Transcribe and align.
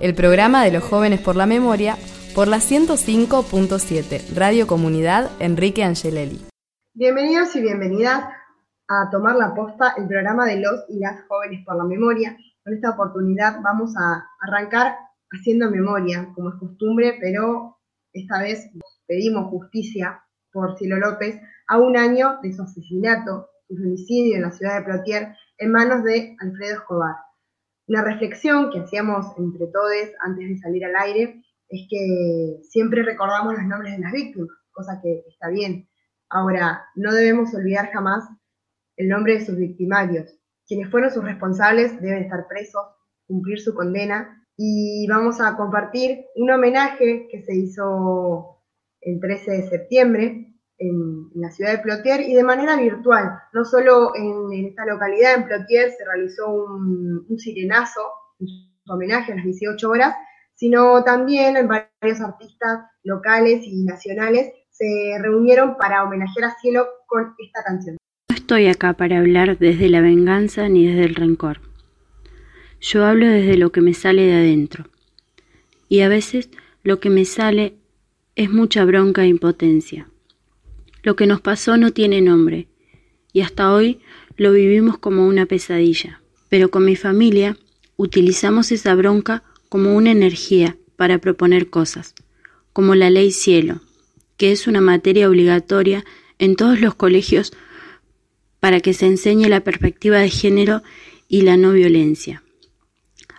el 0.00 0.14
programa 0.14 0.64
de 0.64 0.72
los 0.72 0.84
jóvenes 0.84 1.20
por 1.20 1.36
la 1.36 1.46
memoria, 1.46 1.96
por 2.34 2.48
la 2.48 2.58
105.7, 2.58 4.34
Radio 4.34 4.66
Comunidad 4.66 5.30
Enrique 5.40 5.84
Angelelli. 5.84 6.40
Bienvenidos 6.92 7.54
y 7.56 7.62
bienvenidas 7.62 8.24
a 8.88 9.10
Tomar 9.10 9.36
la 9.36 9.54
Posta, 9.54 9.94
el 9.96 10.06
programa 10.06 10.46
de 10.46 10.60
los 10.60 10.84
y 10.88 10.98
las 10.98 11.22
jóvenes 11.28 11.64
por 11.64 11.76
la 11.76 11.84
memoria. 11.84 12.36
Con 12.62 12.74
esta 12.74 12.90
oportunidad 12.90 13.60
vamos 13.62 13.94
a 13.96 14.26
arrancar 14.40 14.96
haciendo 15.30 15.70
memoria, 15.70 16.28
como 16.34 16.50
es 16.50 16.56
costumbre, 16.56 17.16
pero 17.20 17.78
esta 18.12 18.40
vez 18.40 18.70
pedimos 19.06 19.50
justicia 19.50 20.22
por 20.52 20.76
Cielo 20.78 20.96
López 20.96 21.40
a 21.68 21.78
un 21.78 21.96
año 21.96 22.38
de 22.42 22.52
su 22.52 22.62
asesinato, 22.62 23.48
su 23.68 23.74
homicidio 23.74 24.36
en 24.36 24.42
la 24.42 24.52
ciudad 24.52 24.78
de 24.78 24.84
Plotier 24.84 25.36
en 25.58 25.72
manos 25.72 26.04
de 26.04 26.36
Alfredo 26.38 26.74
Escobar. 26.74 27.25
Una 27.88 28.02
reflexión 28.02 28.70
que 28.70 28.80
hacíamos 28.80 29.26
entre 29.38 29.66
todos 29.68 29.92
antes 30.20 30.48
de 30.48 30.58
salir 30.58 30.84
al 30.84 30.96
aire 30.96 31.42
es 31.68 31.86
que 31.88 32.58
siempre 32.62 33.02
recordamos 33.02 33.54
los 33.54 33.64
nombres 33.64 33.96
de 33.96 34.02
las 34.02 34.12
víctimas, 34.12 34.48
cosa 34.72 35.00
que 35.00 35.24
está 35.28 35.48
bien. 35.48 35.88
Ahora, 36.28 36.84
no 36.96 37.12
debemos 37.12 37.54
olvidar 37.54 37.90
jamás 37.92 38.24
el 38.96 39.08
nombre 39.08 39.34
de 39.34 39.46
sus 39.46 39.56
victimarios. 39.56 40.36
Quienes 40.66 40.90
fueron 40.90 41.12
sus 41.12 41.24
responsables 41.24 42.00
deben 42.00 42.24
estar 42.24 42.48
presos, 42.48 42.84
cumplir 43.26 43.60
su 43.60 43.72
condena 43.74 44.44
y 44.56 45.06
vamos 45.08 45.40
a 45.40 45.56
compartir 45.56 46.24
un 46.34 46.50
homenaje 46.50 47.28
que 47.30 47.42
se 47.42 47.54
hizo 47.54 48.64
el 49.00 49.20
13 49.20 49.50
de 49.50 49.68
septiembre 49.68 50.45
en, 50.78 51.30
la 51.34 51.50
ciudad 51.50 51.72
de 51.72 51.78
Plotier 51.78 52.20
y 52.20 52.34
de 52.34 52.42
manera 52.42 52.76
virtual. 52.76 53.38
No 53.52 53.64
solo 53.64 54.12
en, 54.14 54.66
esta 54.66 54.86
localidad, 54.86 55.34
en 55.34 55.44
Plotier, 55.44 55.90
se 55.90 56.04
realizó 56.04 56.48
un, 56.50 57.38
sirenazo 57.38 58.00
en 58.40 58.48
homenaje 58.88 59.32
a 59.32 59.36
las 59.36 59.44
18 59.44 59.88
horas, 59.88 60.14
sino 60.54 61.04
también 61.04 61.56
en 61.56 61.68
varios 61.68 62.20
artistas 62.20 62.80
locales 63.02 63.62
y 63.64 63.84
nacionales 63.84 64.52
se 64.70 65.18
reunieron 65.20 65.76
para 65.76 66.04
homenajear 66.04 66.50
a 66.50 66.54
Cielo 66.60 66.86
con 67.06 67.34
esta 67.38 67.62
canción. 67.64 67.96
No 68.28 68.36
estoy 68.36 68.66
acá 68.68 68.92
para 68.92 69.18
hablar 69.18 69.58
desde 69.58 69.88
la 69.88 70.00
venganza 70.00 70.68
ni 70.68 70.86
desde 70.86 71.04
el 71.04 71.14
rencor. 71.14 71.60
Yo 72.80 73.04
hablo 73.04 73.26
desde 73.26 73.56
lo 73.56 73.72
que 73.72 73.80
me 73.80 73.94
sale 73.94 74.22
de 74.22 74.34
adentro. 74.34 74.84
Y 75.88 76.00
a 76.00 76.08
veces 76.08 76.50
lo 76.82 77.00
que 77.00 77.10
me 77.10 77.24
sale 77.24 77.74
es 78.34 78.50
mucha 78.50 78.84
bronca 78.84 79.22
e 79.22 79.28
impotencia. 79.28 80.08
Lo 81.06 81.14
que 81.14 81.28
nos 81.28 81.40
pasó 81.40 81.76
no 81.76 81.92
tiene 81.92 82.20
nombre, 82.20 82.66
y 83.32 83.42
hasta 83.42 83.72
hoy 83.72 84.00
lo 84.36 84.50
vivimos 84.50 84.98
como 84.98 85.28
una 85.28 85.46
pesadilla. 85.46 86.20
Pero 86.48 86.68
con 86.72 86.84
mi 86.84 86.96
familia 86.96 87.56
utilizamos 87.96 88.72
esa 88.72 88.92
bronca 88.96 89.44
como 89.68 89.94
una 89.94 90.10
energía 90.10 90.76
para 90.96 91.18
proponer 91.18 91.70
cosas, 91.70 92.12
como 92.72 92.96
la 92.96 93.08
ley 93.08 93.30
cielo, 93.30 93.82
que 94.36 94.50
es 94.50 94.66
una 94.66 94.80
materia 94.80 95.28
obligatoria 95.28 96.04
en 96.40 96.56
todos 96.56 96.80
los 96.80 96.96
colegios 96.96 97.52
para 98.58 98.80
que 98.80 98.92
se 98.92 99.06
enseñe 99.06 99.48
la 99.48 99.60
perspectiva 99.60 100.18
de 100.18 100.30
género 100.30 100.82
y 101.28 101.42
la 101.42 101.56
no 101.56 101.70
violencia 101.70 102.42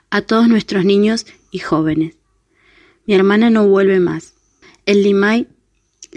a 0.10 0.22
todos 0.22 0.48
nuestros 0.48 0.86
niños 0.86 1.26
y 1.52 1.60
jóvenes. 1.60 2.16
Mi 3.06 3.14
hermana 3.14 3.50
no 3.50 3.68
vuelve 3.68 4.00
más. 4.00 4.36
El 4.86 5.04
Limay 5.04 5.50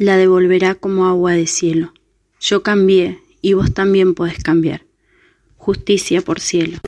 la 0.01 0.17
devolverá 0.17 0.77
como 0.77 1.07
agua 1.07 1.33
de 1.33 1.47
cielo. 1.47 1.93
Yo 2.41 2.63
cambié 2.63 3.19
y 3.43 3.53
vos 3.53 3.75
también 3.75 4.15
podés 4.15 4.43
cambiar. 4.43 4.87
Justicia 5.59 6.23
por 6.23 6.41
cielo. 6.41 6.79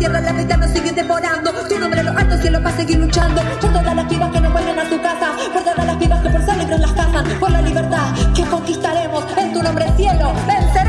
Tierra 0.00 0.20
la 0.22 0.32
vida 0.32 0.56
nos 0.56 0.70
sigue 0.70 0.92
devorando. 0.92 1.52
Tu 1.68 1.78
nombre 1.78 2.00
en 2.00 2.06
los 2.06 2.16
altos 2.16 2.40
cielos 2.40 2.64
va 2.64 2.70
a 2.70 2.76
seguir 2.76 2.98
luchando 2.98 3.42
por 3.42 3.70
todas 3.70 3.94
las 3.94 4.06
pibas 4.06 4.30
que 4.30 4.40
no 4.40 4.50
vuelven 4.50 4.78
a 4.78 4.88
tu 4.88 5.00
casa, 5.02 5.32
por 5.52 5.62
todas 5.62 5.86
las 5.86 5.96
pibas 5.96 6.22
que 6.22 6.30
por 6.30 6.42
ser 6.42 6.56
libres 6.56 6.80
las 6.80 6.92
cazan, 6.92 7.24
por 7.38 7.50
la 7.50 7.60
libertad 7.60 8.14
que 8.34 8.42
conquistaremos. 8.44 9.24
En 9.36 9.52
tu 9.52 9.62
nombre 9.62 9.86
cielo 9.96 10.32
venceremos. 10.46 10.79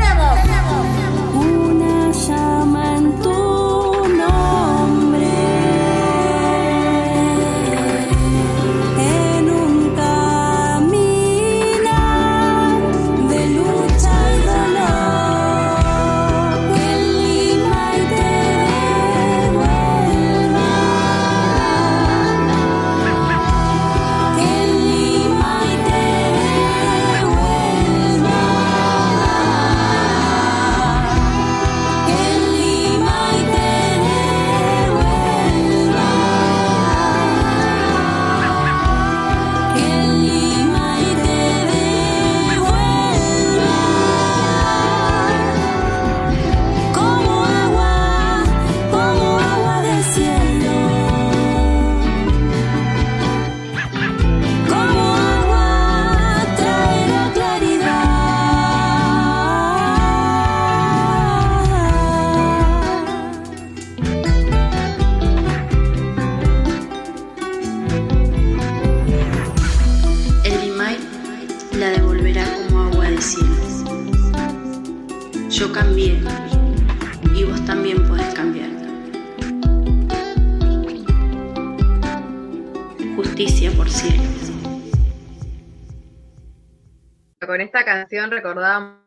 Con 87.46 87.60
esta 87.60 87.84
canción 87.84 88.30
recordábamos 88.30 89.00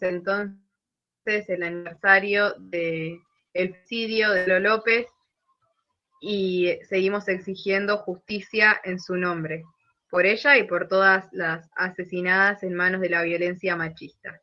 entonces 0.00 0.56
el 1.48 1.62
aniversario 1.62 2.54
del 2.58 3.20
suicidio 3.52 4.30
de 4.30 4.46
Lo 4.46 4.58
López 4.58 5.06
y 6.22 6.78
seguimos 6.88 7.28
exigiendo 7.28 7.98
justicia 7.98 8.80
en 8.84 8.98
su 8.98 9.16
nombre, 9.16 9.64
por 10.08 10.24
ella 10.24 10.56
y 10.56 10.64
por 10.64 10.88
todas 10.88 11.28
las 11.32 11.68
asesinadas 11.76 12.62
en 12.62 12.74
manos 12.74 13.02
de 13.02 13.10
la 13.10 13.22
violencia 13.22 13.76
machista. 13.76 14.40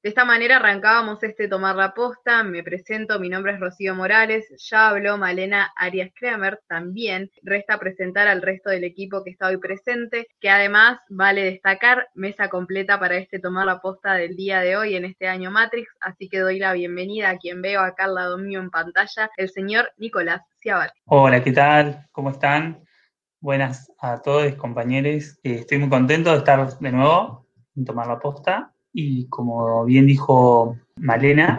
De 0.00 0.10
esta 0.10 0.24
manera 0.24 0.58
arrancábamos 0.58 1.20
este 1.24 1.48
Tomar 1.48 1.74
la 1.74 1.92
Posta. 1.92 2.44
Me 2.44 2.62
presento, 2.62 3.18
mi 3.18 3.28
nombre 3.28 3.54
es 3.54 3.58
Rocío 3.58 3.96
Morales. 3.96 4.46
Ya 4.70 4.90
habló 4.90 5.18
Malena 5.18 5.72
Arias 5.74 6.12
Kramer. 6.14 6.60
También 6.68 7.32
resta 7.42 7.80
presentar 7.80 8.28
al 8.28 8.40
resto 8.40 8.70
del 8.70 8.84
equipo 8.84 9.24
que 9.24 9.30
está 9.30 9.48
hoy 9.48 9.56
presente, 9.56 10.28
que 10.38 10.50
además 10.50 11.00
vale 11.08 11.42
destacar 11.42 12.06
mesa 12.14 12.48
completa 12.48 13.00
para 13.00 13.16
este 13.16 13.40
Tomar 13.40 13.66
la 13.66 13.80
Posta 13.80 14.14
del 14.14 14.36
día 14.36 14.60
de 14.60 14.76
hoy 14.76 14.94
en 14.94 15.04
este 15.04 15.26
año 15.26 15.50
Matrix. 15.50 15.88
Así 16.00 16.28
que 16.28 16.38
doy 16.38 16.60
la 16.60 16.74
bienvenida 16.74 17.30
a 17.30 17.36
quien 17.36 17.60
veo 17.60 17.80
acá 17.80 18.04
al 18.04 18.14
lado 18.14 18.38
mío 18.38 18.60
en 18.60 18.70
pantalla, 18.70 19.30
el 19.36 19.50
señor 19.50 19.90
Nicolás 19.96 20.42
Ciabat. 20.60 20.92
Hola, 21.06 21.42
¿qué 21.42 21.50
tal? 21.50 22.06
¿Cómo 22.12 22.30
están? 22.30 22.84
Buenas 23.40 23.90
a 23.98 24.22
todos, 24.22 24.54
compañeros. 24.54 25.40
Eh, 25.42 25.54
estoy 25.54 25.78
muy 25.78 25.88
contento 25.88 26.30
de 26.30 26.38
estar 26.38 26.78
de 26.78 26.92
nuevo 26.92 27.48
en 27.74 27.84
Tomar 27.84 28.06
la 28.06 28.20
Posta. 28.20 28.72
Y 29.00 29.28
como 29.28 29.84
bien 29.84 30.08
dijo 30.08 30.76
Malena, 30.96 31.56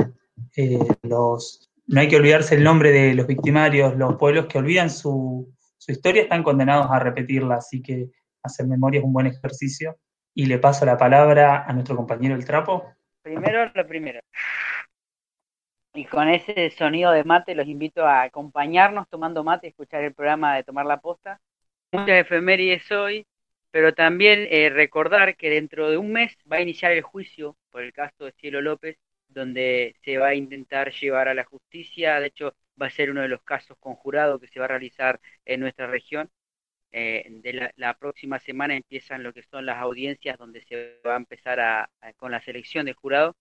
eh, 0.57 0.77
los, 1.03 1.71
no 1.87 2.01
hay 2.01 2.09
que 2.09 2.17
olvidarse 2.17 2.55
el 2.55 2.65
nombre 2.65 2.91
de 2.91 3.13
los 3.13 3.27
victimarios. 3.27 3.95
Los 3.95 4.17
pueblos 4.17 4.47
que 4.47 4.57
olvidan 4.57 4.89
su, 4.89 5.49
su 5.77 5.93
historia 5.93 6.23
están 6.23 6.43
condenados 6.43 6.87
a 6.91 6.99
repetirla, 6.99 7.55
así 7.55 7.81
que 7.81 8.09
hacer 8.43 8.67
memoria 8.67 8.99
es 8.99 9.05
un 9.05 9.13
buen 9.13 9.27
ejercicio. 9.27 9.95
Y 10.35 10.47
le 10.47 10.59
paso 10.59 10.85
la 10.85 10.97
palabra 10.97 11.63
a 11.65 11.71
nuestro 11.71 11.95
compañero 11.95 12.35
El 12.35 12.43
Trapo. 12.43 12.93
Primero 13.21 13.71
lo 13.73 13.87
primero. 13.87 14.19
Y 15.93 16.03
con 16.03 16.27
ese 16.27 16.71
sonido 16.71 17.13
de 17.13 17.23
mate 17.23 17.55
los 17.55 17.67
invito 17.67 18.05
a 18.05 18.23
acompañarnos 18.23 19.07
tomando 19.07 19.45
mate 19.45 19.67
y 19.67 19.69
escuchar 19.69 20.03
el 20.03 20.13
programa 20.13 20.57
de 20.57 20.65
Tomar 20.65 20.85
la 20.85 20.99
Posta. 20.99 21.39
Muchas 21.93 22.17
efemérides 22.17 22.91
hoy, 22.91 23.25
pero 23.71 23.93
también 23.93 24.47
eh, 24.49 24.69
recordar 24.69 25.35
que 25.37 25.49
dentro 25.49 25.89
de 25.89 25.97
un 25.97 26.11
mes 26.11 26.35
va 26.51 26.57
a 26.57 26.61
iniciar 26.61 26.91
el 26.91 27.01
juicio 27.01 27.57
por 27.71 27.83
el 27.83 27.93
caso 27.93 28.25
de 28.25 28.31
Cielo 28.33 28.61
López, 28.61 28.97
donde 29.27 29.95
se 30.03 30.17
va 30.17 30.29
a 30.29 30.35
intentar 30.35 30.91
llevar 30.91 31.27
a 31.27 31.33
la 31.33 31.43
justicia. 31.45 32.19
De 32.19 32.27
hecho, 32.27 32.55
va 32.81 32.87
a 32.87 32.89
ser 32.89 33.11
uno 33.11 33.21
de 33.21 33.27
los 33.29 33.43
casos 33.43 33.77
conjurados 33.79 34.41
que 34.41 34.47
se 34.47 34.59
va 34.59 34.65
a 34.65 34.69
realizar 34.69 35.19
en 35.45 35.59
nuestra 35.61 35.87
región. 35.87 36.29
Eh, 36.91 37.27
de 37.43 37.71
la, 37.75 37.93
próxima 37.99 38.39
semana 38.39 38.75
empiezan 38.75 39.21
lo 39.21 39.31
que 39.33 39.43
son 39.43 39.65
las 39.65 39.77
audiencias 39.77 40.39
donde 40.39 40.61
se 40.63 40.99
va 41.05 41.13
a 41.13 41.17
empezar 41.17 41.59
a, 41.59 41.89
con 42.17 42.31
la 42.31 42.41
selección 42.41 42.85
del 42.85 42.95
jurado. 42.95 43.35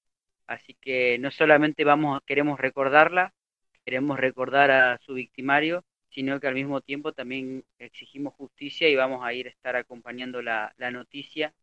Así 0.47 0.75
que 0.75 1.18
no 1.18 1.30
solamente 1.30 1.85
vamos, 1.85 2.20
queremos 2.26 2.61
recordarla, 2.61 3.35
queremos 3.85 4.18
recordar 4.20 4.70
a 4.70 4.99
su 4.99 5.14
victimario, 5.14 5.85
sino 6.18 6.40
que 6.40 6.48
al 6.48 6.54
mismo 6.54 6.80
tiempo 6.80 7.12
también 7.12 7.62
exigimos 7.78 8.34
justicia 8.34 8.88
y 8.88 8.96
vamos 8.96 9.25
a 9.25 9.32
ir 9.32 9.46
a 9.46 9.50
estar 9.50 9.76
acompañando 9.76 10.42
la, 10.42 10.75
la 10.76 10.90
noticia 10.90 11.54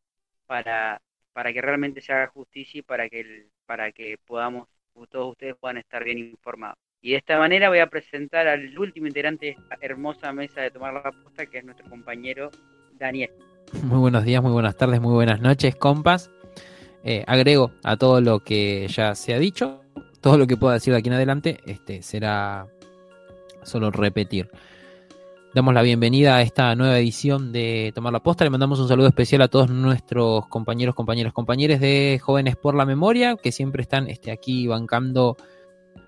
para, 0.45 1.01
para 1.33 1.51
que 1.51 1.61
realmente 1.61 1.99
se 1.99 2.13
haga 2.13 2.27
justicia 2.27 2.79
y 2.79 2.81
para 2.81 3.09
que, 3.09 3.19
el, 3.19 3.47
para 3.65 3.91
que 3.91 4.17
podamos, 4.25 4.69
todos 5.09 5.31
ustedes 5.31 5.57
puedan 5.59 5.75
estar 5.75 6.05
bien 6.05 6.19
informados. 6.19 6.77
Y 7.01 7.11
de 7.11 7.17
esta 7.17 7.37
manera 7.37 7.67
voy 7.67 7.79
a 7.79 7.87
presentar 7.87 8.47
al 8.47 8.79
último 8.79 9.07
integrante 9.07 9.47
de 9.47 9.51
esta 9.51 9.77
hermosa 9.81 10.31
mesa 10.31 10.61
de 10.61 10.71
tomar 10.71 10.93
la 10.93 11.11
posta, 11.11 11.47
que 11.47 11.57
es 11.57 11.65
nuestro 11.65 11.89
compañero 11.89 12.49
Daniel. 12.93 13.31
Muy 13.83 13.99
buenos 13.99 14.23
días, 14.23 14.41
muy 14.41 14.53
buenas 14.53 14.77
tardes, 14.77 15.01
muy 15.01 15.15
buenas 15.15 15.41
noches, 15.41 15.75
compas. 15.75 16.31
Eh, 17.03 17.25
agrego 17.27 17.71
a 17.83 17.97
todo 17.97 18.21
lo 18.21 18.39
que 18.39 18.87
ya 18.87 19.15
se 19.15 19.33
ha 19.33 19.37
dicho, 19.37 19.81
todo 20.21 20.37
lo 20.37 20.47
que 20.47 20.55
pueda 20.55 20.75
decir 20.75 20.93
de 20.93 20.99
aquí 20.99 21.09
en 21.09 21.15
adelante, 21.15 21.59
este 21.65 22.01
será 22.01 22.67
solo 23.65 23.91
repetir. 23.91 24.49
Damos 25.53 25.73
la 25.73 25.81
bienvenida 25.81 26.35
a 26.35 26.41
esta 26.41 26.75
nueva 26.75 26.99
edición 26.99 27.53
de 27.53 27.91
Tomar 27.95 28.11
la 28.11 28.21
Posta. 28.21 28.43
Le 28.43 28.49
mandamos 28.49 28.79
un 28.79 28.89
saludo 28.89 29.07
especial 29.07 29.41
a 29.41 29.47
todos 29.47 29.69
nuestros 29.69 30.47
compañeros, 30.47 30.95
compañeras, 30.95 31.31
compañeros 31.31 31.79
de 31.79 32.19
Jóvenes 32.21 32.57
por 32.57 32.75
la 32.75 32.85
Memoria, 32.85 33.37
que 33.37 33.53
siempre 33.53 33.81
están 33.81 34.09
este, 34.09 34.31
aquí 34.31 34.67
bancando 34.67 35.37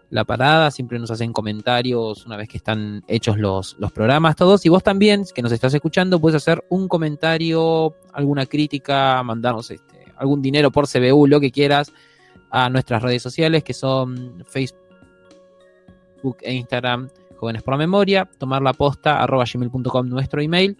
la 0.09 0.25
parada, 0.25 0.71
siempre 0.71 0.99
nos 0.99 1.11
hacen 1.11 1.33
comentarios 1.33 2.25
una 2.25 2.37
vez 2.37 2.47
que 2.47 2.57
están 2.57 3.03
hechos 3.07 3.37
los, 3.37 3.75
los 3.79 3.91
programas 3.91 4.35
todos. 4.35 4.65
Y 4.65 4.69
vos 4.69 4.83
también, 4.83 5.23
que 5.33 5.41
nos 5.41 5.51
estás 5.51 5.73
escuchando, 5.73 6.19
puedes 6.19 6.35
hacer 6.35 6.63
un 6.69 6.89
comentario, 6.89 7.95
alguna 8.11 8.45
crítica, 8.45 9.23
mandarnos 9.23 9.71
este, 9.71 10.05
algún 10.17 10.41
dinero 10.41 10.71
por 10.71 10.87
CBU, 10.87 11.27
lo 11.27 11.39
que 11.39 11.51
quieras, 11.51 11.93
a 12.49 12.69
nuestras 12.69 13.01
redes 13.01 13.21
sociales 13.21 13.63
que 13.63 13.73
son 13.73 14.43
Facebook 14.45 14.77
e 16.41 16.53
Instagram, 16.53 17.09
Jóvenes 17.37 17.63
por 17.63 17.73
la 17.73 17.77
Memoria, 17.77 18.29
tomar 18.37 18.61
la 18.61 18.73
posta, 18.73 19.25
gmail.com, 19.25 20.09
nuestro 20.09 20.41
email. 20.41 20.77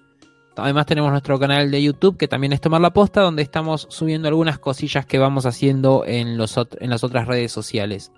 Además 0.56 0.88
tenemos 0.88 1.12
nuestro 1.12 1.40
canal 1.40 1.70
de 1.70 1.84
YouTube 1.84 2.18
que 2.18 2.28
también 2.28 2.52
es 2.52 2.60
Tomar 2.60 2.82
la 2.82 2.92
Posta, 2.92 3.22
donde 3.22 3.44
estamos 3.44 3.86
subiendo 3.92 4.28
algunas 4.28 4.58
cosillas 4.58 5.06
que 5.06 5.20
vamos 5.20 5.46
haciendo 5.46 6.04
en 6.06 6.38
las 6.38 6.58
otras 6.58 7.28
redes 7.28 7.52
sociales. 7.52 8.12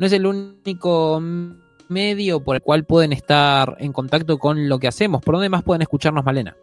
No 0.00 0.06
es 0.06 0.12
el 0.12 0.26
único 0.26 1.22
medio 1.88 2.42
por 2.42 2.56
el 2.56 2.62
cual 2.62 2.84
pueden 2.84 3.12
estar 3.12 3.76
en 3.78 3.92
contacto 3.92 4.36
con 4.38 4.68
lo 4.68 4.80
que 4.80 4.88
hacemos. 4.88 5.22
¿Por 5.22 5.36
dónde 5.36 5.48
más 5.48 5.62
pueden 5.62 5.82
escucharnos, 5.82 6.24
Malena? 6.24 6.56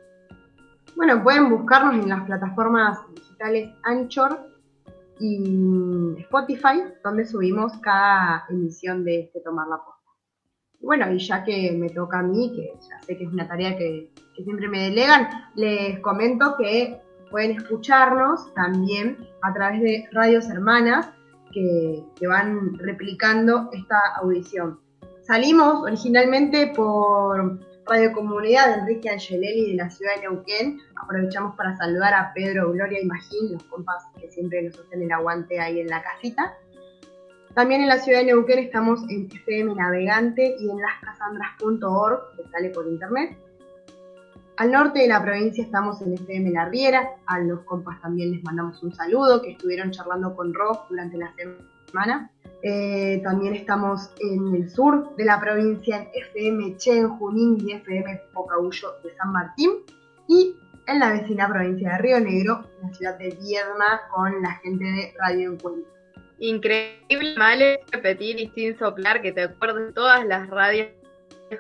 Bueno, 0.98 1.24
pueden 1.24 1.50
buscarnos 1.50 2.03
en 2.03 2.10
las 2.10 2.25
plataformas 2.25 3.00
digitales 3.15 3.70
Anchor, 3.84 4.53
y 5.20 6.15
Spotify, 6.20 6.84
donde 7.03 7.25
subimos 7.25 7.74
cada 7.77 8.46
emisión 8.50 9.06
de 9.06 9.22
este 9.22 9.39
Tomar 9.39 9.68
la 9.68 9.77
Posta. 9.77 10.03
Bueno, 10.84 11.10
y 11.13 11.18
ya 11.18 11.46
que 11.46 11.72
me 11.72 11.90
toca 11.90 12.20
a 12.20 12.24
mí, 12.24 12.52
que 12.54 12.74
ya 12.90 13.00
sé 13.02 13.18
que 13.18 13.24
es 13.24 13.32
una 13.32 13.48
tarea 13.48 13.78
que, 13.78 14.10
siempre 14.36 14.68
me 14.68 14.90
delegan, 14.90 15.30
les 15.56 16.00
comento 16.00 16.56
que 16.58 17.00
pueden 17.32 17.52
escucharnos 17.52 18.54
también 18.54 19.18
a 19.42 19.54
través 19.54 19.82
de 19.82 20.10
radios 20.12 20.50
hermanas 20.50 21.10
que, 21.54 22.04
que 22.20 22.28
van 22.28 22.78
replicando 22.78 23.70
esta 23.72 23.98
audición. 24.18 24.80
Salimos 25.22 25.84
originalmente 25.84 26.74
por 26.75 27.60
Radio 27.86 28.12
Comunidad 28.12 28.75
de 28.75 28.82
Enrique 28.82 29.10
Angelelli 29.10 29.72
de 29.72 29.75
la 29.75 29.90
ciudad 29.90 30.16
de 30.16 30.22
Neuquén. 30.24 30.80
Aprovechamos 31.02 31.56
para 31.56 31.78
saludar 31.78 32.13
a 32.13 32.34
Pedro, 32.34 32.72
Gloria 32.74 33.00
y 33.02 33.06
Magín, 33.06 33.54
los 33.54 33.63
compas 33.63 34.04
que 34.20 34.30
siempre 34.30 34.62
nos 34.63 34.78
hacen 34.78 35.02
el 35.02 35.12
aguante 35.12 35.62
ahí 35.62 35.80
en 35.80 35.88
la 35.88 36.04
casita. 36.04 36.58
También 37.54 37.82
en 37.82 37.88
la 37.88 38.00
ciudad 38.00 38.20
de 38.20 38.26
Neuquén 38.26 38.60
estamos 38.60 39.02
en 39.10 39.30
FM 39.32 39.76
Navegante 39.76 40.56
y 40.60 40.70
en 40.72 40.78
lascasandras.org, 40.78 42.36
que 42.36 42.50
sale 42.50 42.70
por 42.70 42.88
internet. 42.88 43.38
Al 44.58 44.72
norte 44.72 45.00
de 45.00 45.08
la 45.08 45.22
provincia 45.22 45.64
estamos 45.64 46.02
en 46.02 46.14
FM 46.14 46.50
La 46.52 46.66
Riera. 46.66 47.12
A 47.28 47.40
los 47.40 47.62
compas 47.62 48.02
también 48.02 48.32
les 48.32 48.44
mandamos 48.44 48.82
un 48.82 48.92
saludo, 48.94 49.42
que 49.42 49.52
estuvieron 49.52 49.92
charlando 49.92 50.36
con 50.36 50.52
Ross 50.54 50.80
durante 50.90 51.18
la 51.18 51.32
semana. 51.88 52.32
Eh, 52.64 53.22
también 53.24 53.54
estamos 53.54 54.10
en 54.20 54.56
el 54.56 54.70
sur 54.70 55.16
de 55.16 55.26
la 55.26 55.40
provincia, 55.40 55.98
en 55.98 56.08
FM 56.14 56.78
Che, 56.78 56.98
en 56.98 57.10
Junín 57.10 57.58
y 57.68 57.74
FM 57.74 58.20
Pocahuyo 58.34 58.94
de 59.04 59.14
San 59.16 59.32
Martín. 59.32 59.72
Y 60.28 60.56
en 60.88 61.00
la 61.00 61.12
vecina 61.12 61.48
provincia 61.48 61.92
de 61.92 61.98
Río 62.00 62.20
Negro, 62.20 62.64
en 62.82 62.90
la 62.90 62.94
ciudad 62.96 63.18
de 63.20 63.30
Viedma, 63.30 64.02
con 64.12 64.42
la 64.42 64.54
gente 64.54 64.86
de 64.86 65.14
Radio 65.20 65.52
Encuentro. 65.52 65.94
Increíble, 66.40 67.36
Male, 67.38 67.80
repetir 67.92 68.40
y 68.40 68.50
sin 68.50 68.78
soplar 68.78 69.22
que 69.22 69.32
te 69.32 69.44
acuerdes 69.44 69.88
de 69.88 69.94
todas 69.94 70.25
las 70.25 70.50
radios 70.50 70.90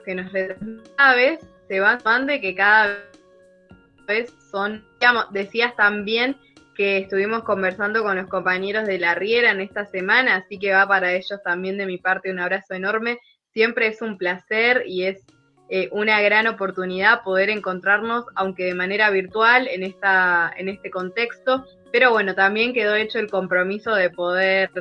que 0.05 0.15
nos 0.15 0.31
vez 0.31 1.39
se 1.67 1.79
van 1.79 1.99
sumando 1.99 2.33
que 2.41 2.55
cada 2.55 2.97
vez 4.07 4.33
son, 4.51 4.83
digamos, 4.99 5.31
decías 5.31 5.75
también 5.75 6.35
que 6.75 6.97
estuvimos 6.97 7.43
conversando 7.43 8.03
con 8.03 8.17
los 8.17 8.27
compañeros 8.27 8.87
de 8.87 8.99
la 8.99 9.15
Riera 9.15 9.51
en 9.51 9.61
esta 9.61 9.85
semana, 9.85 10.37
así 10.37 10.57
que 10.57 10.73
va 10.73 10.87
para 10.87 11.13
ellos 11.13 11.39
también 11.43 11.77
de 11.77 11.85
mi 11.85 11.97
parte 11.97 12.31
un 12.31 12.39
abrazo 12.39 12.73
enorme. 12.73 13.19
Siempre 13.53 13.87
es 13.87 14.01
un 14.01 14.17
placer 14.17 14.83
y 14.87 15.03
es 15.03 15.23
eh, 15.69 15.89
una 15.91 16.19
gran 16.21 16.47
oportunidad 16.47 17.23
poder 17.23 17.49
encontrarnos, 17.49 18.25
aunque 18.35 18.65
de 18.65 18.75
manera 18.75 19.09
virtual, 19.11 19.67
en, 19.67 19.83
esta, 19.83 20.51
en 20.57 20.69
este 20.69 20.89
contexto. 20.89 21.65
Pero 21.93 22.09
bueno, 22.09 22.33
también 22.33 22.73
quedó 22.73 22.95
hecho 22.95 23.19
el 23.19 23.29
compromiso 23.29 23.93
de 23.93 24.09
poder 24.09 24.71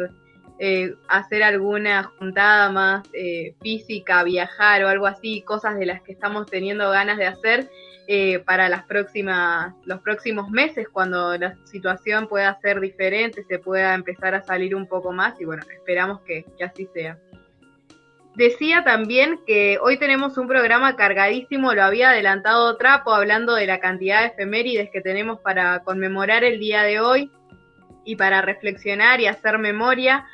eh, 0.58 0.94
hacer 1.08 1.42
alguna 1.42 2.04
juntada 2.04 2.70
más 2.70 3.06
eh, 3.12 3.54
física, 3.60 4.24
viajar 4.24 4.82
o 4.82 4.88
algo 4.88 5.04
así, 5.04 5.42
cosas 5.42 5.76
de 5.78 5.84
las 5.84 6.00
que 6.00 6.12
estamos 6.12 6.46
teniendo 6.46 6.88
ganas 6.90 7.18
de 7.18 7.26
hacer 7.26 7.68
eh, 8.08 8.38
para 8.38 8.70
las 8.70 8.84
próximas, 8.84 9.74
los 9.84 10.00
próximos 10.00 10.48
meses, 10.48 10.88
cuando 10.90 11.36
la 11.36 11.54
situación 11.64 12.28
pueda 12.28 12.58
ser 12.62 12.80
diferente, 12.80 13.44
se 13.44 13.58
pueda 13.58 13.92
empezar 13.92 14.34
a 14.34 14.42
salir 14.42 14.74
un 14.74 14.86
poco 14.86 15.12
más 15.12 15.38
y 15.38 15.44
bueno, 15.44 15.64
esperamos 15.70 16.22
que, 16.22 16.46
que 16.56 16.64
así 16.64 16.88
sea. 16.94 17.18
Decía 18.34 18.82
también 18.82 19.40
que 19.46 19.78
hoy 19.82 19.98
tenemos 19.98 20.38
un 20.38 20.48
programa 20.48 20.96
cargadísimo, 20.96 21.74
lo 21.74 21.82
había 21.82 22.10
adelantado 22.10 22.76
Trapo 22.78 23.12
hablando 23.12 23.54
de 23.54 23.66
la 23.66 23.78
cantidad 23.78 24.20
de 24.20 24.28
efemérides 24.28 24.88
que 24.90 25.02
tenemos 25.02 25.40
para 25.40 25.80
conmemorar 25.80 26.42
el 26.42 26.58
día 26.58 26.82
de 26.82 26.98
hoy 26.98 27.30
y 28.04 28.16
para 28.16 28.40
reflexionar 28.40 29.20
y 29.20 29.26
hacer 29.26 29.58
memoria. 29.58 30.24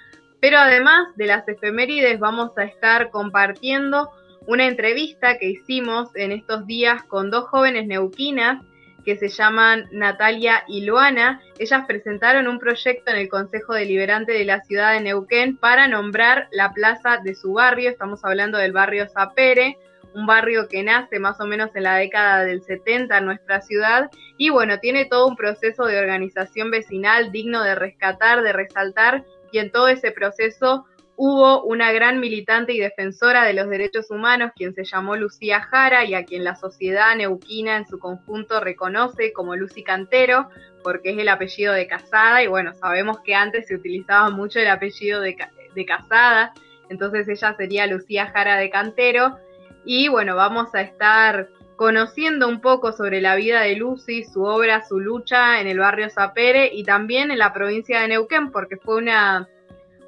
Pero 0.40 0.58
además 0.58 1.08
de 1.16 1.26
las 1.26 1.48
efemérides 1.48 2.20
vamos 2.20 2.56
a 2.56 2.62
estar 2.62 3.10
compartiendo 3.10 4.10
una 4.46 4.66
entrevista 4.66 5.36
que 5.36 5.50
hicimos 5.50 6.14
en 6.14 6.30
estos 6.30 6.66
días 6.66 7.02
con 7.02 7.30
dos 7.30 7.46
jóvenes 7.48 7.88
neuquinas 7.88 8.62
que 9.08 9.16
se 9.16 9.30
llaman 9.30 9.88
Natalia 9.90 10.64
y 10.68 10.84
Luana. 10.84 11.40
Ellas 11.58 11.86
presentaron 11.86 12.46
un 12.46 12.58
proyecto 12.58 13.10
en 13.10 13.16
el 13.16 13.30
Consejo 13.30 13.72
Deliberante 13.72 14.32
de 14.32 14.44
la 14.44 14.60
ciudad 14.60 14.92
de 14.92 15.00
Neuquén 15.00 15.56
para 15.56 15.88
nombrar 15.88 16.48
la 16.50 16.74
plaza 16.74 17.16
de 17.16 17.34
su 17.34 17.54
barrio. 17.54 17.88
Estamos 17.88 18.22
hablando 18.22 18.58
del 18.58 18.72
barrio 18.72 19.08
Zapere, 19.08 19.78
un 20.12 20.26
barrio 20.26 20.68
que 20.68 20.82
nace 20.82 21.18
más 21.20 21.40
o 21.40 21.46
menos 21.46 21.70
en 21.74 21.84
la 21.84 21.96
década 21.96 22.44
del 22.44 22.62
70 22.62 23.16
en 23.16 23.24
nuestra 23.24 23.62
ciudad 23.62 24.10
y 24.36 24.50
bueno, 24.50 24.78
tiene 24.78 25.06
todo 25.06 25.26
un 25.26 25.36
proceso 25.36 25.86
de 25.86 25.98
organización 25.98 26.70
vecinal 26.70 27.32
digno 27.32 27.62
de 27.62 27.76
rescatar, 27.76 28.42
de 28.42 28.52
resaltar 28.52 29.24
y 29.52 29.58
en 29.58 29.72
todo 29.72 29.88
ese 29.88 30.10
proceso 30.10 30.84
hubo 31.20 31.64
una 31.64 31.90
gran 31.90 32.20
militante 32.20 32.72
y 32.72 32.78
defensora 32.78 33.44
de 33.44 33.52
los 33.52 33.68
derechos 33.68 34.08
humanos, 34.08 34.52
quien 34.54 34.72
se 34.72 34.84
llamó 34.84 35.16
Lucía 35.16 35.60
Jara 35.60 36.04
y 36.04 36.14
a 36.14 36.24
quien 36.24 36.44
la 36.44 36.54
sociedad 36.54 37.16
neuquina 37.16 37.76
en 37.76 37.88
su 37.88 37.98
conjunto 37.98 38.60
reconoce 38.60 39.32
como 39.32 39.56
Lucy 39.56 39.82
Cantero, 39.82 40.48
porque 40.84 41.10
es 41.10 41.18
el 41.18 41.28
apellido 41.28 41.72
de 41.72 41.88
Casada, 41.88 42.44
y 42.44 42.46
bueno, 42.46 42.72
sabemos 42.74 43.18
que 43.24 43.34
antes 43.34 43.66
se 43.66 43.74
utilizaba 43.74 44.30
mucho 44.30 44.60
el 44.60 44.68
apellido 44.68 45.20
de, 45.20 45.36
Casada, 45.84 46.54
entonces 46.88 47.28
ella 47.28 47.54
sería 47.56 47.88
Lucía 47.88 48.30
Jara 48.32 48.56
de 48.56 48.70
Cantero, 48.70 49.38
y 49.84 50.06
bueno, 50.06 50.36
vamos 50.36 50.72
a 50.76 50.82
estar 50.82 51.48
conociendo 51.74 52.46
un 52.46 52.60
poco 52.60 52.92
sobre 52.92 53.20
la 53.20 53.34
vida 53.34 53.62
de 53.62 53.74
Lucy, 53.74 54.22
su 54.22 54.44
obra, 54.44 54.86
su 54.86 55.00
lucha 55.00 55.60
en 55.60 55.66
el 55.66 55.80
barrio 55.80 56.10
Zapere 56.10 56.70
y 56.72 56.84
también 56.84 57.32
en 57.32 57.38
la 57.38 57.52
provincia 57.52 58.02
de 58.02 58.08
Neuquén, 58.08 58.52
porque 58.52 58.76
fue 58.76 58.96
una 58.98 59.48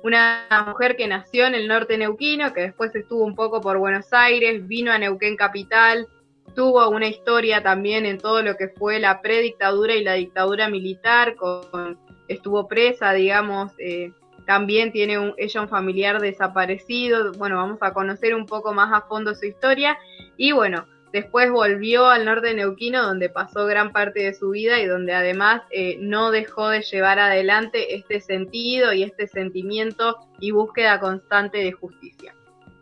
una 0.02 0.47
mujer 0.66 0.97
que 0.97 1.07
nació 1.07 1.47
en 1.47 1.54
el 1.54 1.69
norte 1.69 1.99
neuquino, 1.99 2.52
que 2.52 2.62
después 2.62 2.95
estuvo 2.95 3.25
un 3.25 3.35
poco 3.35 3.61
por 3.61 3.78
Buenos 3.78 4.12
Aires, 4.12 4.66
vino 4.66 4.92
a 4.92 4.99
Neuquén 4.99 5.37
Capital, 5.37 6.09
tuvo 6.54 6.88
una 6.88 7.07
historia 7.07 7.62
también 7.62 8.07
en 8.07 8.19
todo 8.19 8.42
lo 8.42 8.57
que 8.57 8.69
fue 8.69 8.99
la 8.99 9.21
predictadura 9.21 9.95
y 9.95 10.04
la 10.04 10.14
dictadura 10.14 10.69
militar, 10.69 11.37
con, 11.37 11.99
estuvo 12.28 12.66
presa, 12.66 13.12
digamos, 13.12 13.73
eh, 13.78 14.12
también 14.47 14.90
tiene 14.90 15.19
un, 15.19 15.35
ella 15.37 15.61
un 15.61 15.69
familiar 15.69 16.21
desaparecido, 16.21 17.33
bueno, 17.33 17.57
vamos 17.57 17.78
a 17.83 17.92
conocer 17.92 18.35
un 18.35 18.47
poco 18.47 18.73
más 18.73 18.92
a 18.92 19.07
fondo 19.07 19.35
su 19.35 19.47
historia 19.47 19.99
y 20.37 20.52
bueno, 20.52 20.87
Después 21.12 21.50
volvió 21.50 22.07
al 22.07 22.25
norte 22.25 22.55
neuquino, 22.55 23.02
donde 23.02 23.29
pasó 23.29 23.67
gran 23.67 23.90
parte 23.90 24.23
de 24.23 24.35
su 24.35 24.50
vida 24.50 24.79
y 24.81 24.87
donde 24.87 25.12
además 25.12 25.62
eh, 25.71 25.97
no 26.00 26.31
dejó 26.31 26.69
de 26.69 26.83
llevar 26.83 27.19
adelante 27.19 27.97
este 27.97 28.21
sentido 28.21 28.93
y 28.93 29.02
este 29.02 29.26
sentimiento 29.26 30.19
y 30.38 30.52
búsqueda 30.52 31.00
constante 31.00 31.59
de 31.59 31.73
justicia. 31.73 32.35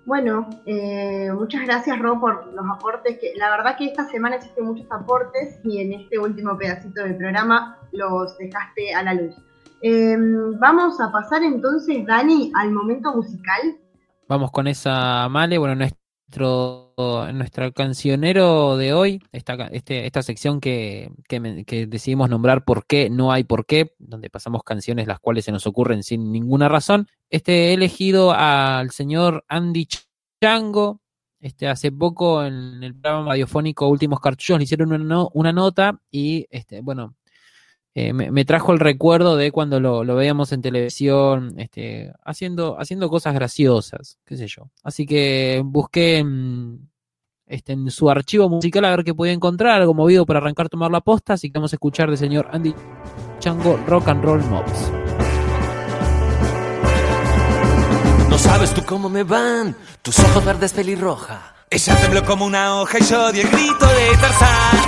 Bueno, 0.04 0.49
eh, 0.64 1.30
muchas 1.35 1.66
gracias 1.66 1.99
Ro 1.99 2.18
por 2.18 2.47
los 2.54 2.64
aportes, 2.66 3.18
que 3.18 3.32
la 3.37 3.50
verdad 3.50 3.76
que 3.76 3.87
esta 3.87 4.06
semana 4.08 4.37
hiciste 4.37 4.62
muchos 4.62 4.87
aportes 4.90 5.61
y 5.64 5.80
en 5.80 5.92
este 5.92 6.18
último 6.18 6.56
pedacito 6.56 7.02
del 7.02 7.16
programa 7.16 7.78
los 7.92 8.37
dejaste 8.38 8.94
a 8.94 9.02
la 9.02 9.14
luz. 9.14 9.35
Eh, 9.82 10.16
vamos 10.58 11.00
a 11.00 11.12
pasar 11.12 11.42
entonces, 11.42 12.04
Dani, 12.06 12.50
al 12.54 12.73
momento 12.73 13.14
musical. 13.14 13.76
Vamos 14.28 14.50
con 14.50 14.66
esa 14.66 15.28
Male, 15.28 15.58
bueno, 15.58 15.75
nuestro 15.75 16.88
nuestro 17.32 17.72
cancionero 17.72 18.76
de 18.76 18.92
hoy, 18.92 19.22
esta, 19.30 19.54
este, 19.68 20.06
esta 20.06 20.22
sección 20.22 20.60
que, 20.60 21.12
que, 21.28 21.64
que 21.64 21.86
decidimos 21.86 22.28
nombrar 22.28 22.64
¿Por 22.64 22.86
qué? 22.86 23.08
No 23.08 23.30
hay 23.30 23.44
por 23.44 23.66
qué, 23.66 23.94
donde 23.98 24.30
pasamos 24.30 24.64
canciones 24.64 25.06
las 25.06 25.20
cuales 25.20 25.44
se 25.44 25.52
nos 25.52 25.66
ocurren 25.66 26.02
sin 26.02 26.32
ninguna 26.32 26.68
razón. 26.68 27.06
Este 27.30 27.70
he 27.70 27.74
elegido 27.74 28.32
al 28.32 28.90
señor 28.90 29.44
Andy 29.48 29.86
Chango. 30.42 31.00
Este, 31.40 31.68
hace 31.68 31.92
poco 31.92 32.44
en 32.44 32.82
el 32.82 32.96
programa 32.96 33.30
radiofónico 33.30 33.86
Últimos 33.86 34.18
Cartuchos 34.18 34.58
le 34.58 34.64
hicieron 34.64 34.92
una, 34.92 35.26
una 35.32 35.52
nota 35.52 36.00
y 36.10 36.46
este, 36.50 36.80
bueno, 36.80 37.14
eh, 37.95 38.12
me, 38.12 38.30
me 38.30 38.45
trajo 38.45 38.73
el 38.73 38.78
recuerdo 38.78 39.37
de 39.37 39.50
cuando 39.50 39.80
lo, 39.80 40.04
lo 40.04 40.14
veíamos 40.14 40.52
en 40.52 40.62
televisión, 40.62 41.54
este, 41.59 42.12
haciendo, 42.25 42.78
haciendo 42.78 43.09
cosas 43.09 43.35
graciosas, 43.35 44.18
qué 44.25 44.37
sé 44.37 44.47
yo. 44.47 44.71
Así 44.83 45.07
que 45.07 45.62
busqué 45.64 46.18
en, 46.18 46.90
este, 47.47 47.73
en 47.73 47.90
su 47.90 48.11
archivo 48.11 48.49
musical 48.49 48.85
a 48.85 48.90
ver 48.90 49.04
qué 49.04 49.14
podía 49.14 49.33
encontrar, 49.33 49.80
algo 49.80 49.95
movido 49.95 50.26
para 50.26 50.38
arrancar 50.38 50.68
tomar 50.68 50.90
la 50.90 51.00
posta, 51.00 51.33
así 51.33 51.50
que 51.50 51.59
vamos 51.59 51.73
a 51.73 51.76
escuchar 51.76 52.09
del 52.09 52.18
señor 52.18 52.49
Andy 52.52 52.75
Chango 53.40 53.78
Rock 53.87 54.09
and 54.09 54.23
Roll 54.23 54.45
Mobs. 54.45 54.92
No 58.28 58.38
sabes 58.38 58.73
tú 58.75 58.83
cómo 58.85 59.09
me 59.09 59.25
van 59.25 59.75
tus 60.02 60.18
ojos 60.21 60.45
verdes 60.45 60.73
pelirroja. 60.73 61.54
Ella 61.71 61.97
tembló 61.97 62.25
como 62.25 62.47
una 62.47 62.80
hoja 62.80 62.99
y 62.99 63.04
yo 63.04 63.33
di 63.33 63.40
el 63.40 63.49
grito 63.49 63.87
de 63.87 64.16
Tarzán. 64.21 64.88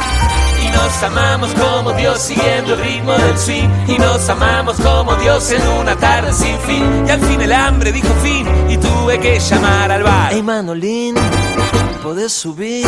Nos 0.82 1.02
amamos 1.02 1.50
como 1.52 1.92
Dios 1.92 2.18
siguiendo 2.20 2.72
el 2.72 2.80
ritmo 2.80 3.12
del 3.12 3.38
swing. 3.38 3.68
Y 3.86 3.98
nos 3.98 4.26
amamos 4.30 4.80
como 4.80 5.14
Dios 5.16 5.50
en 5.52 5.68
una 5.68 5.94
tarde 5.94 6.32
sin 6.32 6.58
fin. 6.60 7.04
Y 7.06 7.10
al 7.10 7.20
fin 7.20 7.40
el 7.42 7.52
hambre 7.52 7.92
dijo 7.92 8.08
fin 8.22 8.46
y 8.68 8.78
tuve 8.78 9.20
que 9.20 9.38
llamar 9.38 9.92
al 9.92 10.02
bar. 10.02 10.30
Hey 10.32 10.42
Manolín, 10.42 11.14
podés 12.02 12.32
subir. 12.32 12.86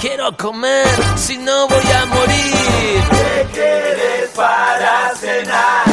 Quiero 0.00 0.36
comer, 0.36 0.86
si 1.14 1.38
no 1.38 1.68
voy 1.68 1.92
a 1.92 2.04
morir. 2.06 3.02
¿Qué 3.10 3.46
quieres 3.52 4.30
para 4.34 5.14
cenar? 5.14 5.84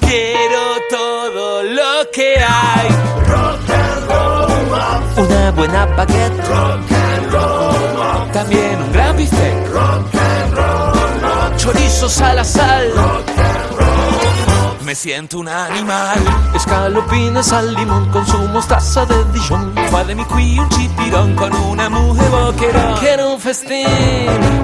Quiero 0.00 0.60
todo 0.90 1.62
lo 1.62 2.10
que 2.12 2.36
hay. 2.36 2.88
Una 5.16 5.50
buena 5.52 5.86
baguette. 5.86 6.42
También 8.32 8.82
un 8.82 8.92
gran 8.92 9.16
bistec. 9.16 10.15
Chorizos 11.56 12.20
a 12.20 12.34
la 12.34 12.44
sal. 12.44 12.92
Me 14.84 14.94
siento 14.94 15.38
un 15.40 15.48
animal. 15.48 16.18
Escalopines 16.54 17.52
al 17.52 17.74
limón 17.74 18.08
con 18.10 18.26
su 18.26 18.38
mostaza 18.48 19.04
de 19.06 19.24
Dijon. 19.32 19.74
Fue 19.90 20.14
mi 20.14 20.24
qui 20.24 20.58
un 20.58 20.68
chipirón 20.68 21.34
con 21.34 21.52
una 21.54 21.88
mujer 21.88 22.28
boquerón. 22.30 22.98
Quiero 23.00 23.34
un 23.34 23.40
festín 23.40 23.88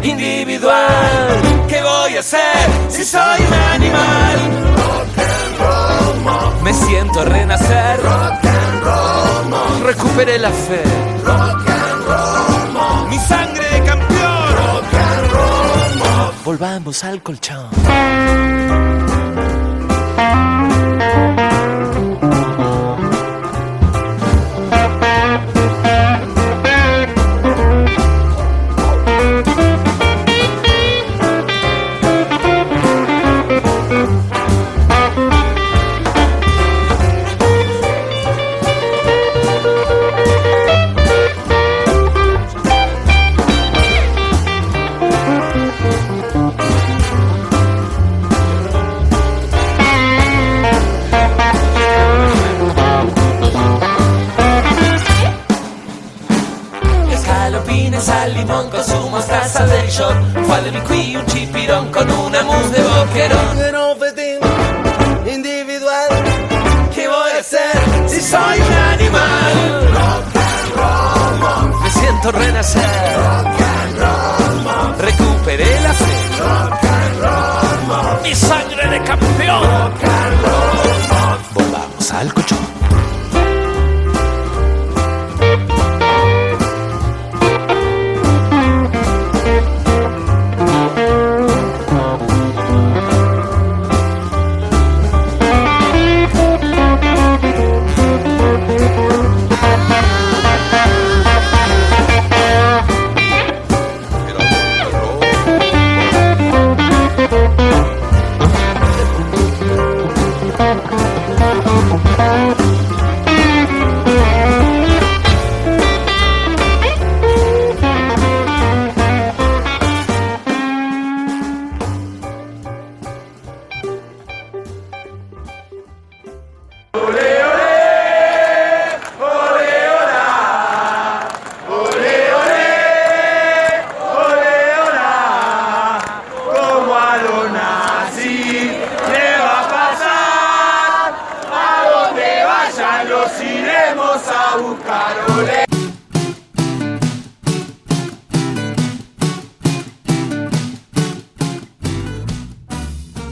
individual. 0.02 1.42
¿Qué 1.68 1.82
voy 1.82 2.16
a 2.16 2.20
hacer 2.20 2.68
si 2.88 3.04
soy 3.04 3.40
un 3.40 3.54
animal? 3.74 4.36
Me 6.62 6.72
siento 6.72 7.24
renacer. 7.24 8.00
Recuperé 9.84 10.38
la 10.38 10.50
fe. 10.50 10.82
Mi 13.08 13.18
sangre. 13.18 13.71
Volvamos 16.52 17.02
al 17.02 17.22
colchón. 17.22 17.70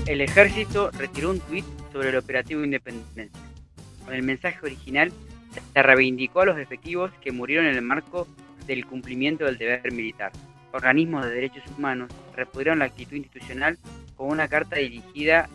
El 0.07 0.23
ejército 0.23 0.91
retiró 0.93 1.31
un 1.31 1.41
tuit 1.41 1.67
sobre 1.93 2.09
el 2.09 2.17
operativo 2.17 2.65
Independencia. 2.65 3.39
Con 4.07 4.15
el 4.15 4.23
mensaje 4.23 4.65
original 4.65 5.13
se 5.75 5.83
reivindicó 5.83 6.41
a 6.41 6.47
los 6.47 6.59
efectivos 6.59 7.13
que 7.21 7.33
murieron 7.33 7.67
en 7.67 7.75
el 7.75 7.83
marco 7.83 8.27
del 8.67 8.87
cumplimiento 8.87 9.45
del 9.45 9.59
deber 9.59 9.93
militar. 9.93 10.33
Organismos 10.73 11.27
de 11.27 11.33
derechos 11.33 11.65
humanos 11.77 12.11
repudieron 12.35 12.79
la 12.79 12.87
actitud 12.87 13.17
institucional 13.17 13.77
con 14.17 14.29
una 14.29 14.49
carta 14.49 14.77
dirigida 14.77 15.51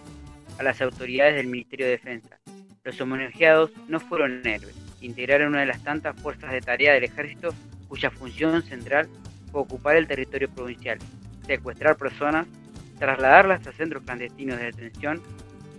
a 0.60 0.64
las 0.64 0.80
autoridades 0.82 1.36
del 1.36 1.48
Ministerio 1.48 1.88
de 1.88 1.94
Defensa. 1.94 2.38
Los 2.84 3.02
homenajeados 3.02 3.72
no 3.88 4.00
fueron 4.00 4.46
héroes, 4.46 4.76
integraron 5.06 5.50
una 5.50 5.62
de 5.62 5.68
las 5.68 5.84
tantas 5.84 6.16
fuerzas 6.22 6.52
de 6.52 6.62
tarea 6.62 6.94
del 6.94 7.04
ejército 7.04 7.54
cuya 7.88 8.12
función 8.12 8.62
central 8.64 9.08
fue 9.52 9.62
ocupar 9.62 9.96
el 9.96 10.08
territorio 10.08 10.50
provincial, 10.50 10.98
secuestrar 11.46 11.96
personas, 11.98 12.48
trasladarlas 13.00 13.66
a 13.68 13.72
centros 13.72 14.04
clandestinos 14.04 14.58
de 14.58 14.66
detención, 14.66 15.22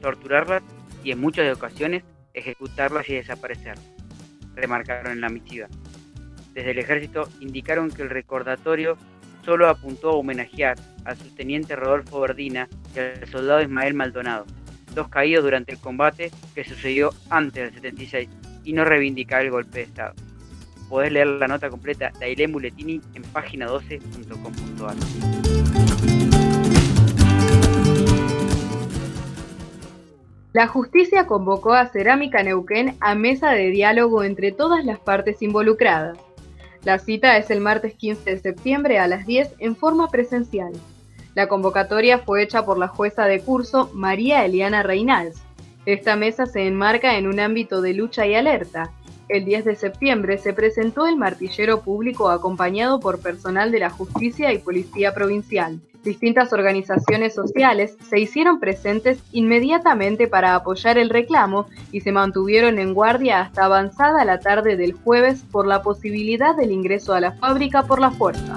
torturarlas 0.00 0.62
y 1.02 1.10
en 1.10 1.20
muchas 1.20 1.54
ocasiones 1.54 2.04
ejecutarlas 2.34 3.08
y 3.08 3.14
desaparecerlas, 3.14 3.84
remarcaron 4.54 5.12
en 5.12 5.20
la 5.20 5.28
misiva. 5.28 5.68
Desde 6.52 6.70
el 6.70 6.78
ejército 6.78 7.28
indicaron 7.40 7.90
que 7.90 8.02
el 8.02 8.10
recordatorio 8.10 8.96
solo 9.44 9.68
apuntó 9.68 10.10
a 10.10 10.14
homenajear 10.14 10.76
al 11.04 11.16
subteniente 11.16 11.76
Rodolfo 11.76 12.20
Verdina 12.20 12.68
y 12.94 12.98
al 12.98 13.28
soldado 13.28 13.62
Ismael 13.62 13.94
Maldonado, 13.94 14.46
dos 14.94 15.08
caídos 15.08 15.44
durante 15.44 15.72
el 15.72 15.78
combate 15.78 16.30
que 16.54 16.64
sucedió 16.64 17.10
antes 17.30 17.64
del 17.64 17.74
76, 17.74 18.28
y 18.66 18.72
no 18.72 18.85
reivindicar 18.85 19.42
el 19.42 19.50
golpe 19.50 19.79
de 19.79 19.85
Estado. 19.85 20.14
Podés 20.90 21.12
leer 21.12 21.29
la 21.29 21.48
nota 21.48 21.70
completa 21.70 22.12
de 22.18 22.26
Ailén 22.26 22.52
Buletini 22.52 23.00
en 23.14 23.22
página 23.22 23.66
12.com.ar. 23.68 24.96
La 30.52 30.66
justicia 30.68 31.26
convocó 31.26 31.74
a 31.74 31.87
Cerámica 31.87 32.42
Neuquén 32.42 32.96
a 33.00 33.14
mesa 33.14 33.50
de 33.50 33.70
diálogo 33.70 34.24
entre 34.24 34.52
todas 34.52 34.85
las 34.85 34.98
partes 34.98 35.42
involucradas. 35.42 36.18
La 36.83 36.98
cita 36.98 37.37
es 37.37 37.50
el 37.50 37.61
martes 37.61 37.94
15 37.94 38.31
de 38.31 38.38
septiembre 38.38 38.98
a 38.98 39.07
las 39.07 39.26
10 39.26 39.55
en 39.59 39.76
forma 39.76 40.09
presencial. 40.09 40.72
La 41.35 41.48
convocatoria 41.48 42.20
fue 42.20 42.42
hecha 42.42 42.64
por 42.64 42.79
la 42.79 42.88
jueza 42.88 43.26
de 43.26 43.40
curso 43.40 43.90
María 43.92 44.44
Eliana 44.44 44.83
Reinals. 44.83 45.45
Esta 45.87 46.16
mesa 46.16 46.46
se 46.46 46.66
enmarca 46.66 47.16
en 47.16 47.29
un 47.29 47.38
ámbito 47.38 47.81
de 47.81 47.94
lucha 47.94 48.27
y 48.27 48.35
alerta. 48.35 48.90
El 49.29 49.44
10 49.44 49.64
de 49.64 49.77
septiembre 49.77 50.37
se 50.37 50.53
presentó 50.53 51.07
el 51.07 51.16
martillero 51.16 51.81
público 51.81 52.29
acompañado 52.29 52.99
por 52.99 53.20
personal 53.20 53.70
de 53.70 53.79
la 53.79 53.90
justicia 53.90 54.53
y 54.53 54.59
policía 54.59 55.14
provincial. 55.14 55.81
Distintas 56.03 56.53
organizaciones 56.53 57.35
sociales 57.35 57.96
se 58.09 58.18
hicieron 58.18 58.59
presentes 58.59 59.20
inmediatamente 59.31 60.27
para 60.27 60.57
apoyar 60.57 60.99
el 60.99 61.11
reclamo 61.11 61.66
y 61.92 62.01
se 62.01 62.11
mantuvieron 62.11 62.81
en 62.81 62.92
guardia 62.92 63.40
hasta 63.40 63.64
avanzada 63.64 64.25
la 64.25 64.40
tarde 64.40 64.77
del 64.77 64.92
jueves 64.92 65.44
por 65.51 65.68
la 65.68 65.83
posibilidad 65.83 66.57
del 66.57 66.72
ingreso 66.72 67.14
a 67.14 67.20
la 67.20 67.33
fábrica 67.33 67.85
por 67.85 68.01
la 68.01 68.11
fuerza. 68.11 68.57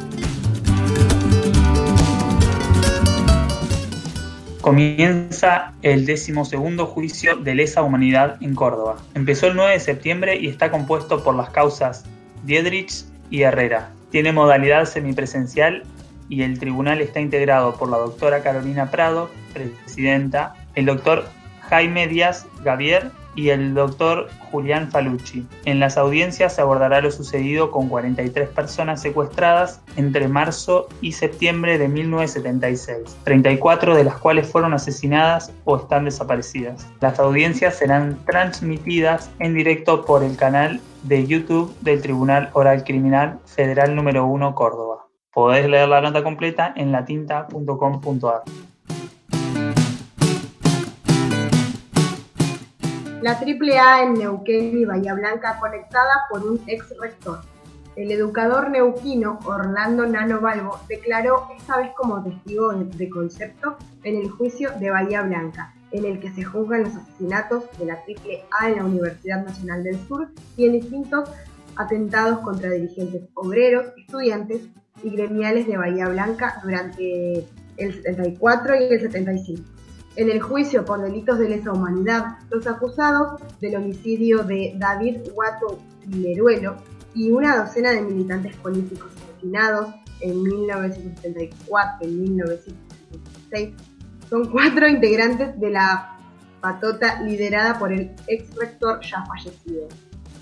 Comienza 4.69 5.73
el 5.81 6.05
decimosegundo 6.05 6.85
juicio 6.85 7.37
de 7.37 7.55
lesa 7.55 7.81
humanidad 7.81 8.37
en 8.39 8.53
Córdoba. 8.53 8.97
Empezó 9.15 9.47
el 9.47 9.55
9 9.55 9.71
de 9.71 9.79
septiembre 9.79 10.35
y 10.35 10.47
está 10.47 10.69
compuesto 10.69 11.23
por 11.23 11.33
las 11.33 11.49
causas 11.49 12.05
Diedrich 12.43 13.03
y 13.31 13.41
Herrera. 13.41 13.89
Tiene 14.11 14.31
modalidad 14.31 14.85
semipresencial 14.85 15.85
y 16.29 16.43
el 16.43 16.59
tribunal 16.59 17.01
está 17.01 17.19
integrado 17.19 17.77
por 17.77 17.89
la 17.89 17.97
doctora 17.97 18.43
Carolina 18.43 18.91
Prado, 18.91 19.31
presidenta, 19.55 20.53
el 20.75 20.85
doctor 20.85 21.27
Jaime 21.61 22.07
Díaz 22.07 22.45
Gavier 22.63 23.09
y 23.35 23.49
el 23.49 23.73
doctor 23.73 24.29
Julián 24.51 24.89
Falucci. 24.91 25.45
En 25.65 25.79
las 25.79 25.97
audiencias 25.97 26.55
se 26.55 26.61
abordará 26.61 27.01
lo 27.01 27.11
sucedido 27.11 27.71
con 27.71 27.89
43 27.89 28.49
personas 28.49 29.01
secuestradas 29.01 29.81
entre 29.95 30.27
marzo 30.27 30.87
y 31.01 31.13
septiembre 31.13 31.77
de 31.77 31.87
1976, 31.87 33.17
34 33.23 33.95
de 33.95 34.03
las 34.03 34.17
cuales 34.17 34.47
fueron 34.47 34.73
asesinadas 34.73 35.51
o 35.65 35.77
están 35.77 36.05
desaparecidas. 36.05 36.87
Las 37.01 37.19
audiencias 37.19 37.77
serán 37.77 38.17
transmitidas 38.25 39.29
en 39.39 39.53
directo 39.53 40.05
por 40.05 40.23
el 40.23 40.35
canal 40.35 40.79
de 41.03 41.25
YouTube 41.25 41.73
del 41.81 42.01
Tribunal 42.01 42.49
Oral 42.53 42.83
Criminal 42.83 43.39
Federal 43.45 43.95
número 43.95 44.25
1 44.25 44.55
Córdoba. 44.55 45.05
Podés 45.31 45.69
leer 45.69 45.87
la 45.87 46.01
nota 46.01 46.23
completa 46.23 46.73
en 46.75 46.91
latinta.com.ar. 46.91 48.68
La 53.21 53.31
AAA 53.31 54.03
en 54.03 54.13
Neuquén 54.13 54.77
y 54.77 54.85
Bahía 54.85 55.13
Blanca 55.13 55.59
conectada 55.59 56.25
por 56.29 56.41
un 56.45 56.61
ex 56.67 56.97
rector. 57.01 57.41
El 57.97 58.11
educador 58.11 58.69
neuquino 58.69 59.39
Orlando 59.43 60.05
Nano 60.05 60.39
Balbo 60.39 60.79
declaró 60.87 61.49
esta 61.57 61.79
vez 61.79 61.91
como 61.97 62.23
testigo 62.23 62.71
de, 62.71 63.09
concepto 63.09 63.75
en 64.03 64.15
el 64.15 64.29
juicio 64.29 64.71
de 64.79 64.91
Bahía 64.91 65.21
Blanca, 65.23 65.73
en 65.91 66.05
el 66.05 66.21
que 66.21 66.31
se 66.31 66.45
juzgan 66.45 66.83
los 66.83 66.95
asesinatos 66.95 67.65
de 67.77 67.87
la 67.87 67.95
AAA 67.95 68.69
en 68.69 68.75
la 68.77 68.85
Universidad 68.85 69.43
Nacional 69.43 69.83
del 69.83 69.99
Sur 70.07 70.29
y 70.55 70.67
en 70.67 70.71
distintos 70.79 71.29
atentados 71.75 72.39
contra 72.39 72.69
dirigentes 72.69 73.23
obreros, 73.33 73.87
estudiantes 73.97 74.61
y 75.03 75.09
gremiales 75.09 75.67
de 75.67 75.75
Bahía 75.75 76.07
Blanca 76.07 76.61
durante 76.63 77.45
el 77.75 77.93
74 77.93 78.75
y 78.75 78.93
el 78.93 79.01
75. 79.01 79.78
En 80.15 80.29
el 80.29 80.41
juicio 80.41 80.83
por 80.83 81.01
delitos 81.01 81.39
de 81.39 81.49
lesa 81.49 81.71
humanidad, 81.71 82.39
los 82.49 82.67
acusados 82.67 83.41
del 83.61 83.75
homicidio 83.75 84.43
de 84.43 84.73
David 84.77 85.17
Guato 85.33 85.79
Leruelo 86.09 86.77
y 87.13 87.31
una 87.31 87.57
docena 87.57 87.91
de 87.91 88.01
militantes 88.01 88.55
políticos 88.57 89.11
asesinados 89.15 89.93
en 90.21 90.43
1974 90.43 92.07
y 92.07 92.11
1976 92.11 93.73
son 94.29 94.51
cuatro 94.51 94.87
integrantes 94.87 95.59
de 95.59 95.69
la 95.71 96.17
patota 96.61 97.21
liderada 97.21 97.79
por 97.79 97.91
el 97.91 98.11
ex 98.27 98.55
rector 98.55 98.99
ya 99.01 99.25
fallecido. 99.25 99.87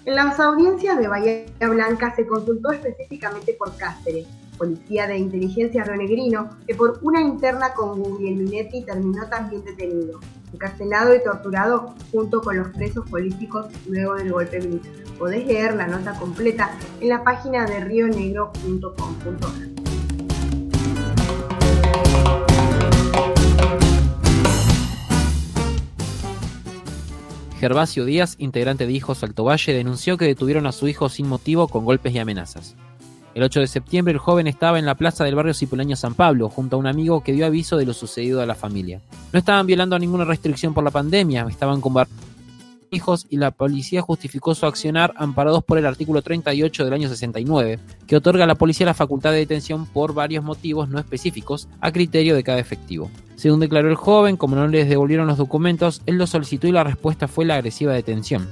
En 0.06 0.16
las 0.16 0.40
audiencias 0.40 0.98
de 0.98 1.08
Bahía 1.08 1.46
Blanca 1.60 2.16
se 2.16 2.26
consultó 2.26 2.72
específicamente 2.72 3.54
por 3.54 3.76
Cáceres, 3.78 4.26
policía 4.58 5.08
de 5.08 5.18
inteligencia 5.18 5.84
rionegrino, 5.84 6.50
que 6.68 6.76
por 6.76 7.00
una 7.02 7.22
interna 7.22 7.74
con 7.74 8.02
Guglielminetti 8.02 8.84
terminó 8.84 9.28
también 9.30 9.64
detenido, 9.64 10.20
encarcelado 10.54 11.16
y 11.16 11.24
torturado 11.24 11.94
junto 12.12 12.42
con 12.42 12.58
los 12.58 12.70
presos 12.70 13.10
políticos 13.10 13.68
luego 13.88 14.16
del 14.16 14.32
golpe 14.32 14.60
militar. 14.60 14.92
Podés 15.18 15.46
leer 15.48 15.76
la 15.76 15.88
nota 15.88 16.14
completa 16.20 16.72
en 17.02 17.10
la 17.10 17.24
página 17.24 17.66
de 17.66 17.80
rionegro.com.ar. 17.80 19.78
Gervasio 27.60 28.06
Díaz, 28.06 28.36
integrante 28.38 28.86
de 28.86 28.94
Hijos 28.94 29.24
Alto 29.24 29.44
Valle, 29.44 29.74
denunció 29.74 30.18
que 30.18 30.26
detuvieron 30.26 30.68
a 30.68 30.72
su 30.72 30.88
hijo 30.88 31.10
sin 31.10 31.28
motivo 31.28 31.68
con 31.68 31.86
golpes 31.86 32.14
y 32.14 32.20
amenazas. 32.20 32.76
El 33.38 33.44
8 33.44 33.60
de 33.60 33.68
septiembre 33.68 34.14
el 34.14 34.18
joven 34.18 34.48
estaba 34.48 34.80
en 34.80 34.88
la 34.88 34.96
plaza 34.96 35.24
del 35.24 35.36
barrio 35.36 35.54
Cipoleño 35.54 35.96
San 35.96 36.16
Pablo, 36.16 36.50
junto 36.50 36.76
a 36.76 36.80
un 36.80 36.88
amigo 36.88 37.22
que 37.22 37.34
dio 37.34 37.46
aviso 37.46 37.78
de 37.78 37.86
lo 37.86 37.94
sucedido 37.94 38.42
a 38.42 38.48
la 38.48 38.56
familia. 38.56 39.00
No 39.32 39.38
estaban 39.38 39.68
violando 39.68 40.00
ninguna 40.00 40.26
restricción 40.26 40.74
por 40.74 40.84
la 40.84 40.90
pandemia, 40.90 41.46
estaban 41.48 41.80
con 41.80 41.94
hijos 42.90 43.28
y 43.30 43.38
la 43.38 43.52
policía 43.52 44.02
justificó 44.02 44.56
su 44.56 44.66
accionar 44.66 45.14
amparados 45.18 45.64
por 45.64 45.78
el 45.78 45.86
artículo 45.86 46.24
38 46.24 46.84
del 46.84 46.94
año 46.94 47.10
69, 47.10 47.80
que 48.08 48.16
otorga 48.16 48.46
a 48.46 48.48
la 48.48 48.56
policía 48.56 48.88
la 48.88 48.96
facultad 48.96 49.34
de 49.34 49.38
detención 49.38 49.86
por 49.86 50.16
varios 50.16 50.44
motivos 50.44 50.90
no 50.90 50.98
específicos 50.98 51.70
a 51.80 51.92
criterio 51.92 52.34
de 52.34 52.44
cada 52.44 52.58
efectivo. 52.58 53.12
Según 53.36 53.60
declaró 53.60 53.88
el 53.88 53.98
joven, 53.98 54.38
como 54.38 54.56
no 54.56 54.68
les 54.68 54.90
devolvieron 54.90 55.28
los 55.28 55.38
documentos, 55.38 56.02
él 56.08 56.18
lo 56.18 56.26
solicitó 56.26 56.66
y 56.66 56.72
la 56.72 56.84
respuesta 56.84 57.28
fue 57.28 57.46
la 57.46 57.54
agresiva 57.54 57.94
detención. 57.94 58.48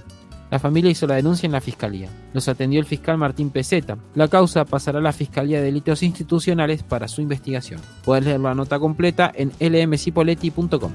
La 0.51 0.60
familia 0.60 0.91
hizo 0.91 1.08
la 1.08 1.15
denuncia 1.15 1.47
en 1.47 1.53
la 1.53 1.62
fiscalía. 1.62 2.10
Los 2.34 2.47
atendió 2.47 2.79
el 2.79 2.86
fiscal 2.86 3.17
Martín 3.17 3.49
Peseta. 3.49 3.97
La 4.13 4.27
causa 4.27 4.65
pasará 4.65 4.99
a 4.99 5.01
la 5.01 5.12
Fiscalía 5.12 5.58
de 5.58 5.65
Delitos 5.65 6.03
Institucionales 6.03 6.84
para 6.84 7.08
su 7.08 7.21
investigación. 7.21 7.81
Puedes 8.03 8.25
leer 8.25 8.39
la 8.39 8.53
nota 8.53 8.79
completa 8.79 9.31
en 9.34 9.51
lmcipoletti.com. 9.60 10.91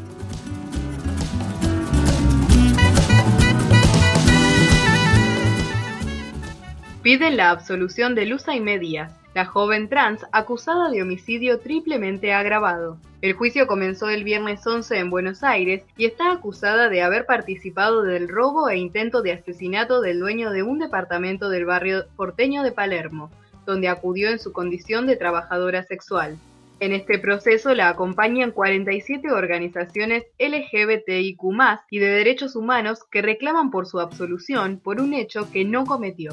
Piden 7.03 7.39
la 7.39 7.51
absolución 7.51 8.15
de 8.15 8.27
Luz 8.27 8.47
Aimé 8.47 8.79
Díaz, 8.79 9.20
la 9.35 9.45
joven 9.45 9.89
trans 9.89 10.27
acusada 10.33 10.91
de 10.91 11.03
homicidio 11.03 11.61
triplemente 11.61 12.33
agravado. 12.33 12.99
El 13.23 13.35
juicio 13.35 13.67
comenzó 13.67 14.09
el 14.09 14.25
viernes 14.25 14.67
11 14.67 14.99
en 14.99 15.11
Buenos 15.11 15.45
Aires 15.45 15.83
y 15.97 16.07
está 16.07 16.33
acusada 16.33 16.89
de 16.89 17.03
haber 17.03 17.27
participado 17.27 18.03
del 18.03 18.29
robo 18.29 18.69
e 18.69 18.79
intento 18.79 19.23
de 19.23 19.33
asesinato 19.33 20.01
del 20.01 20.19
dueño 20.19 20.51
de 20.51 20.63
un 20.63 20.79
departamento 20.79 21.49
del 21.49 21.65
barrio 21.65 22.07
porteño 22.17 22.63
de 22.63 22.73
Palermo, 22.73 23.31
donde 23.67 23.89
acudió 23.89 24.31
en 24.31 24.39
su 24.39 24.53
condición 24.53 25.07
de 25.07 25.17
trabajadora 25.17 25.85
sexual. 25.85 26.39
En 26.81 26.93
este 26.93 27.19
proceso 27.19 27.75
la 27.75 27.91
acompañan 27.91 28.53
47 28.53 29.31
organizaciones 29.31 30.25
LGBTIQ 30.39 31.43
y 31.91 31.99
de 31.99 32.09
derechos 32.09 32.57
humanos 32.57 33.05
que 33.05 33.21
reclaman 33.21 33.71
por 33.71 33.87
su 33.87 34.01
absolución 34.01 34.81
por 34.83 34.99
un 34.99 35.13
hecho 35.13 35.53
que 35.53 35.67
no 35.67 35.85
cometió. 35.85 36.33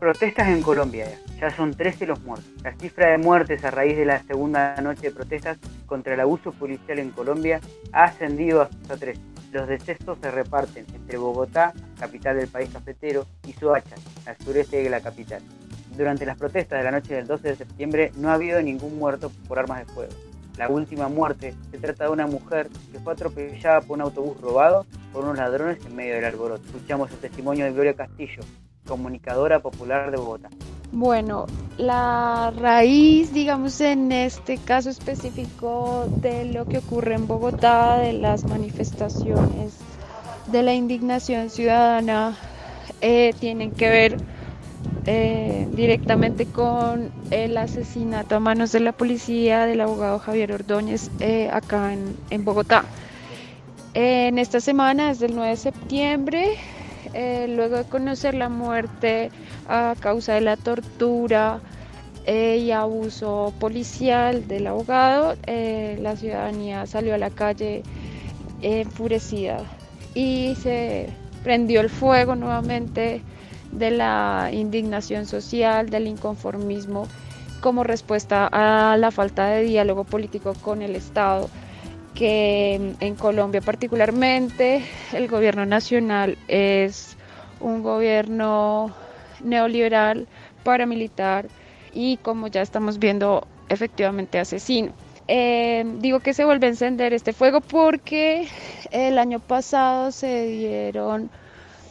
Protestas 0.00 0.48
en 0.48 0.62
Colombia. 0.62 1.10
Ya 1.38 1.54
son 1.54 1.74
13 1.74 2.06
los 2.06 2.22
muertos. 2.22 2.50
La 2.62 2.74
cifra 2.76 3.10
de 3.10 3.18
muertes 3.18 3.62
a 3.66 3.70
raíz 3.70 3.98
de 3.98 4.06
la 4.06 4.22
segunda 4.22 4.74
noche 4.80 5.08
de 5.08 5.10
protestas 5.10 5.58
contra 5.84 6.14
el 6.14 6.20
abuso 6.20 6.52
policial 6.52 7.00
en 7.00 7.10
Colombia 7.10 7.60
ha 7.92 8.04
ascendido 8.04 8.62
hasta 8.62 8.96
13. 8.96 9.20
Los 9.52 9.68
decesos 9.68 10.16
se 10.22 10.30
reparten 10.30 10.86
entre 10.94 11.18
Bogotá, 11.18 11.74
capital 12.00 12.38
del 12.38 12.48
país 12.48 12.70
cafetero, 12.72 13.26
y 13.46 13.52
Soacha, 13.52 13.96
al 14.24 14.38
sureste 14.38 14.82
de 14.82 14.88
la 14.88 15.02
capital. 15.02 15.42
Durante 15.96 16.26
las 16.26 16.36
protestas 16.36 16.78
de 16.78 16.84
la 16.84 16.90
noche 16.90 17.14
del 17.14 17.26
12 17.26 17.48
de 17.48 17.56
septiembre 17.56 18.12
no 18.16 18.30
ha 18.30 18.34
habido 18.34 18.60
ningún 18.60 18.98
muerto 18.98 19.30
por 19.46 19.58
armas 19.58 19.86
de 19.86 19.92
fuego. 19.92 20.12
La 20.56 20.68
última 20.68 21.08
muerte 21.08 21.54
se 21.70 21.78
trata 21.78 22.04
de 22.04 22.10
una 22.10 22.26
mujer 22.26 22.68
que 22.92 22.98
fue 23.00 23.12
atropellada 23.12 23.80
por 23.80 23.96
un 23.96 24.02
autobús 24.02 24.40
robado 24.40 24.86
por 25.12 25.24
unos 25.24 25.38
ladrones 25.38 25.78
en 25.84 25.94
medio 25.96 26.14
del 26.14 26.24
alboroto. 26.24 26.64
Escuchamos 26.66 27.10
el 27.12 27.18
testimonio 27.18 27.64
de 27.64 27.72
Gloria 27.72 27.94
Castillo, 27.94 28.42
comunicadora 28.86 29.60
popular 29.60 30.10
de 30.10 30.16
Bogotá. 30.16 30.48
Bueno, 30.92 31.46
la 31.76 32.52
raíz, 32.56 33.32
digamos, 33.32 33.80
en 33.80 34.12
este 34.12 34.58
caso 34.58 34.90
específico 34.90 36.06
de 36.20 36.44
lo 36.44 36.66
que 36.66 36.78
ocurre 36.78 37.14
en 37.14 37.26
Bogotá, 37.26 37.98
de 37.98 38.12
las 38.12 38.44
manifestaciones, 38.44 39.76
de 40.46 40.62
la 40.62 40.74
indignación 40.74 41.50
ciudadana, 41.50 42.36
eh, 43.00 43.34
tienen 43.40 43.72
que 43.72 43.88
ver 43.88 44.33
eh, 45.06 45.68
directamente 45.72 46.46
con 46.46 47.10
el 47.30 47.58
asesinato 47.58 48.36
a 48.36 48.40
manos 48.40 48.72
de 48.72 48.80
la 48.80 48.92
policía 48.92 49.66
del 49.66 49.82
abogado 49.82 50.18
Javier 50.18 50.52
Ordóñez 50.52 51.10
eh, 51.20 51.50
acá 51.52 51.92
en, 51.92 52.44
Bogotá. 52.44 52.86
en 53.92 54.38
esta 54.38 54.60
semana, 54.60 55.08
desde 55.08 55.26
el 55.26 55.34
9 55.34 55.50
de 55.50 55.56
septiembre, 55.56 56.54
eh, 57.12 57.46
luego 57.54 57.76
de 57.76 57.84
conocer 57.84 58.34
la 58.34 58.48
muerte 58.48 59.30
a 59.68 59.94
causa 60.00 60.32
de 60.34 60.40
la 60.40 60.56
tortura 60.56 61.60
y 62.26 62.70
abuso 62.70 63.52
policial 63.60 64.48
del 64.48 64.66
abogado, 64.66 65.36
la 65.46 66.16
ciudadanía 66.16 66.86
salió 66.86 67.14
a 67.14 67.18
la 67.18 67.28
calle 67.28 67.82
enfurecida 68.62 69.58
y 70.14 70.54
se 70.62 71.10
prendió 71.42 71.82
el 71.82 71.90
fuego 71.90 72.34
nuevamente 72.34 73.20
de 73.74 73.90
la 73.90 74.50
indignación 74.52 75.26
social, 75.26 75.90
del 75.90 76.06
inconformismo 76.06 77.08
como 77.60 77.82
respuesta 77.82 78.48
a 78.52 78.96
la 78.96 79.10
falta 79.10 79.46
de 79.46 79.62
diálogo 79.62 80.04
político 80.04 80.54
con 80.60 80.82
el 80.82 80.94
Estado, 80.96 81.48
que 82.14 82.94
en 83.00 83.14
Colombia 83.16 83.60
particularmente 83.60 84.84
el 85.12 85.28
gobierno 85.28 85.66
nacional 85.66 86.38
es 86.46 87.16
un 87.60 87.82
gobierno 87.82 88.94
neoliberal, 89.42 90.28
paramilitar 90.62 91.48
y 91.92 92.18
como 92.18 92.48
ya 92.48 92.62
estamos 92.62 92.98
viendo 92.98 93.46
efectivamente 93.68 94.38
asesino. 94.38 94.92
Eh, 95.26 95.84
digo 96.00 96.20
que 96.20 96.34
se 96.34 96.44
vuelve 96.44 96.66
a 96.66 96.70
encender 96.70 97.14
este 97.14 97.32
fuego 97.32 97.62
porque 97.62 98.46
el 98.90 99.18
año 99.18 99.40
pasado 99.40 100.12
se 100.12 100.46
dieron 100.46 101.30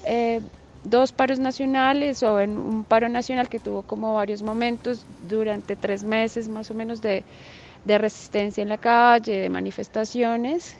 eh, 0.05 0.41
dos 0.83 1.11
paros 1.11 1.39
nacionales 1.39 2.23
o 2.23 2.39
en 2.39 2.57
un 2.57 2.83
paro 2.83 3.09
nacional 3.09 3.49
que 3.49 3.59
tuvo 3.59 3.83
como 3.83 4.13
varios 4.13 4.41
momentos 4.41 5.05
durante 5.27 5.75
tres 5.75 6.03
meses 6.03 6.47
más 6.47 6.69
o 6.71 6.73
menos 6.73 7.01
de, 7.01 7.23
de 7.85 7.97
resistencia 7.97 8.61
en 8.61 8.69
la 8.69 8.77
calle, 8.77 9.39
de 9.39 9.49
manifestaciones. 9.49 10.75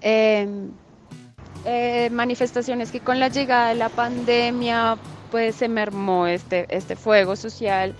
Eh, 0.00 0.46
eh, 1.64 2.10
manifestaciones 2.10 2.90
que 2.90 3.00
con 3.00 3.20
la 3.20 3.28
llegada 3.28 3.68
de 3.68 3.76
la 3.76 3.88
pandemia 3.88 4.96
pues 5.30 5.54
se 5.56 5.68
mermó 5.68 6.26
este, 6.26 6.66
este 6.68 6.96
fuego 6.96 7.36
social. 7.36 7.94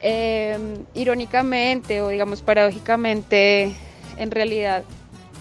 Eh, 0.00 0.58
irónicamente 0.94 2.02
o 2.02 2.08
digamos 2.08 2.42
paradójicamente, 2.42 3.74
en 4.18 4.30
realidad 4.30 4.84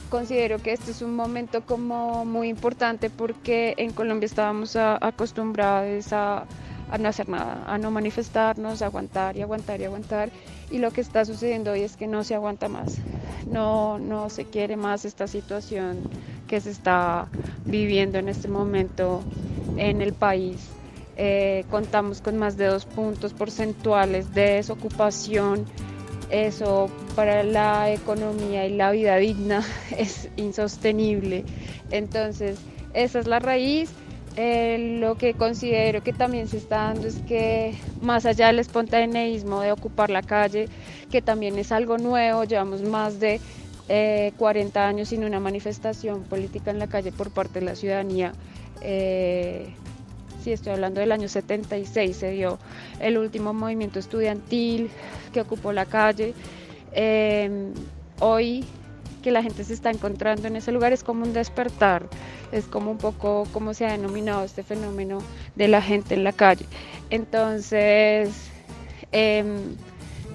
considero 0.09 0.59
que 0.59 0.73
este 0.73 0.91
es 0.91 1.01
un 1.01 1.15
momento 1.15 1.61
como 1.65 2.25
muy 2.25 2.49
importante 2.49 3.09
porque 3.09 3.73
en 3.77 3.91
Colombia 3.91 4.25
estábamos 4.25 4.75
a- 4.75 4.97
acostumbrados 5.05 6.11
a, 6.13 6.45
a 6.91 6.97
no 6.97 7.09
hacer 7.09 7.27
nada, 7.29 7.63
a 7.67 7.77
no 7.77 7.91
manifestarnos, 7.91 8.81
a 8.81 8.85
aguantar 8.87 9.35
y 9.37 9.41
aguantar 9.41 9.81
y 9.81 9.85
aguantar. 9.85 10.29
Y 10.71 10.79
lo 10.79 10.91
que 10.91 11.01
está 11.01 11.25
sucediendo 11.25 11.71
hoy 11.71 11.81
es 11.81 11.95
que 11.97 12.07
no 12.07 12.23
se 12.23 12.35
aguanta 12.35 12.69
más, 12.69 12.97
no, 13.49 13.99
no 13.99 14.29
se 14.29 14.45
quiere 14.45 14.75
más 14.77 15.05
esta 15.05 15.27
situación 15.27 15.99
que 16.47 16.59
se 16.61 16.71
está 16.71 17.27
viviendo 17.65 18.17
en 18.19 18.29
este 18.29 18.47
momento 18.47 19.21
en 19.77 20.01
el 20.01 20.13
país. 20.13 20.69
Eh, 21.17 21.63
contamos 21.71 22.19
con 22.21 22.37
más 22.37 22.57
de 22.57 22.65
dos 22.65 22.85
puntos 22.85 23.33
porcentuales 23.33 24.33
de 24.33 24.55
desocupación. 24.55 25.65
Eso 26.29 26.89
para 27.15 27.43
la 27.43 27.91
economía 27.91 28.65
y 28.65 28.75
la 28.75 28.91
vida 28.91 29.17
digna 29.17 29.63
es 29.97 30.29
insostenible. 30.37 31.43
Entonces, 31.91 32.57
esa 32.93 33.19
es 33.19 33.27
la 33.27 33.39
raíz. 33.39 33.91
Eh, 34.37 34.97
lo 34.99 35.15
que 35.15 35.33
considero 35.33 36.03
que 36.03 36.11
también 36.11 36.49
se 36.49 36.57
está 36.57 36.87
dando 36.87 37.07
es 37.07 37.15
que 37.19 37.73
más 38.01 38.25
allá 38.25 38.47
del 38.47 38.59
espontaneísmo 38.59 39.61
de 39.61 39.71
ocupar 39.71 40.09
la 40.09 40.21
calle, 40.21 40.67
que 41.09 41.21
también 41.21 41.57
es 41.57 41.71
algo 41.71 41.97
nuevo, 41.97 42.43
llevamos 42.43 42.81
más 42.81 43.21
de 43.21 43.39
eh, 43.87 44.33
40 44.37 44.87
años 44.87 45.09
sin 45.09 45.23
una 45.23 45.39
manifestación 45.39 46.23
política 46.23 46.71
en 46.71 46.79
la 46.79 46.87
calle 46.87 47.13
por 47.13 47.31
parte 47.31 47.59
de 47.59 47.65
la 47.65 47.75
ciudadanía. 47.75 48.33
Eh, 48.81 49.73
sí, 50.45 50.51
estoy 50.51 50.73
hablando 50.73 50.99
del 50.99 51.11
año 51.11 51.27
76, 51.27 52.15
se 52.15 52.29
dio 52.29 52.59
el 52.99 53.17
último 53.17 53.51
movimiento 53.51 53.97
estudiantil 53.97 54.91
que 55.33 55.41
ocupó 55.41 55.71
la 55.71 55.87
calle. 55.87 56.35
Eh, 56.91 57.73
hoy 58.19 58.63
que 59.23 59.31
la 59.31 59.41
gente 59.41 59.63
se 59.63 59.73
está 59.73 59.89
encontrando 59.89 60.47
en 60.47 60.55
ese 60.55 60.71
lugar 60.71 60.93
es 60.93 61.03
como 61.03 61.23
un 61.23 61.33
despertar, 61.33 62.07
es 62.51 62.65
como 62.65 62.91
un 62.91 62.99
poco 62.99 63.47
como 63.53 63.73
se 63.73 63.87
ha 63.87 63.93
denominado 63.93 64.43
este 64.43 64.61
fenómeno 64.61 65.17
de 65.55 65.67
la 65.67 65.81
gente 65.81 66.13
en 66.13 66.23
la 66.23 66.31
calle. 66.31 66.65
Entonces, 67.09 68.29
em, 69.11 69.75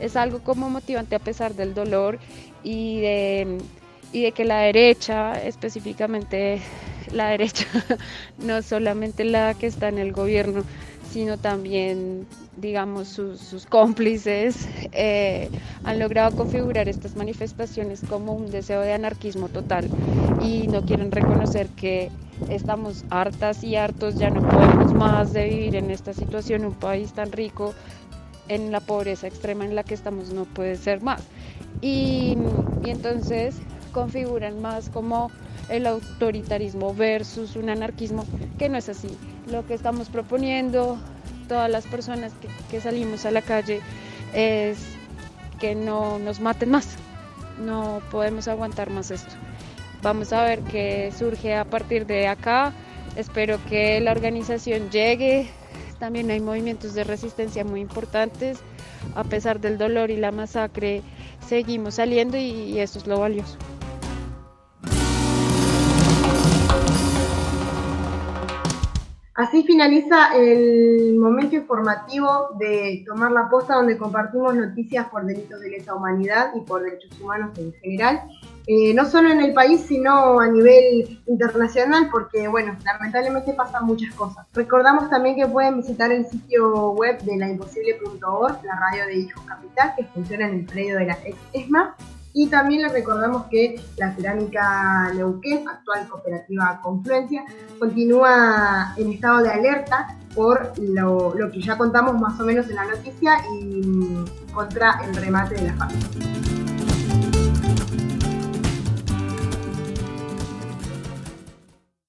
es 0.01 0.17
algo 0.17 0.41
como 0.41 0.69
motivante 0.71 1.15
a 1.15 1.21
pesar 1.21 1.55
del 1.55 1.73
dolor 1.73 2.19
y 2.65 3.01
de, 3.01 3.59
y 4.13 4.23
de 4.25 4.33
que 4.33 4.45
la 4.45 4.59
derecha, 4.59 5.41
específicamente 5.41 6.61
la 7.13 7.29
derecha, 7.29 7.67
no 8.39 8.63
solamente 8.63 9.25
la 9.25 9.55
que 9.55 9.67
está 9.67 9.89
en 9.89 9.99
el 9.99 10.13
gobierno, 10.13 10.65
sino 11.11 11.39
también, 11.39 12.27
digamos, 12.57 13.09
sus, 13.09 13.67
cómplices, 13.67 14.69
eh, 14.93 15.49
han 15.85 15.99
logrado 15.99 16.37
configurar 16.37 16.89
estas 16.89 17.17
manifestaciones 17.17 18.03
como 18.09 18.33
un 18.33 18.51
deseo 18.51 18.81
de 18.81 18.93
anarquismo 18.93 19.49
total 19.49 19.89
y 20.41 20.69
no 20.69 20.85
quieren 20.85 21.11
reconocer 21.11 21.67
que 21.69 22.11
estamos 22.49 23.05
hartas 23.11 23.65
y 23.65 23.77
hartos, 23.77 24.15
ya 24.15 24.31
no 24.31 24.49
podemos 24.49 24.95
más 24.95 25.33
de 25.33 25.49
vivir 25.49 25.77
en 25.77 25.91
esta 25.91 26.13
situación, 26.15 26.65
un 26.65 26.75
país 26.75 27.13
tan 27.13 27.33
rico 27.33 27.75
en 28.49 28.73
la 28.73 28.81
pobreza 28.81 29.27
extrema 29.27 29.65
en 29.65 29.75
la 29.75 29.85
que 29.85 29.95
estamos 29.95 30.33
no 30.33 30.45
puede 30.45 30.77
ser 30.77 31.03
más. 31.03 31.23
Y 31.81 32.37
entonces 32.85 33.57
configuran 33.93 34.61
más 34.61 34.89
como 34.91 35.31
el 35.71 35.87
autoritarismo 35.87 36.95
versus 36.95 37.57
un 37.57 37.71
anarquismo, 37.71 38.27
que 38.59 38.69
no 38.69 38.77
es 38.77 38.89
así. 38.89 39.09
Lo 39.51 39.67
que 39.67 39.75
estamos 39.75 40.09
proponiendo 40.09 40.99
todas 41.49 41.71
las 41.71 41.87
personas 41.87 42.33
que, 42.71 42.81
salimos 42.81 43.25
a 43.25 43.31
la 43.31 43.43
calle 43.43 43.81
es 44.35 44.79
que 45.59 45.75
no 45.75 46.19
nos 46.19 46.41
maten 46.41 46.71
más. 46.71 46.97
No 47.59 48.03
podemos 48.11 48.49
aguantar 48.49 48.91
más 48.91 49.11
esto. 49.11 49.35
Vamos 50.03 50.33
a 50.33 50.45
ver 50.45 50.61
qué 50.61 51.13
surge 51.17 51.55
a 51.55 51.65
partir 51.65 52.07
de 52.07 52.27
acá. 52.27 52.73
Espero 53.17 53.59
que 53.69 54.01
la 54.01 54.13
organización 54.13 54.91
llegue. 54.91 55.51
También 55.99 56.31
hay 56.31 56.41
movimientos 56.41 56.95
de 56.95 57.05
resistencia 57.05 57.65
muy 57.65 57.81
importantes. 57.81 58.59
A 59.15 59.25
pesar 59.25 59.61
del 59.61 59.79
dolor 59.79 60.11
y 60.11 60.17
la 60.17 60.33
masacre, 60.33 61.03
seguimos 61.47 61.97
saliendo 61.97 62.37
y, 62.37 62.41
y 62.43 62.79
eso 62.79 62.99
es 62.99 63.07
lo 63.07 63.21
valioso. 63.21 63.59
Así 69.41 69.63
finaliza 69.63 70.37
el 70.37 71.17
momento 71.17 71.57
informativo 71.57 72.51
de 72.59 73.03
Tomar 73.07 73.33
la 73.33 73.49
Posta, 73.49 73.77
donde 73.77 73.97
compartimos 73.97 74.55
noticias 74.55 75.09
por 75.09 75.25
delitos 75.25 75.59
de 75.63 75.71
lesa 75.71 75.95
humanidad 75.95 76.51
y 76.55 76.61
por 76.61 76.83
derechos 76.83 77.19
humanos 77.19 77.59
en 77.59 77.73
general. 77.73 78.21
Eh, 78.67 78.93
no 78.93 79.07
solo 79.07 79.31
en 79.31 79.41
el 79.41 79.55
país, 79.55 79.81
sino 79.81 80.41
a 80.41 80.47
nivel 80.47 81.23
internacional, 81.27 82.11
porque, 82.13 82.49
bueno, 82.49 82.77
lamentablemente 82.85 83.55
pasan 83.55 83.87
muchas 83.87 84.15
cosas. 84.15 84.47
Recordamos 84.53 85.09
también 85.09 85.37
que 85.37 85.47
pueden 85.47 85.79
visitar 85.79 86.13
el 86.13 86.27
sitio 86.27 86.91
web 86.91 87.19
de 87.23 87.39
laimposible.org, 87.39 88.63
la 88.63 88.79
radio 88.79 89.07
de 89.07 89.21
Hijos 89.21 89.43
Capital, 89.47 89.95
que 89.97 90.05
funciona 90.05 90.49
en 90.49 90.55
el 90.57 90.65
predio 90.67 90.99
de 90.99 91.07
la 91.07 91.19
ex 91.25 91.39
ESMA. 91.55 91.97
Y 92.33 92.49
también 92.49 92.83
les 92.83 92.93
recordamos 92.93 93.47
que 93.47 93.81
la 93.97 94.15
cerámica 94.15 95.13
Neuquén, 95.15 95.69
actual 95.69 96.09
cooperativa 96.09 96.81
Confluencia, 96.83 97.45
continúa 97.79 98.95
en 98.97 99.13
estado 99.13 99.43
de 99.43 99.51
alerta 99.51 100.17
por 100.35 100.73
lo, 100.79 101.35
lo 101.35 101.51
que 101.51 101.61
ya 101.61 101.77
contamos 101.77 102.19
más 102.21 102.39
o 102.41 102.45
menos 102.45 102.69
en 102.69 102.77
la 102.77 102.85
noticia 102.85 103.33
y 103.53 103.83
mm, 103.85 104.25
contra 104.53 105.01
el 105.05 105.17
remate 105.17 105.57
de 105.57 105.63
la 105.63 105.75
fábrica. 105.75 106.07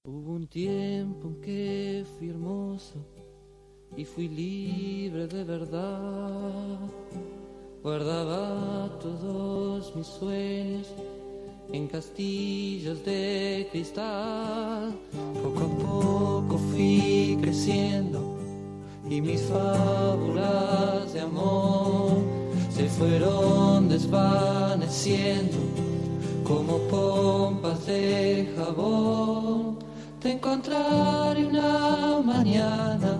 Hubo 0.04 0.34
un 0.34 0.46
tiempo 0.46 1.28
en 1.28 1.40
que 1.40 2.06
fui 2.16 2.30
hermoso 2.30 3.04
y 3.96 4.04
fui 4.04 4.28
libre 4.28 5.26
de 5.26 5.44
verdad. 5.44 6.78
Guardaba 7.82 8.88
todos 9.00 9.96
mis 9.96 10.06
sueños 10.06 10.86
en 11.72 11.88
castillos 11.88 13.04
de 13.04 13.68
cristal. 13.72 14.94
Poco 15.42 15.64
a 15.64 15.68
poco 15.78 16.58
fui 16.70 17.36
creciendo 17.40 18.38
y 19.10 19.20
mis 19.20 19.42
fábulas 19.42 21.12
de 21.12 21.22
amor 21.22 22.18
se 22.70 22.86
fueron 22.86 23.88
desvaneciendo 23.88 25.56
como 26.44 26.78
pompas 26.88 27.84
de 27.86 28.48
jabón. 28.56 29.78
Te 30.20 30.34
encontraré 30.34 31.46
una 31.46 32.22
mañana 32.24 33.18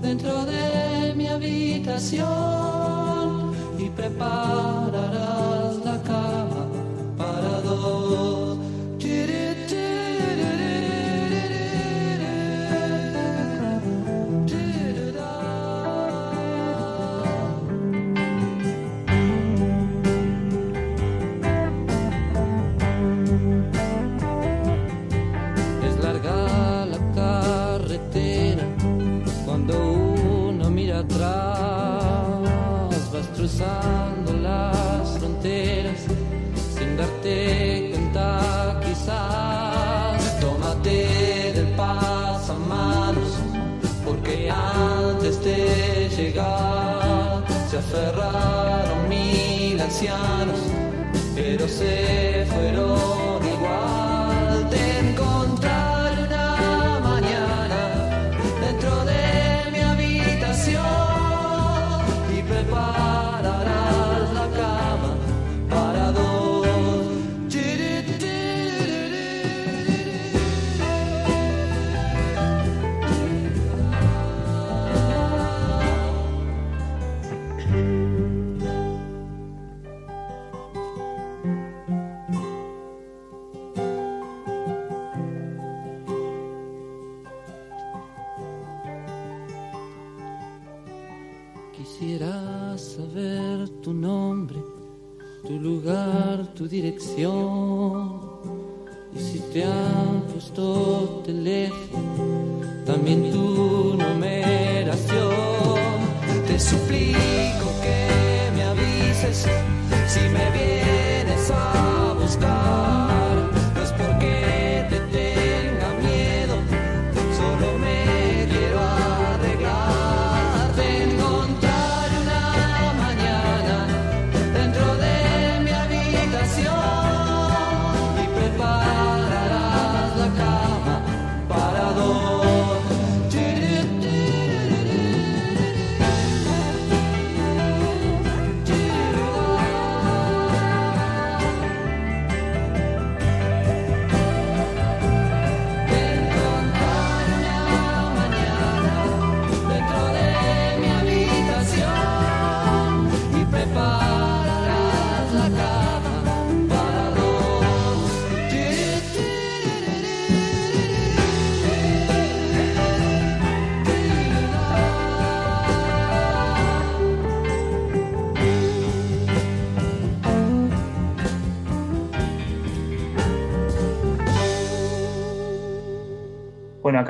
dentro 0.00 0.46
de 0.46 1.12
mi 1.14 1.26
habitación 1.26 3.21
prepararás 3.94 5.61
aferraron 47.92 49.08
mil 49.08 49.78
ancianos, 49.78 50.60
pero 51.34 51.68
se 51.68 52.46
fueron 52.48 53.11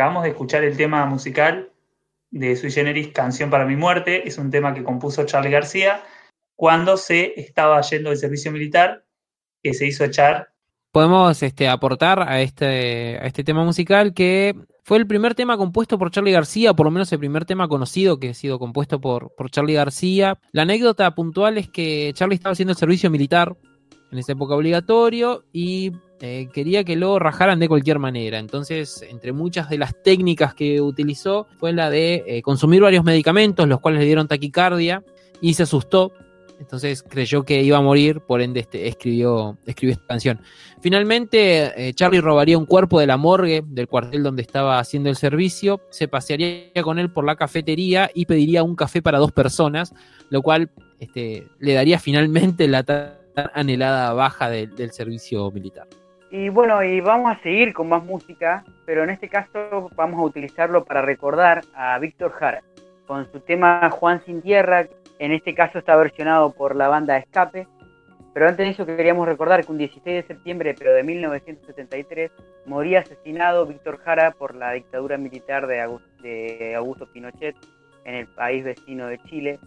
acabamos 0.03 0.25
de 0.25 0.31
escuchar 0.31 0.65
el 0.65 0.77
tema 0.77 1.07
musical 1.07 1.71
de 2.33 2.57
Sui 2.57 2.73
Generis, 2.73 3.13
Canción 3.13 3.51
para 3.51 3.65
mi 3.65 3.77
muerte. 3.77 4.27
Es 4.27 4.37
un 4.37 4.51
tema 4.51 4.75
que 4.75 4.83
compuso 4.83 5.25
Charlie 5.27 5.53
García 5.53 6.03
cuando 6.57 6.97
se 6.97 7.41
estaba 7.41 7.81
yendo 7.83 8.11
del 8.11 8.19
servicio 8.19 8.51
militar, 8.51 9.05
que 9.63 9.75
se 9.75 9.87
hizo 9.87 10.03
echar. 10.03 10.51
Podemos 10.91 11.41
este, 11.45 11.69
aportar 11.69 12.21
a 12.21 12.41
este, 12.41 13.17
a 13.17 13.27
este 13.27 13.45
tema 13.45 13.65
musical 13.65 14.13
que 14.13 14.57
fue 14.83 14.99
el 14.99 15.07
primer 15.07 15.37
tema 15.37 15.57
compuesto 15.57 15.97
por 16.01 16.11
Charlie 16.11 16.33
García, 16.33 16.75
por 16.75 16.87
lo 16.87 16.91
menos 16.91 17.13
el 17.13 17.21
primer 17.21 17.45
tema 17.45 17.69
conocido 17.69 18.19
que 18.19 18.31
ha 18.31 18.35
sido 18.35 18.59
compuesto 18.59 19.01
por, 19.01 19.33
por 19.37 19.53
Charlie 19.53 19.75
García. 19.75 20.37
La 20.51 20.63
anécdota 20.63 21.15
puntual 21.15 21.59
es 21.59 21.69
que 21.69 22.11
Charlie 22.15 22.35
estaba 22.35 22.55
haciendo 22.55 22.73
el 22.73 22.79
servicio 22.79 23.09
militar 23.09 23.57
en 24.11 24.19
esa 24.19 24.33
época 24.33 24.57
obligatorio 24.57 25.45
y 25.53 25.93
eh, 26.25 26.49
quería 26.53 26.85
que 26.85 26.95
lo 26.95 27.19
rajaran 27.19 27.59
de 27.59 27.67
cualquier 27.69 27.99
manera. 27.99 28.39
Entonces, 28.39 29.03
entre 29.03 29.33
muchas 29.33 29.69
de 29.69 29.77
las 29.77 29.93
técnicas 30.05 30.55
que 30.55 30.81
utilizó 30.81 31.49
fue 31.59 31.73
la 31.73 31.91
de 31.91 32.23
eh, 32.27 32.43
consumir 32.43 32.81
varios 32.81 33.03
medicamentos, 33.05 33.67
los 33.67 33.81
cuales 33.81 34.01
le 34.01 34.07
dieron 34.07 34.29
taquicardia 34.29 35.03
y 35.41 35.55
se 35.55 35.65
asustó. 35.65 36.13
Entonces 36.61 37.03
creyó 37.03 37.43
que 37.43 37.61
iba 37.61 37.79
a 37.79 37.81
morir, 37.81 38.21
por 38.21 38.41
ende 38.41 38.61
este, 38.61 38.87
escribió, 38.87 39.59
escribió 39.67 39.95
esta 39.95 40.07
canción. 40.07 40.41
Finalmente, 40.81 41.89
eh, 41.89 41.93
Charlie 41.93 42.21
robaría 42.21 42.57
un 42.57 42.67
cuerpo 42.67 43.01
de 43.01 43.09
la 43.09 43.17
morgue 43.17 43.65
del 43.67 43.89
cuartel 43.89 44.23
donde 44.23 44.43
estaba 44.43 44.79
haciendo 44.79 45.11
el 45.11 45.17
servicio, 45.17 45.81
se 45.91 46.07
pasearía 46.07 46.71
con 46.85 47.01
él 47.01 47.11
por 47.11 47.25
la 47.25 47.35
cafetería 47.35 48.13
y 48.15 48.27
pediría 48.27 48.63
un 48.63 48.77
café 48.77 49.03
para 49.03 49.19
dos 49.19 49.33
personas, 49.33 49.93
lo 50.31 50.41
cual 50.41 50.71
este, 51.01 51.49
le 51.59 51.75
daría 51.75 51.99
finalmente 51.99 52.69
la 52.69 52.85
tan 52.85 53.15
anhelada 53.55 54.13
baja 54.13 54.49
del- 54.49 54.77
del 54.77 54.93
servicio 54.93 55.51
militar. 55.51 55.89
Y 56.35 56.49
bueno, 56.49 56.83
y 56.83 57.03
vamos 57.03 57.37
a 57.37 57.43
seguir 57.43 57.75
con 57.75 57.91
más 57.91 58.03
música, 58.03 58.65
pero 58.87 59.05
en 59.05 59.11
este 59.11 59.29
caso 59.29 59.91
vamos 59.95 60.19
a 60.19 60.25
utilizarlo 60.25 60.83
para 60.83 61.03
recordar 61.03 61.61
a 61.75 61.99
Víctor 61.99 62.33
Jara 62.33 62.63
con 63.07 63.31
su 63.31 63.41
tema 63.41 63.91
Juan 63.91 64.25
sin 64.25 64.41
Tierra. 64.41 64.87
En 65.19 65.33
este 65.33 65.55
caso 65.55 65.79
está 65.79 65.95
versionado 65.95 66.51
por 66.55 66.75
la 66.75 66.89
banda 66.89 67.19
Escape. 67.19 67.69
Pero 68.33 68.49
antes 68.49 68.65
de 68.65 68.71
eso 68.71 68.87
queríamos 68.87 69.29
recordar 69.29 69.63
que 69.63 69.73
un 69.73 69.77
16 69.77 70.23
de 70.23 70.27
septiembre, 70.27 70.75
pero 70.79 70.95
de 70.95 71.03
1973, 71.03 72.31
moría 72.65 73.01
asesinado 73.01 73.67
Víctor 73.67 73.99
Jara 73.99 74.31
por 74.31 74.55
la 74.55 74.73
dictadura 74.73 75.19
militar 75.19 75.67
de 75.67 75.83
Augusto, 75.83 76.09
de 76.23 76.75
Augusto 76.75 77.13
Pinochet 77.13 77.57
en 78.07 78.15
el 78.15 78.27
país 78.27 78.65
vecino 78.65 79.07
de 79.07 79.19
Chile. 79.25 79.59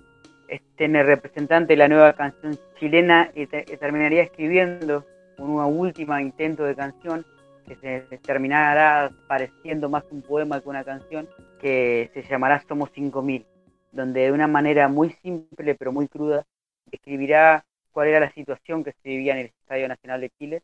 Este 0.48 0.88
representante 0.88 1.74
de 1.74 1.78
la 1.78 1.88
nueva 1.88 2.14
canción 2.14 2.58
chilena 2.80 3.30
y 3.36 3.44
y 3.44 3.78
terminaría 3.78 4.24
escribiendo 4.24 5.06
un 5.38 5.62
último 5.80 6.18
intento 6.20 6.64
de 6.64 6.76
canción 6.76 7.26
que 7.68 7.76
se 7.78 8.18
terminará 8.20 9.12
pareciendo 9.28 9.90
más 9.90 10.04
un 10.12 10.22
poema 10.22 10.62
que 10.62 10.70
una 10.70 10.84
canción 10.84 11.28
que 11.60 12.10
se 12.14 12.22
llamará 12.24 12.64
Somos 12.68 12.92
5000, 12.92 13.46
donde 13.92 14.22
de 14.22 14.32
una 14.32 14.48
manera 14.48 14.88
muy 14.88 15.12
simple 15.24 15.76
pero 15.76 15.92
muy 15.92 16.08
cruda 16.08 16.46
describirá 16.92 17.66
cuál 17.92 18.10
era 18.10 18.20
la 18.20 18.32
situación 18.32 18.84
que 18.84 18.92
se 18.92 19.10
vivía 19.10 19.34
en 19.34 19.40
el 19.40 19.46
Estadio 19.48 19.88
Nacional 19.88 20.22
de 20.22 20.30
Chile 20.38 20.62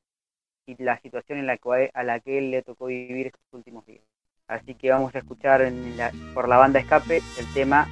y 0.67 0.81
la 0.83 0.99
situación 1.01 1.39
en 1.39 1.47
la 1.47 1.57
que, 1.57 1.89
a 1.93 2.03
la 2.03 2.19
que 2.19 2.37
él 2.37 2.51
le 2.51 2.61
tocó 2.61 2.85
vivir 2.85 3.27
estos 3.27 3.41
últimos 3.51 3.85
días. 3.85 4.03
Así 4.47 4.75
que 4.75 4.91
vamos 4.91 5.15
a 5.15 5.19
escuchar 5.19 5.61
en 5.61 5.97
la- 5.97 6.11
por 6.33 6.47
la 6.47 6.57
banda 6.57 6.79
Escape 6.79 7.17
el 7.17 7.53
tema 7.53 7.87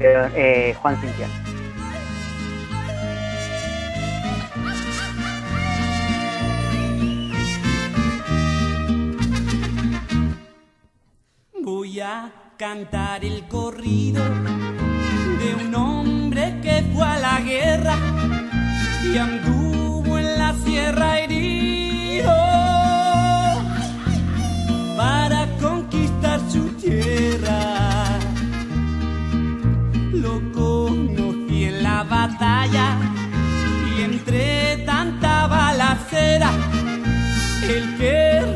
eh, 0.00 0.74
Juan 0.80 0.96
Cintiano. 0.96 1.53
Voy 11.64 11.98
a 11.98 12.30
cantar 12.58 13.24
el 13.24 13.48
corrido 13.48 14.22
de 14.22 15.64
un 15.64 15.74
hombre 15.74 16.60
que 16.60 16.84
fue 16.92 17.02
a 17.02 17.18
la 17.18 17.40
guerra 17.40 17.96
y 19.02 19.16
anduvo 19.16 20.18
en 20.18 20.38
la 20.38 20.52
sierra 20.62 21.20
herido 21.20 22.34
para 24.94 25.46
conquistar 25.58 26.38
su 26.50 26.68
tierra. 26.74 28.18
Lo 30.12 30.52
conocí 30.52 31.64
en 31.64 31.82
la 31.82 32.02
batalla 32.02 32.98
y 33.96 34.02
entre 34.02 34.84
tanta 34.84 35.46
balacera, 35.46 36.50
el 37.62 37.96
que 37.96 38.36
es 38.36 38.54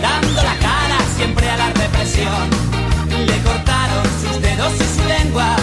dando 0.00 0.42
la 0.42 0.58
cara 0.58 0.98
siempre 1.16 1.50
a 1.50 1.58
la 1.58 1.70
represión. 1.70 2.48
Le 3.10 3.42
cortaron 3.42 4.06
sus 4.22 4.40
dedos 4.40 4.72
y 4.74 4.98
su 4.98 5.04
lengua, 5.06 5.54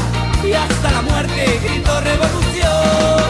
y 0.43 0.53
hasta 0.53 0.91
la 0.91 1.01
muerte 1.01 1.59
gritó 1.63 1.99
revolución. 2.01 3.22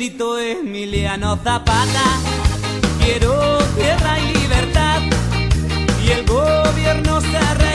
Gritó 0.00 0.38
Emiliano 0.38 1.36
Zapata, 1.44 2.04
quiero 3.04 3.58
tierra 3.76 4.18
y 4.18 4.32
libertad. 4.32 5.02
Y 6.02 6.10
el 6.12 6.24
gobierno 6.24 7.20
se 7.20 7.54
reía 7.56 7.69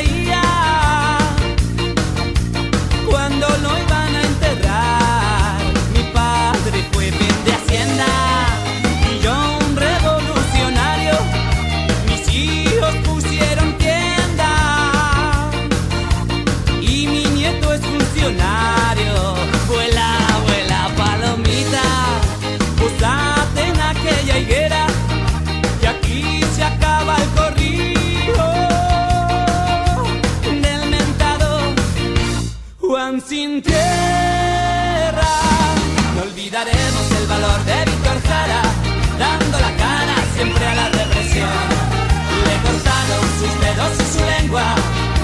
su 44.16 44.26
lengua, 44.26 44.76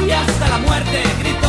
y 0.06 0.12
hasta 0.12 0.50
la 0.50 0.58
muerte 0.60 1.04
gritó 1.20 1.41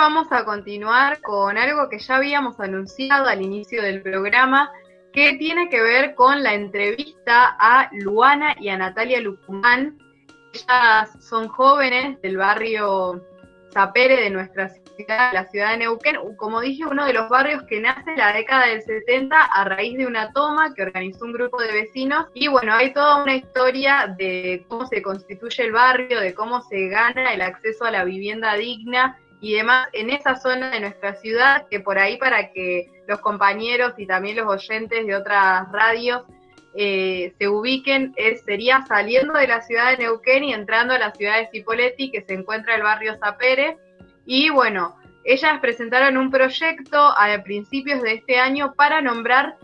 vamos 0.00 0.32
a 0.32 0.46
continuar 0.46 1.20
con 1.20 1.58
algo 1.58 1.90
que 1.90 1.98
ya 1.98 2.16
habíamos 2.16 2.58
anunciado 2.58 3.26
al 3.26 3.42
inicio 3.42 3.82
del 3.82 4.00
programa, 4.00 4.72
que 5.12 5.34
tiene 5.34 5.68
que 5.68 5.82
ver 5.82 6.14
con 6.14 6.42
la 6.42 6.54
entrevista 6.54 7.54
a 7.60 7.90
Luana 7.92 8.56
y 8.58 8.70
a 8.70 8.78
Natalia 8.78 9.20
Lucumán. 9.20 9.98
Ellas 10.54 11.22
son 11.22 11.48
jóvenes 11.48 12.18
del 12.22 12.38
barrio 12.38 13.22
Zapere 13.74 14.22
de 14.22 14.30
nuestra 14.30 14.70
ciudad, 14.70 15.34
la 15.34 15.44
ciudad 15.50 15.72
de 15.72 15.76
Neuquén, 15.76 16.16
como 16.38 16.62
dije, 16.62 16.86
uno 16.86 17.04
de 17.04 17.12
los 17.12 17.28
barrios 17.28 17.62
que 17.64 17.82
nace 17.82 18.10
en 18.10 18.16
la 18.16 18.32
década 18.32 18.68
del 18.68 18.80
70 18.80 19.36
a 19.38 19.64
raíz 19.64 19.98
de 19.98 20.06
una 20.06 20.32
toma 20.32 20.72
que 20.72 20.82
organizó 20.82 21.26
un 21.26 21.34
grupo 21.34 21.60
de 21.60 21.72
vecinos. 21.72 22.24
Y 22.32 22.48
bueno, 22.48 22.72
hay 22.72 22.94
toda 22.94 23.22
una 23.22 23.36
historia 23.36 24.14
de 24.16 24.64
cómo 24.66 24.86
se 24.86 25.02
constituye 25.02 25.62
el 25.62 25.72
barrio, 25.72 26.20
de 26.20 26.32
cómo 26.32 26.62
se 26.62 26.88
gana 26.88 27.34
el 27.34 27.42
acceso 27.42 27.84
a 27.84 27.90
la 27.90 28.04
vivienda 28.04 28.54
digna 28.54 29.18
y 29.40 29.54
demás 29.54 29.88
en 29.92 30.10
esa 30.10 30.36
zona 30.36 30.70
de 30.70 30.80
nuestra 30.80 31.14
ciudad, 31.14 31.66
que 31.68 31.80
por 31.80 31.98
ahí 31.98 32.16
para 32.18 32.52
que 32.52 32.90
los 33.08 33.20
compañeros 33.20 33.94
y 33.96 34.06
también 34.06 34.36
los 34.36 34.46
oyentes 34.46 35.06
de 35.06 35.14
otras 35.16 35.70
radios 35.72 36.22
eh, 36.74 37.32
se 37.38 37.48
ubiquen, 37.48 38.12
es- 38.16 38.42
sería 38.44 38.84
saliendo 38.86 39.32
de 39.34 39.48
la 39.48 39.60
ciudad 39.62 39.90
de 39.90 40.04
Neuquén 40.04 40.44
y 40.44 40.52
entrando 40.54 40.94
a 40.94 40.98
la 40.98 41.10
ciudad 41.12 41.38
de 41.38 41.48
Cipolletti, 41.50 42.12
que 42.12 42.22
se 42.22 42.34
encuentra 42.34 42.76
el 42.76 42.82
barrio 42.82 43.16
Zapere. 43.18 43.76
Y 44.24 44.50
bueno, 44.50 44.94
ellas 45.24 45.58
presentaron 45.60 46.16
un 46.16 46.30
proyecto 46.30 46.98
a 46.98 47.42
principios 47.42 48.02
de 48.02 48.12
este 48.14 48.38
año 48.38 48.74
para 48.74 49.00
nombrar 49.00 49.56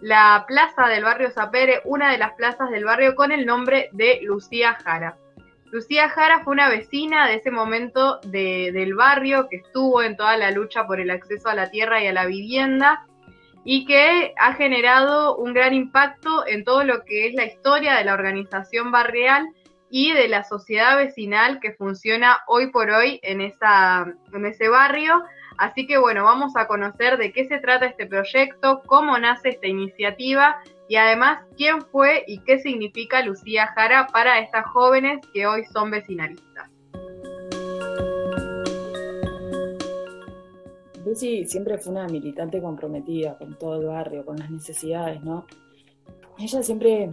la 0.00 0.44
plaza 0.48 0.86
del 0.88 1.04
barrio 1.04 1.30
Zapere, 1.30 1.82
una 1.84 2.10
de 2.12 2.18
las 2.18 2.32
plazas 2.32 2.70
del 2.70 2.84
barrio 2.84 3.14
con 3.14 3.30
el 3.30 3.44
nombre 3.44 3.90
de 3.92 4.20
Lucía 4.22 4.78
Jara. 4.82 5.18
Lucía 5.74 6.08
Jara 6.08 6.44
fue 6.44 6.52
una 6.52 6.68
vecina 6.68 7.26
de 7.26 7.34
ese 7.34 7.50
momento 7.50 8.20
de- 8.22 8.70
del 8.72 8.94
barrio 8.94 9.48
que 9.48 9.56
estuvo 9.56 10.04
en 10.04 10.16
toda 10.16 10.36
la 10.36 10.52
lucha 10.52 10.86
por 10.86 11.00
el 11.00 11.10
acceso 11.10 11.48
a 11.48 11.54
la 11.56 11.68
tierra 11.68 12.00
y 12.00 12.06
a 12.06 12.12
la 12.12 12.26
vivienda 12.26 13.04
y 13.64 13.84
que 13.84 14.34
ha 14.38 14.52
generado 14.52 15.36
un 15.36 15.52
gran 15.52 15.74
impacto 15.74 16.46
en 16.46 16.62
todo 16.62 16.84
lo 16.84 17.04
que 17.04 17.26
es 17.26 17.34
la 17.34 17.44
historia 17.46 17.96
de 17.96 18.04
la 18.04 18.14
organización 18.14 18.92
barrial 18.92 19.48
y 19.90 20.12
de 20.12 20.28
la 20.28 20.44
sociedad 20.44 20.96
vecinal 20.96 21.58
que 21.58 21.72
funciona 21.72 22.38
hoy 22.46 22.70
por 22.70 22.90
hoy 22.90 23.18
en 23.24 23.40
ese 23.40 24.68
barrio. 24.68 25.24
Así 25.58 25.88
que 25.88 25.98
bueno, 25.98 26.22
vamos 26.22 26.56
a 26.56 26.68
conocer 26.68 27.16
de 27.16 27.32
qué 27.32 27.46
se 27.46 27.58
trata 27.58 27.86
este 27.86 28.06
proyecto, 28.06 28.80
cómo 28.86 29.18
nace 29.18 29.48
esta 29.48 29.66
iniciativa 29.66 30.56
y 30.88 30.96
además 30.96 31.44
quién 31.56 31.82
fue 31.82 32.24
y 32.26 32.38
qué 32.40 32.58
significa 32.58 33.22
Lucía 33.22 33.68
Jara 33.74 34.06
para 34.12 34.40
estas 34.40 34.66
jóvenes 34.66 35.20
que 35.32 35.46
hoy 35.46 35.64
son 35.72 35.90
vecinalistas. 35.90 36.70
Lucy 41.04 41.46
siempre 41.46 41.78
fue 41.78 41.92
una 41.92 42.06
militante 42.06 42.60
comprometida 42.60 43.36
con 43.36 43.58
todo 43.58 43.80
el 43.80 43.86
barrio, 43.86 44.24
con 44.24 44.36
las 44.36 44.50
necesidades, 44.50 45.22
¿no? 45.22 45.46
Ella 46.38 46.62
siempre 46.62 47.10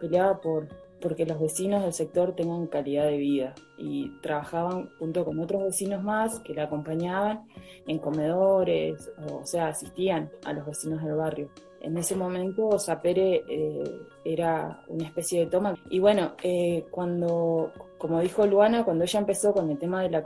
peleaba 0.00 0.40
por 0.40 0.68
porque 1.00 1.26
los 1.26 1.40
vecinos 1.40 1.82
del 1.82 1.92
sector 1.92 2.34
tengan 2.34 2.66
calidad 2.66 3.06
de 3.06 3.16
vida 3.18 3.54
y 3.76 4.10
trabajaban 4.20 4.90
junto 4.98 5.24
con 5.24 5.38
otros 5.38 5.62
vecinos 5.62 6.02
más 6.02 6.40
que 6.40 6.54
la 6.54 6.64
acompañaban 6.64 7.46
en 7.86 7.98
comedores, 7.98 9.10
o 9.30 9.44
sea, 9.46 9.68
asistían 9.68 10.30
a 10.44 10.52
los 10.52 10.66
vecinos 10.66 11.02
del 11.04 11.14
barrio. 11.14 11.50
En 11.80 11.96
ese 11.96 12.16
momento 12.16 12.78
Zapere 12.78 13.44
eh, 13.48 13.84
era 14.24 14.82
una 14.88 15.04
especie 15.04 15.40
de 15.40 15.46
toma. 15.46 15.74
Y 15.90 16.00
bueno, 16.00 16.32
eh, 16.42 16.84
cuando, 16.90 17.70
como 17.98 18.20
dijo 18.20 18.46
Luana, 18.46 18.84
cuando 18.84 19.04
ella 19.04 19.20
empezó 19.20 19.52
con 19.52 19.70
el 19.70 19.78
tema 19.78 20.02
de 20.02 20.10
la 20.10 20.22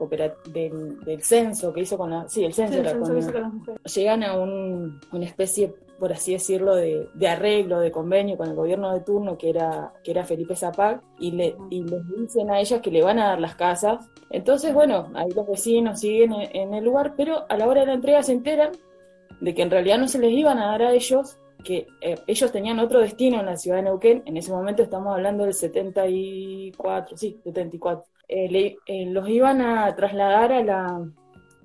del, 0.52 0.98
del 1.00 1.22
censo 1.22 1.72
que 1.72 1.82
hizo 1.82 1.98
con 1.98 2.10
la... 2.10 2.28
Sí, 2.28 2.44
el 2.44 2.54
censo, 2.54 2.72
Sí, 2.74 2.78
el 2.80 2.86
era 2.86 2.90
censo 2.94 3.04
con- 3.06 3.14
que 3.14 3.20
hizo 3.20 3.32
con 3.32 3.42
las 3.42 3.52
mujeres. 3.52 3.94
llegan 3.94 4.22
a 4.24 4.38
un- 4.38 5.00
una 5.12 5.24
especie, 5.26 5.74
por 5.98 6.10
así 6.12 6.32
decirlo, 6.32 6.74
de, 6.74 7.06
de 7.12 7.28
arreglo, 7.28 7.80
de 7.80 7.90
convenio 7.92 8.36
con 8.38 8.48
el 8.48 8.54
gobierno 8.54 8.92
de 8.94 9.00
turno 9.00 9.36
que 9.36 9.50
era, 9.50 9.92
que 10.02 10.10
era 10.12 10.24
Felipe 10.24 10.56
Zapag, 10.56 11.02
y, 11.18 11.32
le, 11.32 11.54
y 11.70 11.82
les 11.84 12.00
dicen 12.16 12.50
a 12.50 12.60
ellas 12.60 12.80
que 12.80 12.90
le 12.90 13.02
van 13.02 13.18
a 13.18 13.26
dar 13.28 13.40
las 13.40 13.54
casas. 13.56 14.08
Entonces, 14.30 14.72
bueno, 14.72 15.10
ahí 15.14 15.30
los 15.32 15.46
vecinos 15.46 16.00
siguen 16.00 16.32
en, 16.32 16.56
en 16.56 16.74
el 16.74 16.84
lugar, 16.84 17.12
pero 17.16 17.44
a 17.48 17.56
la 17.58 17.68
hora 17.68 17.82
de 17.82 17.88
la 17.88 17.94
entrega 17.94 18.22
se 18.22 18.32
enteran 18.32 18.70
de 19.40 19.54
que 19.54 19.62
en 19.62 19.70
realidad 19.70 19.98
no 19.98 20.08
se 20.08 20.18
les 20.18 20.30
iban 20.32 20.58
a 20.58 20.66
dar 20.68 20.82
a 20.82 20.92
ellos, 20.92 21.36
que 21.62 21.86
eh, 22.00 22.16
ellos 22.26 22.52
tenían 22.52 22.78
otro 22.78 23.00
destino 23.00 23.40
en 23.40 23.46
la 23.46 23.56
ciudad 23.56 23.78
de 23.78 23.84
Neuquén, 23.84 24.22
en 24.26 24.36
ese 24.36 24.52
momento 24.52 24.82
estamos 24.82 25.14
hablando 25.14 25.44
del 25.44 25.54
74, 25.54 27.16
sí, 27.16 27.38
74. 27.44 28.04
Eh, 28.28 28.76
eh, 28.86 29.06
los 29.06 29.28
iban 29.28 29.60
a 29.60 29.94
trasladar 29.94 30.52
a 30.52 30.62
la, 30.62 31.06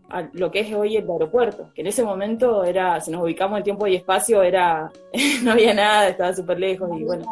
a 0.09 0.29
lo 0.33 0.51
que 0.51 0.61
es 0.61 0.73
hoy 0.73 0.97
el 0.97 1.09
aeropuerto, 1.09 1.71
que 1.73 1.81
en 1.81 1.87
ese 1.87 2.03
momento 2.03 2.63
era, 2.63 2.99
si 2.99 3.11
nos 3.11 3.23
ubicamos 3.23 3.57
en 3.57 3.63
tiempo 3.63 3.87
y 3.87 3.95
espacio, 3.95 4.43
era, 4.43 4.91
no 5.43 5.51
había 5.51 5.73
nada, 5.73 6.09
estaba 6.09 6.33
súper 6.33 6.59
lejos 6.59 6.89
y 6.99 7.03
bueno. 7.03 7.25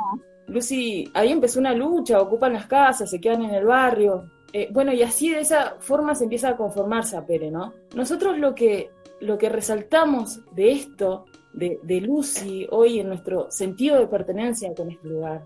Lucy, 0.48 1.10
ahí 1.16 1.32
empezó 1.32 1.60
una 1.60 1.74
lucha, 1.74 2.22
ocupan 2.22 2.54
las 2.54 2.68
casas, 2.68 3.10
se 3.10 3.20
quedan 3.20 3.44
en 3.44 3.56
el 3.56 3.66
barrio. 3.66 4.30
Bueno, 4.72 4.94
y 4.94 5.02
así 5.02 5.32
de 5.32 5.42
esa 5.42 5.76
forma 5.80 6.16
se 6.16 6.24
empieza 6.24 6.50
a 6.50 6.56
conformar 6.56 7.04
Zapere, 7.06 7.52
¿no? 7.52 7.74
Nosotros 7.94 8.38
lo 8.38 8.56
que, 8.56 8.90
lo 9.20 9.38
que 9.38 9.50
resaltamos 9.50 10.40
de 10.54 10.72
esto, 10.72 11.26
de, 11.56 11.80
de 11.84 12.02
Lucy, 12.02 12.68
hoy 12.70 13.00
en 13.00 13.08
nuestro 13.08 13.50
sentido 13.50 13.98
de 14.00 14.08
pertenencia 14.08 14.74
con 14.76 14.92
este 14.92 15.08
lugar, 15.08 15.44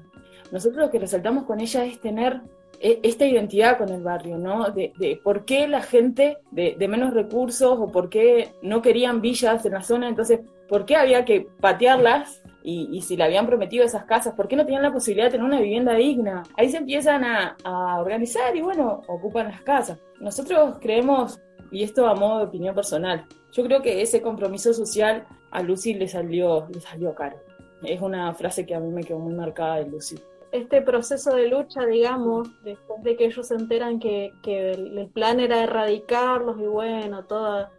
nosotros 0.51 0.85
lo 0.85 0.91
que 0.91 0.99
resaltamos 0.99 1.45
con 1.45 1.59
ella 1.59 1.85
es 1.85 1.99
tener 2.01 2.41
e- 2.79 2.99
esta 3.03 3.25
identidad 3.25 3.77
con 3.77 3.89
el 3.89 4.01
barrio, 4.01 4.37
¿no? 4.37 4.71
De, 4.71 4.91
de 4.97 5.19
por 5.23 5.45
qué 5.45 5.67
la 5.67 5.81
gente 5.81 6.39
de, 6.51 6.75
de 6.77 6.87
menos 6.87 7.13
recursos 7.13 7.77
o 7.79 7.87
por 7.87 8.09
qué 8.09 8.49
no 8.61 8.81
querían 8.81 9.21
villas 9.21 9.65
en 9.65 9.73
la 9.73 9.81
zona, 9.81 10.09
entonces, 10.09 10.39
¿por 10.67 10.85
qué 10.85 10.95
había 10.95 11.25
que 11.25 11.47
patearlas? 11.61 12.41
Y, 12.61 12.89
y 12.91 13.01
si 13.01 13.15
le 13.15 13.23
habían 13.23 13.47
prometido 13.47 13.85
esas 13.85 14.03
casas, 14.03 14.33
¿por 14.33 14.47
qué 14.47 14.55
no 14.55 14.65
tenían 14.65 14.83
la 14.83 14.91
posibilidad 14.91 15.27
de 15.27 15.31
tener 15.31 15.45
una 15.45 15.61
vivienda 15.61 15.93
digna? 15.93 16.43
Ahí 16.57 16.69
se 16.69 16.77
empiezan 16.77 17.23
a, 17.23 17.55
a 17.63 17.99
organizar 17.99 18.55
y 18.55 18.61
bueno, 18.61 19.01
ocupan 19.07 19.47
las 19.47 19.61
casas. 19.61 19.97
Nosotros 20.19 20.77
creemos, 20.81 21.39
y 21.71 21.83
esto 21.83 22.05
a 22.05 22.15
modo 22.15 22.39
de 22.39 22.45
opinión 22.45 22.75
personal, 22.75 23.25
yo 23.53 23.63
creo 23.63 23.81
que 23.81 24.01
ese 24.01 24.21
compromiso 24.21 24.73
social 24.73 25.25
a 25.51 25.61
Lucy 25.61 25.93
le 25.93 26.07
salió, 26.07 26.67
le 26.71 26.79
salió 26.79 27.13
caro. 27.15 27.37
Es 27.83 28.01
una 28.01 28.33
frase 28.33 28.65
que 28.65 28.75
a 28.75 28.79
mí 28.79 28.89
me 28.91 29.03
quedó 29.03 29.19
muy 29.19 29.33
marcada 29.33 29.77
de 29.77 29.87
Lucy 29.89 30.19
este 30.51 30.81
proceso 30.81 31.35
de 31.35 31.47
lucha, 31.47 31.85
digamos, 31.85 32.49
después 32.63 33.03
de 33.03 33.15
que 33.15 33.25
ellos 33.25 33.47
se 33.47 33.55
enteran 33.55 33.99
que, 33.99 34.33
el, 34.43 35.09
plan 35.13 35.39
era 35.39 35.63
erradicarlos 35.63 36.59
y 36.59 36.65
bueno, 36.65 37.25
todas 37.25 37.69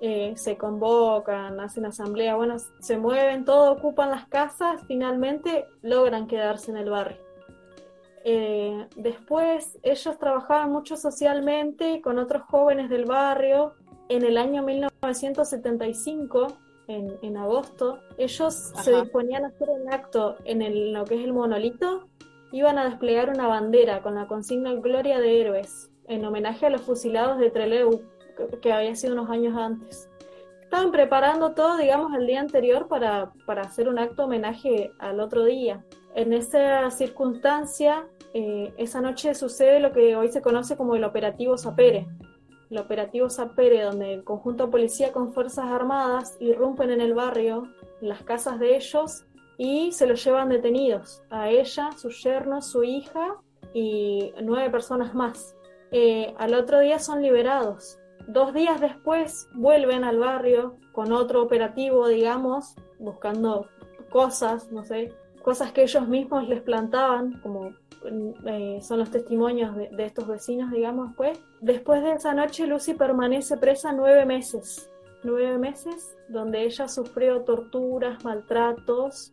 eh, 0.00 0.32
se 0.36 0.56
convocan, 0.56 1.60
hacen 1.60 1.86
asamblea, 1.86 2.34
bueno, 2.36 2.56
se 2.80 2.98
mueven, 2.98 3.44
todo 3.44 3.72
ocupan 3.72 4.10
las 4.10 4.26
casas, 4.26 4.82
finalmente 4.86 5.66
logran 5.82 6.26
quedarse 6.26 6.70
en 6.70 6.78
el 6.78 6.90
barrio. 6.90 7.18
Eh, 8.24 8.86
después 8.96 9.78
ellos 9.82 10.18
trabajaban 10.18 10.70
mucho 10.72 10.96
socialmente 10.96 12.02
con 12.02 12.18
otros 12.18 12.42
jóvenes 12.42 12.90
del 12.90 13.06
barrio. 13.06 13.74
En 14.10 14.24
el 14.24 14.36
año 14.36 14.62
1975 14.62 16.48
en, 16.90 17.18
en 17.22 17.36
agosto, 17.36 18.00
ellos 18.18 18.72
Ajá. 18.74 18.82
se 18.82 19.00
disponían 19.00 19.44
a 19.44 19.48
hacer 19.48 19.68
un 19.70 19.92
acto 19.92 20.36
en 20.44 20.62
el, 20.62 20.92
lo 20.92 21.04
que 21.04 21.16
es 21.16 21.24
el 21.24 21.32
monolito, 21.32 22.08
iban 22.52 22.78
a 22.78 22.84
desplegar 22.84 23.30
una 23.30 23.46
bandera 23.46 24.02
con 24.02 24.14
la 24.14 24.26
consigna 24.26 24.74
Gloria 24.74 25.20
de 25.20 25.40
Héroes, 25.40 25.90
en 26.08 26.24
homenaje 26.24 26.66
a 26.66 26.70
los 26.70 26.82
fusilados 26.82 27.38
de 27.38 27.50
Trelew, 27.50 28.02
que, 28.36 28.58
que 28.60 28.72
había 28.72 28.94
sido 28.96 29.14
unos 29.14 29.30
años 29.30 29.56
antes. 29.56 30.10
Estaban 30.62 30.92
preparando 30.92 31.52
todo, 31.52 31.76
digamos, 31.76 32.14
el 32.14 32.26
día 32.26 32.40
anterior 32.40 32.86
para, 32.88 33.32
para 33.44 33.62
hacer 33.62 33.88
un 33.88 33.98
acto 33.98 34.24
homenaje 34.24 34.92
al 34.98 35.18
otro 35.20 35.44
día. 35.44 35.84
En 36.14 36.32
esa 36.32 36.90
circunstancia, 36.90 38.06
eh, 38.34 38.72
esa 38.76 39.00
noche 39.00 39.34
sucede 39.34 39.80
lo 39.80 39.92
que 39.92 40.14
hoy 40.14 40.30
se 40.30 40.42
conoce 40.42 40.76
como 40.76 40.94
el 40.94 41.04
operativo 41.04 41.56
Sapere, 41.56 42.06
el 42.70 42.78
operativo 42.78 43.28
Sapere, 43.28 43.82
donde 43.82 44.14
el 44.14 44.24
conjunto 44.24 44.70
policía 44.70 45.12
con 45.12 45.32
fuerzas 45.32 45.66
armadas 45.66 46.36
irrumpen 46.40 46.90
en 46.90 47.00
el 47.00 47.14
barrio, 47.14 47.64
en 48.00 48.08
las 48.08 48.22
casas 48.22 48.58
de 48.60 48.76
ellos, 48.76 49.24
y 49.58 49.92
se 49.92 50.06
los 50.06 50.24
llevan 50.24 50.48
detenidos, 50.48 51.22
a 51.28 51.50
ella, 51.50 51.90
su 51.96 52.08
yerno, 52.10 52.62
su 52.62 52.82
hija 52.82 53.36
y 53.74 54.32
nueve 54.42 54.70
personas 54.70 55.14
más. 55.14 55.54
Eh, 55.90 56.34
al 56.38 56.54
otro 56.54 56.80
día 56.80 56.98
son 56.98 57.20
liberados. 57.20 57.98
Dos 58.26 58.54
días 58.54 58.80
después 58.80 59.48
vuelven 59.54 60.04
al 60.04 60.18
barrio 60.18 60.76
con 60.92 61.12
otro 61.12 61.42
operativo, 61.42 62.08
digamos, 62.08 62.74
buscando 62.98 63.68
cosas, 64.10 64.70
no 64.70 64.84
sé, 64.84 65.12
cosas 65.42 65.72
que 65.72 65.82
ellos 65.82 66.06
mismos 66.08 66.48
les 66.48 66.62
plantaban, 66.62 67.40
como 67.42 67.74
eh, 68.04 68.78
son 68.82 68.98
los 68.98 69.10
testimonios 69.10 69.76
de, 69.76 70.04
estos 70.04 70.26
vecinos, 70.26 70.70
digamos, 70.70 71.12
pues. 71.16 71.38
Después 71.60 72.02
de 72.02 72.12
esa 72.12 72.34
noche, 72.34 72.66
Lucy 72.66 72.94
permanece 72.94 73.56
presa 73.56 73.92
nueve 73.92 74.24
meses. 74.24 74.90
Nueve 75.22 75.58
meses 75.58 76.16
donde 76.28 76.62
ella 76.62 76.88
sufrió 76.88 77.42
torturas, 77.42 78.24
maltratos, 78.24 79.32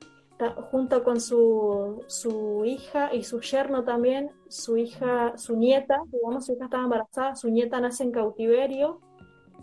junto 0.69 1.03
con 1.03 1.19
su, 1.19 2.03
su 2.07 2.63
hija 2.65 3.13
y 3.13 3.23
su 3.23 3.41
yerno 3.41 3.83
también, 3.83 4.31
su 4.47 4.77
hija, 4.77 5.37
su 5.37 5.55
nieta, 5.55 5.99
digamos, 6.11 6.45
su 6.45 6.53
hija 6.53 6.65
estaba 6.65 6.83
embarazada, 6.83 7.35
su 7.35 7.49
nieta 7.49 7.79
nace 7.79 8.03
en 8.03 8.11
cautiverio 8.11 8.99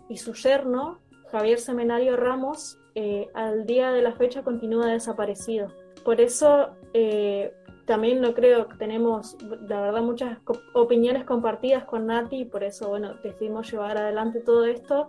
y 0.09 0.17
su 0.17 0.33
yerno, 0.33 0.99
Javier 1.31 1.59
Semenario 1.59 2.17
Ramos, 2.17 2.77
eh, 2.95 3.27
al 3.33 3.65
día 3.65 3.91
de 3.91 4.01
la 4.01 4.13
fecha 4.13 4.43
continúa 4.43 4.87
desaparecido. 4.87 5.69
Por 6.03 6.21
eso 6.21 6.69
eh, 6.93 7.53
también 7.85 8.21
lo 8.21 8.33
creo 8.33 8.67
que 8.67 8.77
tenemos, 8.77 9.37
la 9.67 9.81
verdad, 9.81 10.01
muchas 10.01 10.39
opiniones 10.73 11.23
compartidas 11.23 11.85
con 11.85 12.07
Nati 12.07 12.41
y 12.41 12.45
por 12.45 12.63
eso, 12.63 12.89
bueno, 12.89 13.15
decidimos 13.23 13.71
llevar 13.71 13.97
adelante 13.97 14.39
todo 14.39 14.65
esto. 14.65 15.07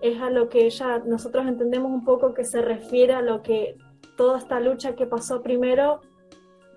Es 0.00 0.20
a 0.20 0.30
lo 0.30 0.48
que 0.48 0.66
ella, 0.66 1.02
nosotros 1.04 1.46
entendemos 1.46 1.90
un 1.90 2.04
poco 2.04 2.34
que 2.34 2.44
se 2.44 2.62
refiere 2.62 3.14
a 3.14 3.22
lo 3.22 3.42
que 3.42 3.76
toda 4.16 4.38
esta 4.38 4.60
lucha 4.60 4.94
que 4.94 5.06
pasó 5.06 5.42
primero, 5.42 6.00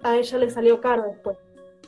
a 0.01 0.17
ella 0.17 0.37
le 0.37 0.49
salió 0.49 0.79
caro 0.79 1.03
después. 1.03 1.37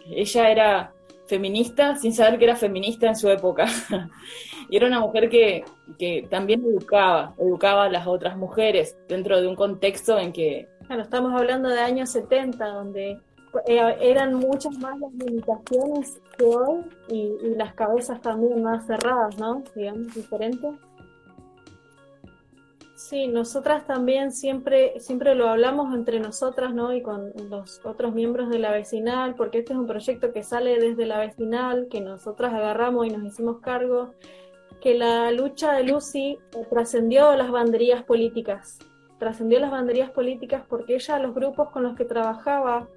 Ella 0.09 0.49
era 0.49 0.93
feminista 1.27 1.95
sin 1.95 2.13
saber 2.13 2.37
que 2.37 2.45
era 2.45 2.55
feminista 2.55 3.07
en 3.07 3.15
su 3.15 3.29
época. 3.29 3.65
y 4.69 4.77
era 4.77 4.87
una 4.87 4.99
mujer 4.99 5.29
que, 5.29 5.63
que 5.97 6.27
también 6.29 6.63
educaba, 6.63 7.33
educaba 7.37 7.85
a 7.85 7.89
las 7.89 8.05
otras 8.05 8.37
mujeres 8.37 8.97
dentro 9.07 9.39
de 9.41 9.47
un 9.47 9.55
contexto 9.55 10.19
en 10.19 10.33
que... 10.33 10.67
Bueno, 10.87 11.03
estamos 11.03 11.33
hablando 11.33 11.69
de 11.69 11.79
años 11.79 12.11
70, 12.11 12.67
donde 12.67 13.19
eran 13.65 14.33
muchas 14.33 14.77
más 14.79 14.99
las 14.99 15.13
limitaciones 15.13 16.21
que 16.37 16.45
hoy 16.45 16.81
y, 17.07 17.35
y, 17.41 17.55
las 17.55 17.73
cabezas 17.73 18.21
también 18.21 18.63
más 18.63 18.85
cerradas, 18.85 19.37
¿no? 19.37 19.63
Digamos, 19.75 20.13
diferentes. 20.13 20.73
Sí, 22.95 23.27
nosotras 23.27 23.85
también 23.85 24.31
siempre, 24.31 24.99
siempre 24.99 25.35
lo 25.35 25.47
hablamos 25.47 25.93
entre 25.93 26.19
nosotras, 26.19 26.73
¿no? 26.73 26.91
Y 26.91 27.03
con 27.03 27.33
los 27.51 27.79
otros 27.85 28.15
miembros 28.15 28.49
de 28.49 28.57
la 28.57 28.71
vecinal, 28.71 29.35
porque 29.35 29.59
este 29.59 29.73
es 29.73 29.79
un 29.79 29.85
proyecto 29.85 30.31
que 30.33 30.41
sale 30.41 30.79
desde 30.79 31.05
la 31.05 31.19
vecinal, 31.19 31.87
que 31.87 32.01
nosotras 32.01 32.53
agarramos 32.53 33.05
y 33.05 33.11
nos 33.11 33.23
hicimos 33.23 33.59
cargo, 33.59 34.13
que 34.81 34.95
la 34.95 35.29
lucha 35.31 35.73
de 35.73 35.83
Lucy 35.83 36.39
trascendió 36.71 37.35
las 37.35 37.51
banderías 37.51 38.03
políticas, 38.03 38.79
trascendió 39.19 39.59
las 39.59 39.69
banderías 39.71 40.09
políticas 40.09 40.63
porque 40.67 40.95
ella, 40.95 41.19
los 41.19 41.35
grupos 41.35 41.69
con 41.69 41.83
los 41.83 41.95
que 41.95 42.05
trabajaba, 42.05 42.87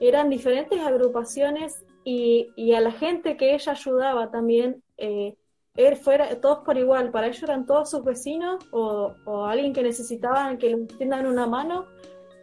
eran 0.00 0.30
diferentes 0.30 0.80
agrupaciones 0.80 1.84
y, 2.04 2.48
y 2.56 2.74
a 2.74 2.80
la 2.80 2.92
gente 2.92 3.36
que 3.36 3.54
ella 3.54 3.72
ayudaba 3.72 4.30
también, 4.30 4.82
eh, 4.96 5.36
él 5.74 5.96
fuera 5.96 6.40
todos 6.40 6.58
por 6.64 6.78
igual, 6.78 7.10
para 7.10 7.26
ellos 7.26 7.42
eran 7.42 7.66
todos 7.66 7.90
sus 7.90 8.04
vecinos 8.04 8.66
o, 8.70 9.14
o 9.24 9.44
alguien 9.44 9.72
que 9.72 9.82
necesitaban 9.82 10.58
que 10.58 10.70
les 10.70 10.88
tiendan 10.96 11.26
una 11.26 11.46
mano, 11.46 11.86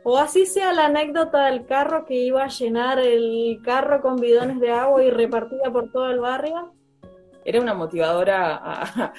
o 0.04 0.18
así 0.18 0.46
sea 0.46 0.74
la 0.74 0.88
anécdota 0.88 1.46
del 1.46 1.66
carro 1.66 2.06
que 2.06 2.16
iba 2.16 2.44
a 2.44 2.50
llenar 2.50 3.00
el 3.00 3.60
carro 3.64 4.02
con 4.02 4.18
bidones 4.18 4.60
de 4.60 4.72
agua 4.72 5.04
y 5.04 5.10
repartida 5.10 5.72
por 5.72 5.92
todo 5.92 6.12
el 6.12 6.20
barrio. 6.20 6.74
Era 7.46 7.62
una 7.62 7.74
motivadora 7.74 8.56
a, 8.56 9.14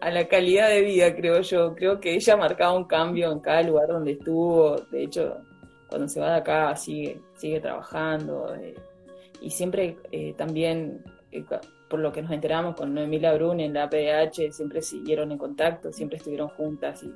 a 0.00 0.10
la 0.10 0.28
calidad 0.28 0.68
de 0.68 0.82
vida, 0.82 1.14
creo 1.14 1.40
yo. 1.40 1.74
Creo 1.74 1.98
que 1.98 2.14
ella 2.14 2.36
marcaba 2.36 2.76
un 2.76 2.84
cambio 2.84 3.32
en 3.32 3.40
cada 3.40 3.62
lugar 3.62 3.88
donde 3.88 4.12
estuvo. 4.12 4.76
De 4.90 5.04
hecho, 5.04 5.38
cuando 5.88 6.08
se 6.08 6.20
va 6.20 6.30
de 6.30 6.36
acá 6.36 6.74
sigue, 6.76 7.20
sigue 7.36 7.60
trabajando. 7.60 8.54
Eh, 8.54 8.74
y 9.40 9.50
siempre 9.50 9.96
eh, 10.10 10.34
también 10.36 11.04
eh, 11.30 11.44
por 11.88 12.00
lo 12.00 12.12
que 12.12 12.22
nos 12.22 12.32
enteramos 12.32 12.74
con 12.74 12.94
Noemí 12.94 13.18
Labrun 13.18 13.60
en 13.60 13.74
la 13.74 13.88
PDH, 13.88 14.52
siempre 14.52 14.82
siguieron 14.82 15.32
en 15.32 15.38
contacto, 15.38 15.92
siempre 15.92 16.18
estuvieron 16.18 16.48
juntas. 16.48 17.02
Y... 17.02 17.14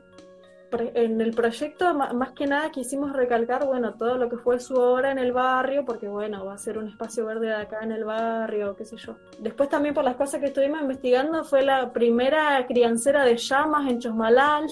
En 0.71 1.21
el 1.21 1.33
proyecto, 1.33 1.95
más 1.95 2.33
que 2.33 2.47
nada, 2.47 2.71
quisimos 2.71 3.15
recalcar, 3.15 3.65
bueno, 3.65 3.95
todo 3.95 4.19
lo 4.19 4.29
que 4.29 4.37
fue 4.37 4.61
su 4.61 4.75
obra 4.75 5.11
en 5.11 5.19
el 5.19 5.33
barrio, 5.33 5.85
porque, 5.87 6.09
bueno, 6.09 6.45
va 6.45 6.55
a 6.55 6.59
ser 6.59 6.77
un 6.77 6.89
espacio 6.89 7.25
verde 7.25 7.47
de 7.47 7.55
acá 7.55 7.79
en 7.83 7.93
el 7.93 8.05
barrio, 8.05 8.77
qué 8.77 8.85
sé 8.85 8.97
yo. 8.99 9.17
Después 9.39 9.71
también 9.71 9.95
por 9.95 10.05
las 10.05 10.17
cosas 10.17 10.41
que 10.41 10.49
estuvimos 10.49 10.83
investigando, 10.83 11.43
fue 11.45 11.63
la 11.63 11.91
primera 11.93 12.67
criancera 12.67 13.25
de 13.25 13.37
llamas 13.39 13.91
en 13.91 13.99
Chosmalal. 13.99 14.67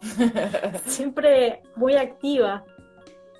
siempre 0.86 1.62
muy 1.76 1.94
activa. 1.94 2.64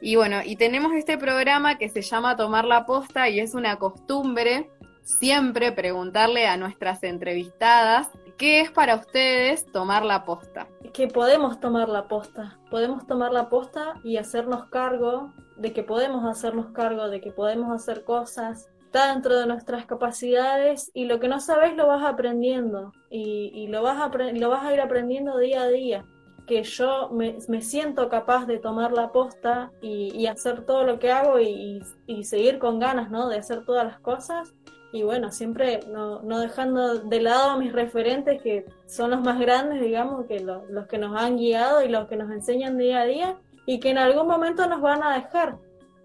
Y 0.01 0.17
bueno, 0.17 0.39
y 0.45 0.57
tenemos 0.57 0.93
este 0.93 1.19
programa 1.19 1.77
que 1.77 1.89
se 1.89 2.03
llama 2.03 2.37
Tomar 2.37 2.65
la 2.65 2.87
Posta 2.87 3.29
y 3.29 3.41
es 3.41 3.55
una 3.55 3.77
costumbre 3.77 4.71
siempre 5.03 5.73
preguntarle 5.73 6.47
a 6.47 6.57
nuestras 6.57 7.03
entrevistadas 7.03 8.11
qué 8.37 8.61
es 8.61 8.71
para 8.71 8.95
ustedes 8.97 9.67
tomar 9.73 10.05
la 10.05 10.25
posta. 10.25 10.69
Que 10.93 11.09
podemos 11.09 11.59
tomar 11.61 11.89
la 11.89 12.07
posta, 12.07 12.59
podemos 12.71 13.07
tomar 13.07 13.33
la 13.33 13.49
posta 13.49 13.95
y 14.05 14.19
hacernos 14.19 14.67
cargo 14.67 15.33
de 15.57 15.73
que 15.73 15.83
podemos 15.83 16.25
hacernos 16.25 16.71
cargo, 16.73 17.09
de 17.09 17.21
que 17.21 17.33
podemos 17.33 17.75
hacer 17.75 18.05
cosas, 18.05 18.69
está 18.85 19.13
dentro 19.13 19.37
de 19.37 19.47
nuestras 19.47 19.87
capacidades 19.87 20.91
y 20.95 21.07
lo 21.07 21.19
que 21.19 21.29
no 21.29 21.41
sabes 21.41 21.75
lo 21.75 21.89
vas 21.89 22.05
aprendiendo. 22.05 22.93
Y, 23.11 23.51
y 23.55 23.67
lo, 23.69 23.83
vas 23.83 23.99
a, 23.99 24.11
lo 24.17 24.51
vas 24.51 24.65
a 24.65 24.75
ir 24.75 24.81
aprendiendo 24.81 25.39
día 25.39 25.63
a 25.63 25.69
día 25.69 26.05
que 26.49 26.65
yo 26.65 27.11
me, 27.11 27.63
siento 27.63 28.09
capaz 28.09 28.47
de 28.47 28.59
tomar 28.59 28.93
la 28.93 29.13
posta 29.13 29.71
y, 29.81 30.27
hacer 30.27 30.65
todo 30.65 30.83
lo 30.85 30.99
que 30.99 31.13
hago 31.13 31.39
y, 31.39 31.81
seguir 32.25 32.59
con 32.59 32.81
ganas, 32.81 33.11
¿no? 33.11 33.29
De 33.29 33.37
hacer 33.37 33.65
todas 33.65 33.85
las 33.85 34.01
cosas. 34.01 34.55
Y 34.91 35.03
bueno, 35.03 35.31
siempre 35.31 35.81
no, 35.89 36.41
dejando 36.41 36.99
de 37.01 37.21
lado 37.21 37.51
a 37.51 37.59
mis 37.59 37.73
referentes, 37.73 38.43
que 38.43 38.65
son 38.87 39.11
los 39.11 39.21
más 39.21 39.39
grandes, 39.39 39.81
digamos, 39.81 40.27
que 40.27 40.41
lo, 40.41 40.65
los 40.71 40.87
que 40.87 40.99
nos 40.99 41.15
han 41.17 41.37
guiado 41.37 41.85
y 41.85 41.89
los 41.89 42.09
que 42.09 42.17
nos 42.17 42.31
enseñan 42.31 42.79
día 42.79 43.03
a 43.03 43.05
día, 43.05 43.37
y 43.67 43.79
que 43.79 43.91
en 43.91 43.99
algún 43.99 44.27
momento 44.27 44.67
nos 44.67 44.81
van 44.81 45.03
a 45.03 45.15
dejar. 45.15 45.59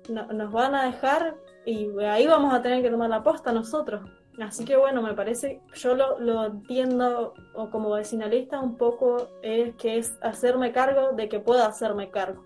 No, 0.10 0.28
nos 0.28 0.52
van 0.52 0.76
a 0.76 0.86
dejar 0.86 1.38
y 1.66 1.88
ahí 2.04 2.28
vamos 2.28 2.54
a 2.54 2.62
tener 2.62 2.82
que 2.82 2.90
tomar 2.90 3.10
la 3.10 3.24
posta 3.24 3.54
nosotros. 3.54 4.02
Así 4.40 4.66
que 4.66 4.76
bueno, 4.78 5.02
me 5.02 5.14
parece, 5.14 5.62
yo 5.76 5.94
lo, 5.94 6.20
lo 6.20 6.46
entiendo 6.46 7.34
o 7.54 7.70
como 7.70 7.92
vecinalista 7.92 8.60
un 8.60 8.78
poco 8.78 9.28
es 9.44 9.76
que 9.76 9.98
es 9.98 10.18
hacerme 10.22 10.72
cargo 10.72 11.12
de 11.12 11.30
que 11.30 11.40
pueda 11.40 11.68
hacerme 11.68 12.10
cargo, 12.10 12.44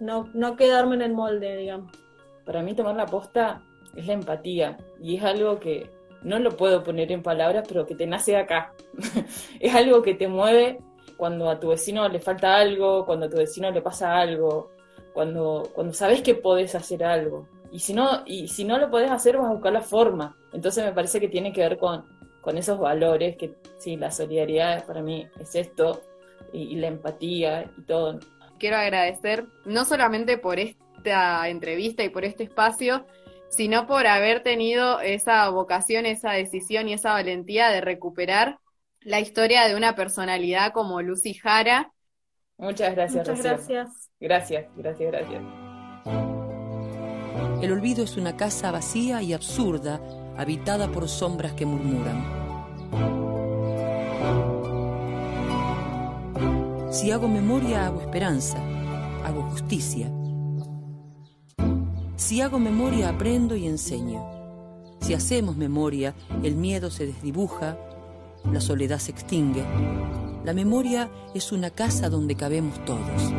no, 0.00 0.30
no 0.32 0.56
quedarme 0.56 0.94
en 0.94 1.02
el 1.02 1.12
molde, 1.12 1.56
digamos. 1.56 1.92
Para 2.44 2.62
mí 2.62 2.74
tomar 2.74 2.96
la 2.96 3.06
posta 3.06 3.62
es 3.94 4.06
la 4.06 4.14
empatía 4.14 4.78
y 5.00 5.16
es 5.16 5.24
algo 5.24 5.58
que 5.60 5.90
no 6.22 6.38
lo 6.38 6.56
puedo 6.56 6.82
poner 6.82 7.12
en 7.12 7.22
palabras, 7.22 7.66
pero 7.68 7.86
que 7.86 7.94
te 7.94 8.06
nace 8.06 8.36
acá. 8.36 8.72
es 9.60 9.74
algo 9.74 10.02
que 10.02 10.14
te 10.14 10.28
mueve 10.28 10.78
cuando 11.16 11.48
a 11.50 11.60
tu 11.60 11.68
vecino 11.68 12.08
le 12.08 12.20
falta 12.20 12.56
algo, 12.56 13.04
cuando 13.04 13.26
a 13.26 13.30
tu 13.30 13.36
vecino 13.36 13.70
le 13.70 13.82
pasa 13.82 14.16
algo, 14.16 14.70
cuando, 15.12 15.70
cuando 15.74 15.92
sabes 15.92 16.22
que 16.22 16.34
podés 16.34 16.74
hacer 16.74 17.04
algo. 17.04 17.46
Y 17.76 17.80
si 17.80 17.92
no, 17.92 18.22
y 18.26 18.48
si 18.48 18.64
no 18.64 18.78
lo 18.78 18.90
podés 18.90 19.10
hacer, 19.10 19.36
vas 19.36 19.48
a 19.50 19.52
buscar 19.52 19.72
la 19.72 19.82
forma. 19.82 20.34
Entonces 20.52 20.82
me 20.84 20.92
parece 20.92 21.20
que 21.20 21.28
tiene 21.28 21.52
que 21.52 21.60
ver 21.60 21.76
con, 21.78 22.06
con 22.40 22.56
esos 22.56 22.78
valores, 22.78 23.36
que 23.36 23.56
sí, 23.78 23.96
la 23.96 24.10
solidaridad 24.10 24.86
para 24.86 25.02
mí 25.02 25.26
es 25.38 25.54
esto, 25.54 26.00
y, 26.52 26.62
y 26.62 26.76
la 26.76 26.88
empatía 26.88 27.70
y 27.76 27.82
todo. 27.82 28.18
Quiero 28.58 28.76
agradecer 28.76 29.46
no 29.64 29.84
solamente 29.84 30.38
por 30.38 30.58
esta 30.58 31.48
entrevista 31.48 32.02
y 32.04 32.08
por 32.10 32.24
este 32.24 32.44
espacio, 32.44 33.06
sino 33.50 33.86
por 33.86 34.06
haber 34.06 34.42
tenido 34.42 35.00
esa 35.00 35.48
vocación, 35.50 36.06
esa 36.06 36.32
decisión 36.32 36.88
y 36.88 36.94
esa 36.94 37.12
valentía 37.12 37.68
de 37.70 37.80
recuperar 37.80 38.58
la 39.00 39.20
historia 39.20 39.68
de 39.68 39.76
una 39.76 39.94
personalidad 39.94 40.72
como 40.72 41.02
Lucy 41.02 41.34
Jara. 41.34 41.92
Muchas 42.58 42.94
gracias, 42.94 43.26
Muchas 43.26 43.26
Rocío. 43.26 43.58
gracias. 43.58 44.10
Gracias, 44.20 44.66
gracias, 44.76 45.10
gracias. 45.10 45.65
El 47.66 47.72
olvido 47.72 48.04
es 48.04 48.16
una 48.16 48.36
casa 48.36 48.70
vacía 48.70 49.22
y 49.22 49.32
absurda, 49.32 50.00
habitada 50.38 50.86
por 50.86 51.08
sombras 51.08 51.52
que 51.54 51.66
murmuran. 51.66 52.24
Si 56.92 57.10
hago 57.10 57.26
memoria, 57.26 57.88
hago 57.88 58.02
esperanza, 58.02 58.58
hago 59.24 59.42
justicia. 59.50 60.08
Si 62.14 62.40
hago 62.40 62.60
memoria, 62.60 63.08
aprendo 63.08 63.56
y 63.56 63.66
enseño. 63.66 64.24
Si 65.00 65.12
hacemos 65.14 65.56
memoria, 65.56 66.14
el 66.44 66.54
miedo 66.54 66.88
se 66.88 67.04
desdibuja, 67.04 67.76
la 68.44 68.60
soledad 68.60 69.00
se 69.00 69.10
extingue. 69.10 69.64
La 70.44 70.52
memoria 70.52 71.10
es 71.34 71.50
una 71.50 71.70
casa 71.70 72.10
donde 72.10 72.36
cabemos 72.36 72.78
todos. 72.84 73.32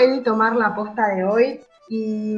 El 0.00 0.22
tomar 0.22 0.56
la 0.56 0.74
posta 0.74 1.08
de 1.08 1.24
hoy. 1.24 1.60
Y 1.88 2.34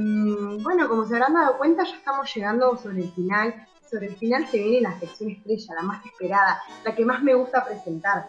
bueno, 0.65 0.89
como 0.89 1.07
se 1.07 1.15
habrán 1.15 1.35
dado 1.35 1.59
cuenta, 1.59 1.85
ya 1.85 1.95
estamos 1.95 2.35
llegando 2.35 2.77
sobre 2.77 3.03
el 3.03 3.13
final. 3.13 3.55
Sobre 3.89 4.07
el 4.07 4.17
final 4.17 4.49
se 4.49 4.59
viene 4.59 4.81
la 4.81 4.99
sección 4.99 5.31
estrella, 5.31 5.75
la 5.77 5.83
más 5.83 6.05
esperada, 6.05 6.61
la 6.85 6.93
que 6.93 7.05
más 7.05 7.23
me 7.23 7.35
gusta 7.35 7.65
presentar. 7.65 8.27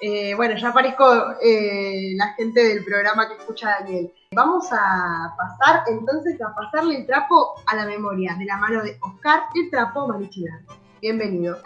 Eh, 0.00 0.34
bueno, 0.34 0.56
ya 0.56 0.70
aparezco 0.70 1.04
eh, 1.42 2.14
la 2.16 2.28
gente 2.28 2.68
del 2.68 2.82
programa 2.82 3.28
que 3.28 3.34
escucha 3.34 3.68
a 3.68 3.80
Daniel. 3.80 4.14
Vamos 4.32 4.68
a 4.72 5.34
pasar 5.36 5.82
entonces 5.88 6.40
a 6.40 6.54
pasarle 6.54 7.00
el 7.00 7.06
trapo 7.06 7.56
a 7.66 7.76
la 7.76 7.84
memoria 7.84 8.34
de 8.38 8.46
la 8.46 8.56
mano 8.56 8.82
de 8.82 8.96
Oscar 9.02 9.42
el 9.54 9.68
Trapo 9.68 10.08
Marichina. 10.08 10.62
Bienvenido. 11.02 11.58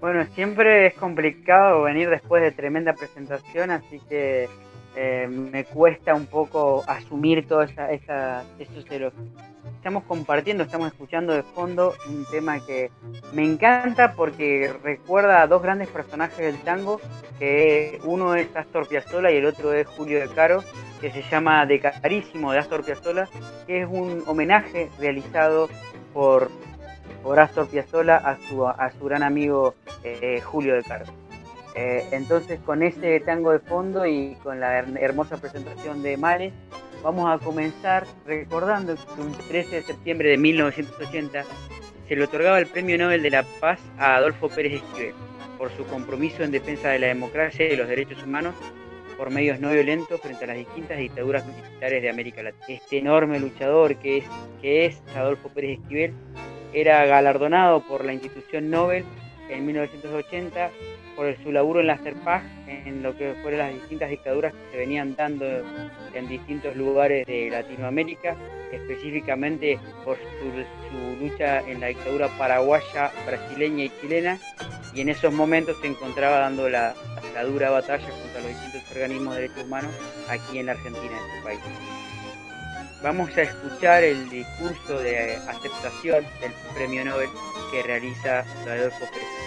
Bueno, 0.00 0.24
siempre 0.34 0.86
es 0.86 0.94
complicado 0.94 1.82
venir 1.82 2.08
después 2.08 2.42
de 2.42 2.52
tremenda 2.52 2.94
presentación, 2.94 3.70
así 3.70 4.00
que 4.08 4.48
eh, 4.96 5.28
me 5.28 5.64
cuesta 5.64 6.14
un 6.14 6.26
poco 6.26 6.82
asumir 6.86 7.46
todo 7.46 7.62
esa, 7.62 7.92
esa, 7.92 8.42
eso 8.58 8.82
de 8.88 8.98
lo 8.98 9.10
que 9.10 9.18
estamos 9.76 10.04
compartiendo, 10.04 10.64
estamos 10.64 10.88
escuchando 10.88 11.34
de 11.34 11.42
fondo 11.42 11.94
un 12.08 12.24
tema 12.30 12.64
que 12.64 12.90
me 13.34 13.44
encanta 13.44 14.14
porque 14.14 14.72
recuerda 14.82 15.42
a 15.42 15.46
dos 15.46 15.62
grandes 15.62 15.88
personajes 15.88 16.38
del 16.38 16.58
tango, 16.62 16.98
que 17.38 18.00
uno 18.04 18.34
es 18.34 18.48
Astor 18.56 18.88
Piazzolla 18.88 19.30
y 19.30 19.36
el 19.36 19.44
otro 19.44 19.74
es 19.74 19.86
Julio 19.86 20.18
De 20.18 20.28
Caro, 20.34 20.64
que 21.00 21.10
se 21.10 21.22
llama 21.30 21.66
De 21.66 21.78
Carísimo 21.78 22.52
de 22.52 22.58
Astor 22.58 22.84
Piazzolla, 22.84 23.28
que 23.66 23.82
es 23.82 23.88
un 23.88 24.24
homenaje 24.26 24.88
realizado 24.98 25.68
por 26.14 26.50
por 27.22 27.38
Astor 27.40 27.68
Piazzolla 27.68 28.16
a 28.16 28.36
su, 28.48 28.66
a 28.66 28.90
su 28.98 29.04
gran 29.04 29.22
amigo 29.22 29.74
eh, 30.04 30.40
Julio 30.42 30.74
De 30.74 30.82
Caro. 30.82 31.04
Eh, 31.74 32.04
entonces 32.12 32.58
con 32.60 32.82
ese 32.82 33.20
tango 33.20 33.52
de 33.52 33.60
fondo 33.60 34.04
y 34.06 34.36
con 34.42 34.58
la 34.60 34.80
her- 34.82 34.98
hermosa 35.00 35.36
presentación 35.36 36.02
de 36.02 36.16
Mare, 36.16 36.52
vamos 37.02 37.30
a 37.30 37.42
comenzar 37.42 38.04
recordando 38.26 38.94
que 38.96 39.20
un 39.22 39.32
13 39.32 39.76
de 39.76 39.82
septiembre 39.82 40.30
de 40.30 40.36
1980 40.36 41.44
se 42.08 42.16
le 42.16 42.24
otorgaba 42.24 42.58
el 42.58 42.66
Premio 42.66 42.98
Nobel 42.98 43.22
de 43.22 43.30
la 43.30 43.44
Paz 43.60 43.78
a 43.98 44.16
Adolfo 44.16 44.48
Pérez 44.48 44.74
Esquivel 44.82 45.14
por 45.56 45.70
su 45.76 45.84
compromiso 45.86 46.42
en 46.42 46.50
defensa 46.50 46.88
de 46.88 46.98
la 46.98 47.06
democracia 47.08 47.72
y 47.72 47.76
los 47.76 47.86
derechos 47.86 48.22
humanos 48.24 48.54
por 49.16 49.30
medios 49.30 49.60
no 49.60 49.70
violentos 49.70 50.18
frente 50.20 50.44
a 50.44 50.48
las 50.48 50.56
distintas 50.56 50.98
dictaduras 50.98 51.44
militares 51.46 52.02
de 52.02 52.08
América 52.10 52.42
Latina. 52.42 52.64
Este 52.68 52.98
enorme 52.98 53.38
luchador 53.38 53.94
que 53.96 54.18
es, 54.18 54.24
que 54.62 54.86
es 54.86 55.02
Adolfo 55.14 55.50
Pérez 55.50 55.78
Esquivel 55.78 56.14
era 56.72 57.04
galardonado 57.06 57.82
por 57.82 58.04
la 58.04 58.12
institución 58.12 58.70
Nobel 58.70 59.04
en 59.48 59.66
1980 59.66 60.70
por 61.16 61.36
su 61.42 61.52
laburo 61.52 61.80
en 61.80 61.88
la 61.88 61.98
CERPAG, 61.98 62.42
en 62.66 63.02
lo 63.02 63.16
que 63.16 63.34
fueron 63.42 63.58
las 63.58 63.74
distintas 63.74 64.08
dictaduras 64.08 64.54
que 64.54 64.70
se 64.70 64.76
venían 64.78 65.14
dando 65.16 65.44
en 66.14 66.28
distintos 66.28 66.74
lugares 66.76 67.26
de 67.26 67.50
Latinoamérica, 67.50 68.36
específicamente 68.72 69.78
por 70.04 70.16
su, 70.16 71.20
lucha 71.20 71.60
en 71.60 71.80
la 71.80 71.88
dictadura 71.88 72.28
paraguaya, 72.38 73.12
brasileña 73.26 73.84
y 73.84 73.92
chilena, 74.00 74.38
y 74.94 75.02
en 75.02 75.10
esos 75.10 75.32
momentos 75.32 75.76
se 75.82 75.88
encontraba 75.88 76.38
dando 76.38 76.68
la 76.68 76.94
dura 77.46 77.70
batalla 77.70 78.08
contra 78.08 78.40
los 78.40 78.48
distintos 78.48 78.90
organismos 78.92 79.34
de 79.34 79.42
derechos 79.42 79.64
humanos 79.64 79.92
aquí 80.28 80.58
en 80.58 80.66
la 80.66 80.72
Argentina, 80.72 81.18
en 81.18 81.36
este 81.36 81.44
país. 81.44 81.99
Vamos 83.02 83.34
a 83.34 83.42
escuchar 83.42 84.04
el 84.04 84.28
discurso 84.28 84.98
de 84.98 85.36
aceptación 85.36 86.22
del 86.42 86.52
premio 86.74 87.02
Nobel 87.02 87.30
que 87.72 87.82
realiza 87.82 88.40
Adolfo 88.40 89.06
Pérez. 89.10 89.40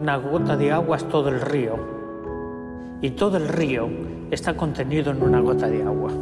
Una 0.00 0.16
gota 0.16 0.56
de 0.56 0.70
agua 0.70 0.96
es 0.96 1.08
todo 1.08 1.28
el 1.28 1.40
río 1.40 1.76
y 3.02 3.10
todo 3.10 3.36
el 3.36 3.48
río 3.48 3.90
está 4.30 4.56
contenido 4.56 5.10
en 5.10 5.20
una 5.20 5.40
gota 5.40 5.66
de 5.66 5.82
agua. 5.82 6.12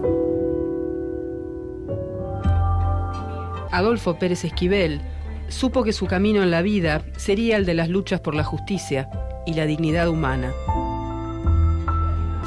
Adolfo 3.71 4.19
Pérez 4.19 4.45
Esquivel 4.45 5.03
supo 5.49 5.85
que 5.85 5.93
su 5.93 6.07
camino 6.07 6.43
en 6.43 6.51
la 6.51 6.63
vida 6.63 7.03
sería 7.19 7.59
el 7.59 7.67
de 7.67 7.75
las 7.75 7.91
luchas 7.91 8.21
por 8.21 8.35
la 8.35 8.45
justicia 8.45 9.11
y 9.45 9.53
la 9.53 9.67
dignidad 9.67 10.09
humana. 10.09 10.53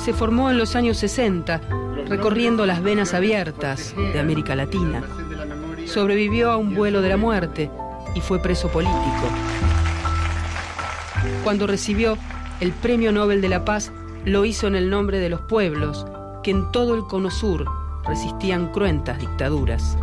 Se 0.04 0.14
formó 0.14 0.50
en 0.50 0.58
los 0.58 0.76
años 0.76 0.98
60, 0.98 1.62
recorriendo 2.08 2.66
las 2.66 2.82
venas 2.82 3.14
abiertas 3.14 3.94
de 3.96 4.20
América 4.20 4.56
Latina. 4.56 5.04
Sobrevivió 5.86 6.50
a 6.50 6.58
un 6.58 6.74
vuelo 6.74 7.02
de 7.02 7.10
la 7.10 7.18
muerte 7.18 7.70
y 8.16 8.22
fue 8.22 8.40
preso 8.40 8.70
político. 8.70 9.30
Cuando 11.44 11.68
recibió 11.68 12.18
el 12.62 12.72
Premio 12.72 13.12
Nobel 13.12 13.42
de 13.42 13.50
la 13.50 13.64
Paz, 13.64 13.92
lo 14.26 14.44
hizo 14.44 14.66
en 14.66 14.76
el 14.76 14.90
nombre 14.90 15.20
de 15.20 15.30
los 15.30 15.42
pueblos 15.42 16.08
que 16.42 16.50
en 16.50 16.72
todo 16.72 16.96
el 16.96 17.04
Cono 17.04 17.30
Sur 17.30 17.66
resistían 18.04 18.72
cruentas 18.72 19.20
dictaduras. 19.20 20.00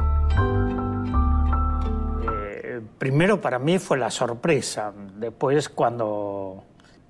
Eh, 2.22 2.80
primero 2.98 3.40
para 3.40 3.58
mí 3.58 3.80
fue 3.80 3.98
la 3.98 4.12
sorpresa, 4.12 4.92
después 5.16 5.68
cuando 5.68 6.67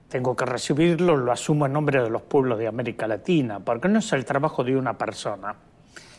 tengo 0.09 0.35
que 0.35 0.47
recibirlo 0.47 1.17
lo 1.17 1.33
asumo 1.33 1.67
en 1.67 1.73
nombre 1.73 2.03
de 2.03 2.11
los 2.11 2.23
pueblos 2.23 2.59
de 2.59 2.67
América 2.67 3.07
Latina, 3.07 3.61
porque 3.61 3.89
no 3.89 3.99
es 3.99 4.13
el 4.13 4.25
trabajo 4.25 4.65
de 4.65 4.77
una 4.77 4.97
persona. 4.97 5.55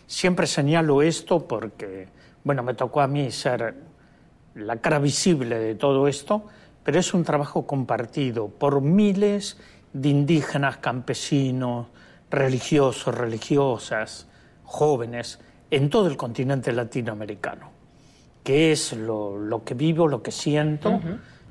Siempre 0.05 0.47
señalo 0.47 1.01
esto 1.01 1.47
porque, 1.47 2.07
bueno, 2.43 2.63
me 2.63 2.73
tocó 2.73 3.01
a 3.01 3.07
mí 3.07 3.31
ser 3.31 3.75
la 4.55 4.77
cara 4.77 4.99
visible 4.99 5.59
de 5.59 5.75
todo 5.75 6.07
esto, 6.07 6.45
pero 6.83 6.99
es 6.99 7.13
un 7.13 7.23
trabajo 7.23 7.65
compartido 7.65 8.47
por 8.47 8.81
miles 8.81 9.57
de 9.93 10.09
indígenas, 10.09 10.77
campesinos, 10.77 11.87
religiosos, 12.29 13.15
religiosas, 13.15 14.27
jóvenes, 14.63 15.39
en 15.71 15.89
todo 15.89 16.07
el 16.07 16.17
continente 16.17 16.71
latinoamericano, 16.71 17.71
que 18.43 18.71
es 18.71 18.93
lo, 18.93 19.37
lo 19.37 19.63
que 19.63 19.73
vivo, 19.73 20.07
lo 20.07 20.21
que 20.21 20.31
siento. 20.31 20.99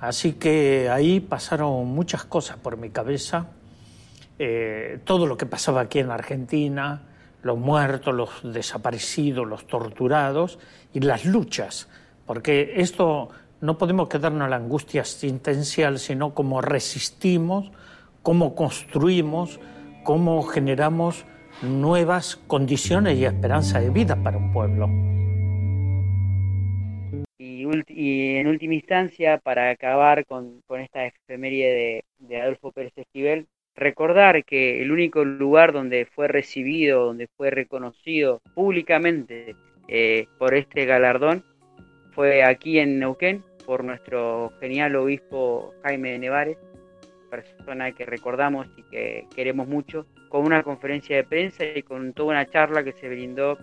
Así 0.01 0.35
que 0.35 0.89
ahí 0.91 1.21
pasaron 1.21 1.87
muchas 1.87 2.25
cosas 2.25 2.57
por 2.57 2.77
mi 2.77 2.91
cabeza, 2.91 3.47
eh, 4.39 5.01
todo 5.05 5.27
lo 5.27 5.37
que 5.37 5.47
pasaba 5.47 5.81
aquí 5.81 5.99
en 5.99 6.11
Argentina, 6.11 7.03
los 7.43 7.59
muertos, 7.59 8.15
los 8.15 8.31
desaparecidos, 8.55 9.47
los 9.47 9.67
torturados 9.67 10.59
y 10.93 11.01
las 11.01 11.25
luchas, 11.25 11.89
porque 12.27 12.75
esto 12.77 13.31
no 13.61 13.77
podemos 13.77 14.09
quedarnos 14.09 14.45
en 14.45 14.51
la 14.51 14.57
angustia 14.57 15.01
existencial, 15.01 15.99
sino 15.99 16.35
cómo 16.35 16.61
resistimos, 16.61 17.73
cómo 18.23 18.55
construimos, 18.55 19.59
cómo 20.05 20.43
generamos 20.43 21.25
nuevas 21.63 22.37
condiciones 22.37 23.19
y 23.19 23.25
esperanza 23.25 23.81
de 23.81 23.91
vida 23.91 24.17
para 24.23 24.39
un 24.39 24.53
pueblo. 24.53 24.89
Y, 27.89 28.37
en 28.37 28.47
última 28.47 28.75
instancia, 28.75 29.39
para 29.39 29.71
acabar 29.71 30.25
con, 30.27 30.63
esta 30.81 31.07
efeméride 31.07 31.73
de, 31.73 32.05
de 32.19 32.41
Adolfo 32.41 32.73
Pérez 32.73 32.93
Esquivel, 32.97 33.47
recordar 33.75 34.45
que 34.45 34.83
el 34.83 34.91
único 34.91 35.25
lugar 35.25 35.73
donde 35.73 36.07
fue 36.07 36.29
recibido, 36.29 37.07
donde 37.07 37.29
fue 37.37 37.51
reconocido 37.51 38.41
públicamente 38.55 39.55
eh, 39.87 40.27
por 40.39 40.55
este 40.55 40.85
galardón 40.85 41.45
fue 42.13 42.43
aquí 42.43 42.79
en 42.79 42.99
Neuquén 42.99 43.45
por 43.65 43.85
nuestro 43.85 44.53
genial 44.61 44.97
obispo 44.97 45.73
Jaime 45.83 46.13
de 46.13 46.19
Nevares, 46.19 46.59
persona 47.31 47.93
que 47.93 48.05
recordamos 48.05 48.67
y 48.77 48.83
que 48.85 49.27
queremos 49.35 49.69
mucho, 49.69 50.07
con 50.29 50.45
una 50.45 50.63
conferencia 50.63 51.17
de 51.17 51.25
prensa 51.25 51.65
y 51.65 51.83
con 51.83 52.13
toda 52.15 52.31
una 52.31 52.47
charla 52.47 52.83
que 52.83 52.93
se 52.93 53.09
brindó 53.09 53.57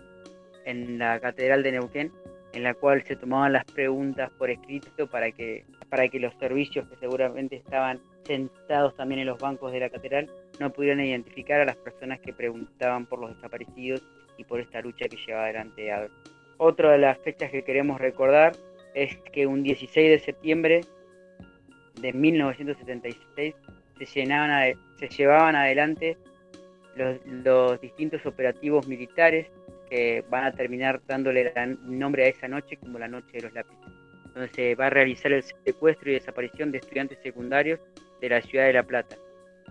en 0.65 0.97
la 0.97 1.19
Catedral 1.19 1.63
de 1.63 1.73
Neuquén, 1.73 2.11
en 2.55 2.63
la 2.63 2.73
cual 2.73 3.03
se 3.03 3.17
tomaban 3.17 3.51
las 3.51 3.65
preguntas 3.65 4.31
por 4.37 4.49
escrito 4.49 5.07
para 5.07 5.29
que, 5.31 5.65
para 5.89 6.07
que 6.07 6.19
los 6.19 6.33
servicios 6.35 6.87
que 6.87 6.95
seguramente 6.95 7.57
estaban 7.57 7.99
sentados 8.23 8.95
también 8.95 9.19
en 9.19 9.27
los 9.27 9.37
bancos 9.37 9.73
de 9.73 9.81
la 9.81 9.89
catedral 9.89 10.31
no 10.59 10.71
pudieran 10.71 11.01
identificar 11.01 11.59
a 11.59 11.65
las 11.65 11.75
personas 11.75 12.19
que 12.21 12.31
preguntaban 12.31 13.05
por 13.05 13.19
los 13.19 13.35
desaparecidos 13.35 14.01
y 14.37 14.45
por 14.45 14.61
esta 14.61 14.81
lucha 14.81 15.05
que 15.09 15.17
lleva 15.17 15.43
adelante. 15.43 15.91
Otra 16.57 16.93
de 16.93 16.97
las 16.97 17.17
fechas 17.19 17.51
que 17.51 17.63
queremos 17.63 17.99
recordar 17.99 18.53
es 18.93 19.17
que 19.33 19.45
un 19.45 19.61
16 19.61 20.09
de 20.09 20.19
septiembre 20.19 20.81
de 21.99 22.13
1976 22.13 23.53
se, 23.99 24.05
se 24.05 25.07
llevaban 25.09 25.55
adelante 25.57 26.17
los 26.95 27.81
distintos 27.81 28.25
operativos 28.25 28.87
militares 28.87 29.47
que 29.89 30.23
van 30.29 30.45
a 30.45 30.51
terminar 30.51 31.01
dándole 31.07 31.51
la- 31.55 31.65
nombre 31.67 32.25
a 32.25 32.27
esa 32.27 32.47
noche 32.47 32.77
como 32.77 32.99
la 32.99 33.07
noche 33.07 33.29
de 33.33 33.41
los 33.43 33.53
lápices, 33.53 33.87
donde 34.33 34.49
se 34.49 34.75
va 34.75 34.87
a 34.87 34.89
realizar 34.89 35.31
el 35.31 35.43
secuestro 35.43 36.09
y 36.11 36.15
desaparición 36.15 36.71
de 36.71 36.79
estudiantes 36.79 37.19
secundarios 37.23 37.79
de 38.21 38.29
la 38.29 38.41
ciudad 38.41 38.65
de 38.65 38.73
La 38.73 38.83
Plata, 38.83 39.15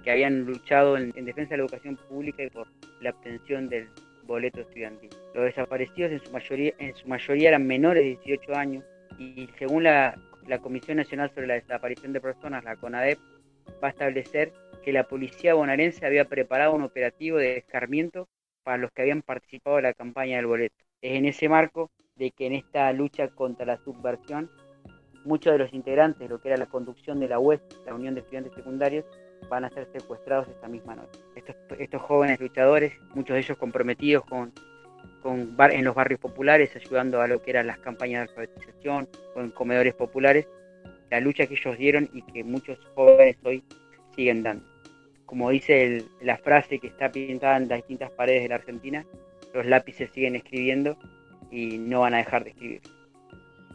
que 0.03 0.11
habían 0.11 0.45
luchado 0.45 0.97
en, 0.97 1.13
en 1.17 1.25
defensa 1.25 1.51
de 1.51 1.59
la 1.59 1.65
educación 1.65 1.97
pública 2.09 2.43
y 2.43 2.51
por 2.51 2.67
la 3.01 3.11
obtención 3.11 3.69
del 3.69 3.89
boleto 4.25 4.61
estudiantil. 4.63 5.11
Los 5.35 5.45
desaparecidos 5.45 6.13
en 6.13 6.21
su 6.21 6.31
mayoría, 6.33 6.73
en 6.79 6.95
su 6.95 7.07
mayoría 7.09 7.49
eran 7.51 7.67
menores 7.67 8.03
de 8.03 8.09
18 8.25 8.55
años 8.55 8.85
y 9.19 9.49
según 9.59 9.85
la, 9.85 10.19
la 10.47 10.59
Comisión 10.59 10.97
Nacional 10.97 11.31
sobre 11.35 11.47
la 11.47 11.55
Desaparición 11.55 12.13
de 12.13 12.21
Personas, 12.21 12.65
la 12.65 12.77
CONADEP, 12.77 13.19
va 13.83 13.89
a 13.89 13.91
establecer 13.91 14.53
que 14.83 14.93
la 14.93 15.05
policía 15.05 15.55
bonaerense 15.55 16.05
había 16.05 16.27
preparado 16.27 16.75
un 16.75 16.83
operativo 16.83 17.39
de 17.39 17.57
escarmiento 17.59 18.29
para 18.65 18.79
los 18.79 18.91
que 18.91 19.03
habían 19.03 19.23
participado 19.23 19.79
en 19.79 19.85
la 19.85 19.95
campaña 19.95 20.37
del 20.37 20.47
boleto. 20.47 20.75
Es 21.01 21.13
en 21.13 21.27
ese 21.27 21.49
marco 21.49 21.91
de 22.17 22.31
que 22.31 22.47
en 22.47 22.55
esta 22.55 22.93
lucha 22.93 23.29
contra 23.29 23.67
la 23.67 23.77
subversión, 23.77 24.51
muchos 25.25 25.53
de 25.53 25.59
los 25.59 25.73
integrantes 25.73 26.21
de 26.21 26.29
lo 26.29 26.41
que 26.41 26.49
era 26.49 26.57
la 26.57 26.67
conducción 26.67 27.21
de 27.21 27.29
la 27.29 27.39
UES, 27.39 27.61
la 27.87 27.95
Unión 27.95 28.15
de 28.15 28.21
Estudiantes 28.21 28.55
Secundarios, 28.55 29.05
van 29.49 29.65
a 29.65 29.71
ser 29.71 29.87
secuestrados 29.93 30.49
esta 30.49 30.69
misma 30.69 30.97
noche. 30.97 31.21
Estos, 31.79 32.03
jóvenes 32.03 32.41
luchadores, 32.41 32.95
muchos 33.15 33.35
de 33.35 33.41
ellos 33.41 33.59
comprometidos 33.59 34.25
con, 34.25 34.53
con 35.23 35.55
en 35.71 35.85
los 35.85 35.95
barrios 35.95 36.21
populares, 36.21 36.75
ayudando 36.77 37.21
a 37.21 37.29
lo 37.29 37.43
que 37.43 37.51
eran 37.51 37.67
las 37.67 37.79
campañas 37.79 38.21
de 38.21 38.31
alfabetización 38.31 39.09
en 39.37 39.51
comedores 39.51 39.95
populares, 39.95 40.49
la 41.11 41.21
lucha 41.21 41.47
que 41.47 41.55
ellos 41.55 41.77
dieron 41.77 42.09
y 42.13 42.23
que 42.23 42.43
muchos 42.43 42.79
jóvenes 42.95 43.37
hoy 43.45 43.63
siguen 44.17 44.43
dando. 44.43 44.74
Como 45.27 45.51
dice 45.51 45.85
el- 45.85 46.05
la 46.21 46.37
frase 46.39 46.79
que 46.79 46.89
está 46.89 47.11
pintada 47.11 47.57
en 47.57 47.69
las 47.69 47.79
distintas 47.79 48.11
paredes 48.11 48.43
de 48.45 48.49
la 48.51 48.55
Argentina, 48.57 49.05
los 49.53 49.67
lápices 49.67 50.11
siguen 50.13 50.37
escribiendo 50.37 50.99
y 51.51 51.79
no 51.79 52.01
van 52.01 52.15
a 52.15 52.19
dejar 52.19 52.45
de 52.45 52.51
escribir. 52.51 52.81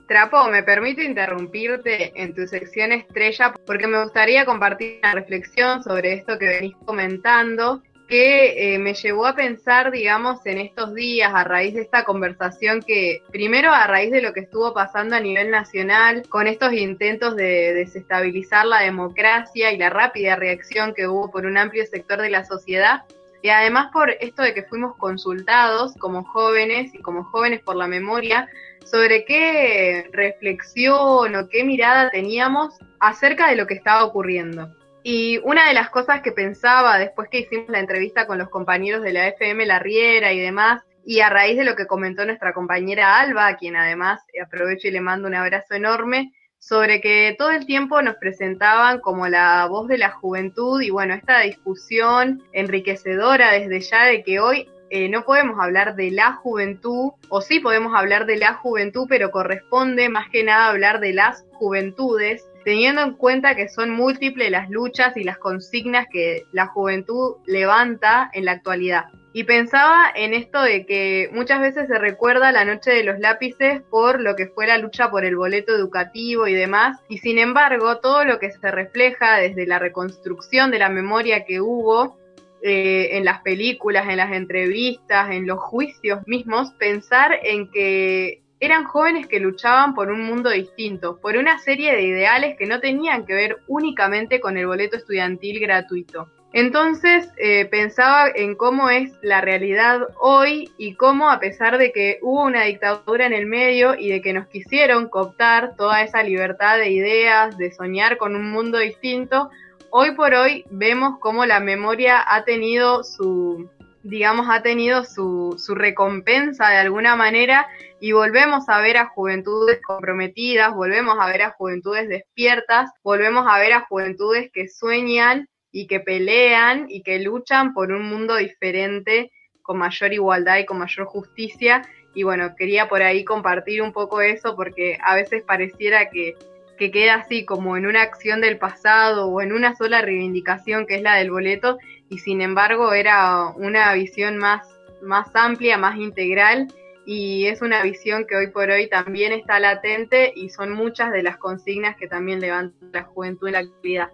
Trapo, 0.08 0.50
me 0.50 0.64
permito 0.64 1.02
interrumpirte 1.02 2.12
en 2.20 2.34
tu 2.34 2.48
sección 2.48 2.92
estrella 2.92 3.54
porque 3.66 3.86
me 3.86 4.04
gustaría 4.04 4.44
compartir 4.44 5.00
una 5.04 5.14
reflexión 5.14 5.84
sobre 5.84 6.14
esto 6.14 6.40
que 6.40 6.48
venís 6.48 6.76
comentando 6.86 7.84
que 8.10 8.74
eh, 8.74 8.80
me 8.80 8.96
llevó 8.96 9.28
a 9.28 9.36
pensar, 9.36 9.92
digamos, 9.92 10.44
en 10.46 10.58
estos 10.58 10.96
días 10.96 11.32
a 11.34 11.44
raíz 11.44 11.76
de 11.76 11.82
esta 11.82 12.04
conversación 12.04 12.82
que, 12.82 13.22
primero 13.32 13.72
a 13.72 13.86
raíz 13.86 14.12
de 14.12 14.24
lo 14.24 14.34
que 14.34 14.40
estuvo 14.42 14.74
pasando 14.74 15.16
a 15.16 15.20
nivel 15.20 15.52
nacional, 15.52 16.24
con 16.28 16.48
estos 16.48 16.74
intentos 16.74 17.36
de 17.36 17.74
desestabilizar 17.76 18.66
la 18.66 18.80
democracia 18.80 19.72
y 19.72 19.78
la 19.78 19.92
rápida 19.92 20.36
reacción 20.36 20.96
que 20.96 21.08
hubo 21.08 21.30
por 21.30 21.46
un 21.46 21.58
amplio 21.58 21.86
sector 21.86 22.20
de 22.20 22.32
la 22.32 22.46
sociedad, 22.46 23.04
y 23.44 23.50
además 23.50 23.92
por 23.94 24.10
esto 24.10 24.42
de 24.42 24.56
que 24.56 24.64
fuimos 24.64 24.98
consultados 24.98 25.94
como 26.00 26.24
jóvenes 26.24 26.94
y 26.96 27.00
como 27.00 27.24
jóvenes 27.26 27.62
por 27.62 27.76
la 27.76 27.88
memoria 27.88 28.50
sobre 28.86 29.24
qué 29.24 30.10
reflexión 30.12 31.36
o 31.36 31.48
qué 31.48 31.64
mirada 31.64 32.10
teníamos 32.10 32.74
acerca 33.00 33.50
de 33.50 33.56
lo 33.56 33.68
que 33.68 33.76
estaba 33.76 34.04
ocurriendo. 34.04 34.79
Y 35.12 35.40
una 35.40 35.68
de 35.68 35.74
las 35.74 35.90
cosas 35.90 36.22
que 36.22 36.32
pensaba 36.32 37.00
después 37.00 37.30
que 37.32 37.40
hicimos 37.40 37.68
la 37.70 37.80
entrevista 37.80 38.28
con 38.28 38.38
los 38.38 38.50
compañeros 38.50 39.02
de 39.02 39.12
la 39.12 39.28
FM 39.30 39.66
La 39.66 39.80
Riera 39.80 40.34
y 40.34 40.40
demás, 40.40 40.84
y 41.04 41.22
a 41.22 41.32
raíz 41.32 41.58
de 41.58 41.64
lo 41.64 41.76
que 41.76 41.88
comentó 41.88 42.28
nuestra 42.28 42.54
compañera 42.54 43.20
Alba, 43.20 43.48
a 43.48 43.58
quien 43.58 43.76
además 43.76 44.22
aprovecho 44.40 44.88
y 44.88 44.92
le 44.92 45.02
mando 45.02 45.28
un 45.28 45.34
abrazo 45.34 45.74
enorme, 45.74 46.32
sobre 46.60 47.02
que 47.02 47.34
todo 47.40 47.50
el 47.50 47.66
tiempo 47.66 48.04
nos 48.04 48.18
presentaban 48.18 49.00
como 49.00 49.28
la 49.28 49.66
voz 49.66 49.88
de 49.88 49.98
la 49.98 50.12
juventud 50.12 50.80
y 50.80 50.92
bueno, 50.92 51.16
esta 51.16 51.40
discusión 51.40 52.44
enriquecedora 52.54 53.54
desde 53.54 53.82
ya 53.82 54.06
de 54.06 54.22
que 54.22 54.40
hoy 54.40 54.70
eh, 54.92 55.10
no 55.10 55.24
podemos 55.24 55.60
hablar 55.60 55.96
de 55.96 56.12
la 56.12 56.34
juventud, 56.34 57.14
o 57.30 57.42
sí 57.42 57.60
podemos 57.60 57.96
hablar 57.96 58.28
de 58.28 58.38
la 58.38 58.54
juventud, 58.54 59.08
pero 59.10 59.32
corresponde 59.32 60.08
más 60.10 60.30
que 60.30 60.44
nada 60.44 60.68
hablar 60.68 61.00
de 61.00 61.14
las 61.14 61.46
juventudes, 61.54 62.49
teniendo 62.64 63.02
en 63.02 63.14
cuenta 63.14 63.56
que 63.56 63.70
son 63.70 63.92
múltiples 63.92 64.52
las 64.52 64.70
luchas 64.70 65.16
y 65.18 65.24
las 65.24 65.38
consignas 65.38 66.08
que 66.12 66.46
la 66.52 66.68
juventud 66.68 67.38
levanta 67.46 68.30
en 68.34 68.46
la 68.46 68.54
actualidad. 68.54 69.06
Y 69.32 69.44
pensaba 69.44 70.12
en 70.16 70.34
esto 70.34 70.62
de 70.62 70.86
que 70.88 71.30
muchas 71.32 71.62
veces 71.62 71.88
se 71.88 72.00
recuerda 72.00 72.52
la 72.52 72.66
noche 72.66 72.92
de 72.92 73.04
los 73.04 73.20
lápices 73.20 73.82
por 73.92 74.20
lo 74.20 74.36
que 74.36 74.48
fue 74.48 74.66
la 74.66 74.80
lucha 74.80 75.12
por 75.12 75.24
el 75.24 75.36
boleto 75.36 75.76
educativo 75.76 76.48
y 76.48 76.54
demás, 76.54 76.98
y 77.10 77.20
sin 77.20 77.38
embargo 77.38 78.00
todo 78.00 78.26
lo 78.26 78.40
que 78.40 78.52
se 78.52 78.72
refleja 78.72 79.38
desde 79.38 79.68
la 79.68 79.78
reconstrucción 79.78 80.72
de 80.72 80.80
la 80.80 80.90
memoria 80.90 81.46
que 81.46 81.62
hubo 81.62 82.18
eh, 82.64 83.18
en 83.18 83.24
las 83.24 83.42
películas, 83.42 84.10
en 84.10 84.18
las 84.18 84.34
entrevistas, 84.34 85.32
en 85.32 85.46
los 85.46 85.60
juicios 85.60 86.28
mismos, 86.28 86.72
pensar 86.80 87.40
en 87.44 87.70
que 87.72 88.42
eran 88.60 88.84
jóvenes 88.84 89.28
que 89.28 89.40
luchaban 89.40 89.94
por 89.94 90.12
un 90.12 90.22
mundo 90.22 90.50
distinto, 90.50 91.20
por 91.20 91.38
una 91.38 91.60
serie 91.60 91.94
de 91.94 92.04
ideales 92.04 92.58
que 92.58 92.66
no 92.66 92.80
tenían 92.80 93.26
que 93.26 93.34
ver 93.34 93.58
únicamente 93.68 94.40
con 94.40 94.58
el 94.58 94.68
boleto 94.68 94.98
estudiantil 94.98 95.60
gratuito. 95.60 96.30
Entonces 96.52 97.30
eh, 97.38 97.66
pensaba 97.66 98.28
en 98.34 98.56
cómo 98.56 98.90
es 98.90 99.12
la 99.22 99.40
realidad 99.40 100.00
hoy 100.20 100.72
y 100.80 100.96
cómo 100.96 101.30
a 101.30 101.40
pesar 101.40 101.78
de 101.78 101.92
que 101.92 102.18
hubo 102.24 102.44
una 102.44 102.64
dictadura 102.64 103.28
en 103.28 103.34
el 103.34 103.46
medio 103.46 103.94
y 103.96 104.10
de 104.10 104.22
que 104.22 104.34
nos 104.34 104.48
quisieron 104.48 105.10
cooptar 105.10 105.76
toda 105.76 106.02
esa 106.02 106.24
libertad 106.24 106.80
de 106.80 106.90
ideas, 106.90 107.56
de 107.58 107.72
soñar 107.72 108.18
con 108.18 108.36
un 108.36 108.50
mundo 108.50 108.80
distinto, 108.80 109.52
hoy 109.92 110.16
por 110.16 110.34
hoy 110.34 110.66
vemos 110.72 111.20
cómo 111.20 111.46
la 111.46 111.60
memoria 111.60 112.24
ha 112.28 112.44
tenido 112.46 113.04
su, 113.04 113.70
digamos, 114.04 114.48
ha 114.50 114.62
tenido 114.62 115.04
su, 115.04 115.56
su 115.58 115.76
recompensa 115.76 116.70
de 116.70 116.78
alguna 116.78 117.16
manera 117.16 117.68
y 118.00 118.14
volvemos 118.14 118.70
a 118.70 118.80
ver 118.80 118.98
a 118.98 119.08
juventudes 119.08 119.82
comprometidas, 119.82 120.74
volvemos 120.74 121.18
a 121.20 121.28
ver 121.28 121.42
a 121.42 121.52
juventudes 121.52 122.08
despiertas, 122.08 122.92
volvemos 123.04 123.46
a 123.48 123.60
ver 123.60 123.74
a 123.74 123.86
juventudes 123.88 124.50
que 124.54 124.70
sueñan 124.70 125.48
y 125.72 125.88
que 125.88 126.00
pelean 126.00 126.86
y 126.90 127.04
que 127.04 127.20
luchan 127.20 127.74
por 127.74 127.92
un 127.92 128.04
mundo 128.04 128.36
diferente, 128.38 129.32
con 129.62 129.78
mayor 129.78 130.14
igualdad 130.14 130.58
y 130.58 130.66
con 130.66 130.80
mayor 130.80 131.06
justicia. 131.06 131.84
Y 132.16 132.24
bueno, 132.24 132.56
quería 132.56 132.90
por 132.90 133.04
ahí 133.04 133.24
compartir 133.24 133.82
un 133.82 133.94
poco 133.94 134.22
eso 134.22 134.56
porque 134.56 134.98
a 135.04 135.16
veces 135.16 135.44
pareciera 135.44 136.10
que, 136.10 136.36
que 136.78 136.90
queda 136.90 137.16
así 137.16 137.46
como 137.46 137.78
en 137.78 137.86
una 137.86 138.02
acción 138.02 138.42
del 138.42 138.58
pasado 138.58 139.28
o 139.28 139.42
en 139.42 139.54
una 139.54 139.76
sola 139.76 140.02
reivindicación 140.02 140.88
que 140.88 140.96
es 140.96 141.02
la 141.02 141.16
del 141.16 141.30
boleto 141.30 141.78
y 142.10 142.20
sin 142.20 142.42
embargo 142.42 142.94
era 142.94 143.48
una 143.56 143.94
visión 143.94 144.38
más, 144.38 144.68
más 145.02 145.30
amplia, 145.36 145.78
más 145.78 145.98
integral 145.98 146.68
y 147.06 147.48
es 147.48 147.62
una 147.62 147.82
visión 147.82 148.26
que 148.28 148.36
hoy 148.36 148.48
por 148.48 148.70
hoy 148.70 148.88
también 148.90 149.32
está 149.32 149.60
latente 149.60 150.32
y 150.36 150.50
son 150.50 150.72
muchas 150.72 151.12
de 151.12 151.24
las 151.24 151.38
consignas 151.38 151.96
que 151.96 152.08
también 152.08 152.40
levanta 152.40 152.78
la 152.92 153.04
juventud 153.04 153.48
en 153.48 153.54
la 153.54 153.60
actualidad. 153.60 154.10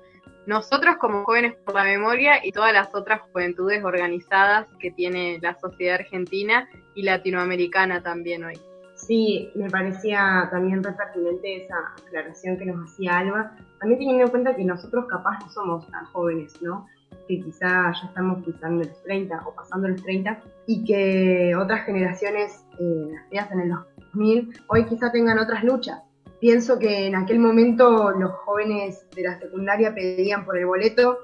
Nosotros 0.45 0.97
como 0.97 1.25
jóvenes 1.25 1.55
por 1.65 1.73
la 1.73 1.83
memoria 1.83 2.45
y 2.45 2.51
todas 2.51 2.71
las 2.71 2.93
otras 2.93 3.21
juventudes 3.31 3.83
organizadas 3.83 4.67
que 4.79 4.91
tiene 4.91 5.39
la 5.41 5.59
sociedad 5.59 5.95
argentina 5.95 6.69
y 6.93 7.01
latinoamericana 7.01 8.03
también 8.03 8.43
hoy. 8.43 8.59
Sí, 8.95 9.51
me 9.55 9.69
parecía 9.69 10.47
también 10.51 10.83
re 10.83 10.93
pertinente 10.93 11.63
esa 11.63 11.75
aclaración 12.01 12.57
que 12.57 12.65
nos 12.65 12.89
hacía 12.89 13.17
Alba, 13.17 13.57
también 13.79 13.99
teniendo 13.99 14.23
en 14.23 14.29
cuenta 14.29 14.55
que 14.55 14.63
nosotros 14.63 15.05
capaz 15.09 15.39
no 15.39 15.49
somos 15.49 15.87
tan 15.91 16.05
jóvenes, 16.05 16.61
¿no? 16.61 16.87
Que 17.27 17.41
quizá 17.41 17.91
ya 17.91 18.07
estamos 18.07 18.43
pisando 18.45 18.83
los 18.83 19.03
30 19.03 19.43
o 19.45 19.55
pasando 19.55 19.87
los 19.87 20.01
30 20.03 20.41
y 20.67 20.83
que 20.83 21.55
otras 21.55 21.85
generaciones, 21.85 22.65
eh, 22.79 23.11
nacidas 23.11 23.51
en 23.51 23.59
el 23.61 23.69
2000, 23.69 24.53
hoy 24.67 24.85
quizá 24.85 25.11
tengan 25.11 25.39
otras 25.39 25.63
luchas. 25.63 26.01
Pienso 26.39 26.77
que 26.77 27.07
en 27.07 27.15
aquel 27.15 27.39
momento 27.39 28.11
los 28.11 28.31
jóvenes 28.31 29.05
de 29.15 29.23
la 29.23 29.39
secundaria 29.39 29.93
pedían 29.93 30.45
por 30.45 30.57
el 30.57 30.65
boleto 30.65 31.19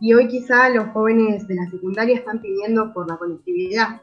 y 0.00 0.14
hoy 0.14 0.28
quizá 0.28 0.68
los 0.68 0.88
jóvenes 0.88 1.46
de 1.48 1.56
la 1.56 1.66
secundaria 1.70 2.16
están 2.16 2.40
pidiendo 2.40 2.92
por 2.92 3.08
la 3.08 3.16
conectividad 3.16 4.00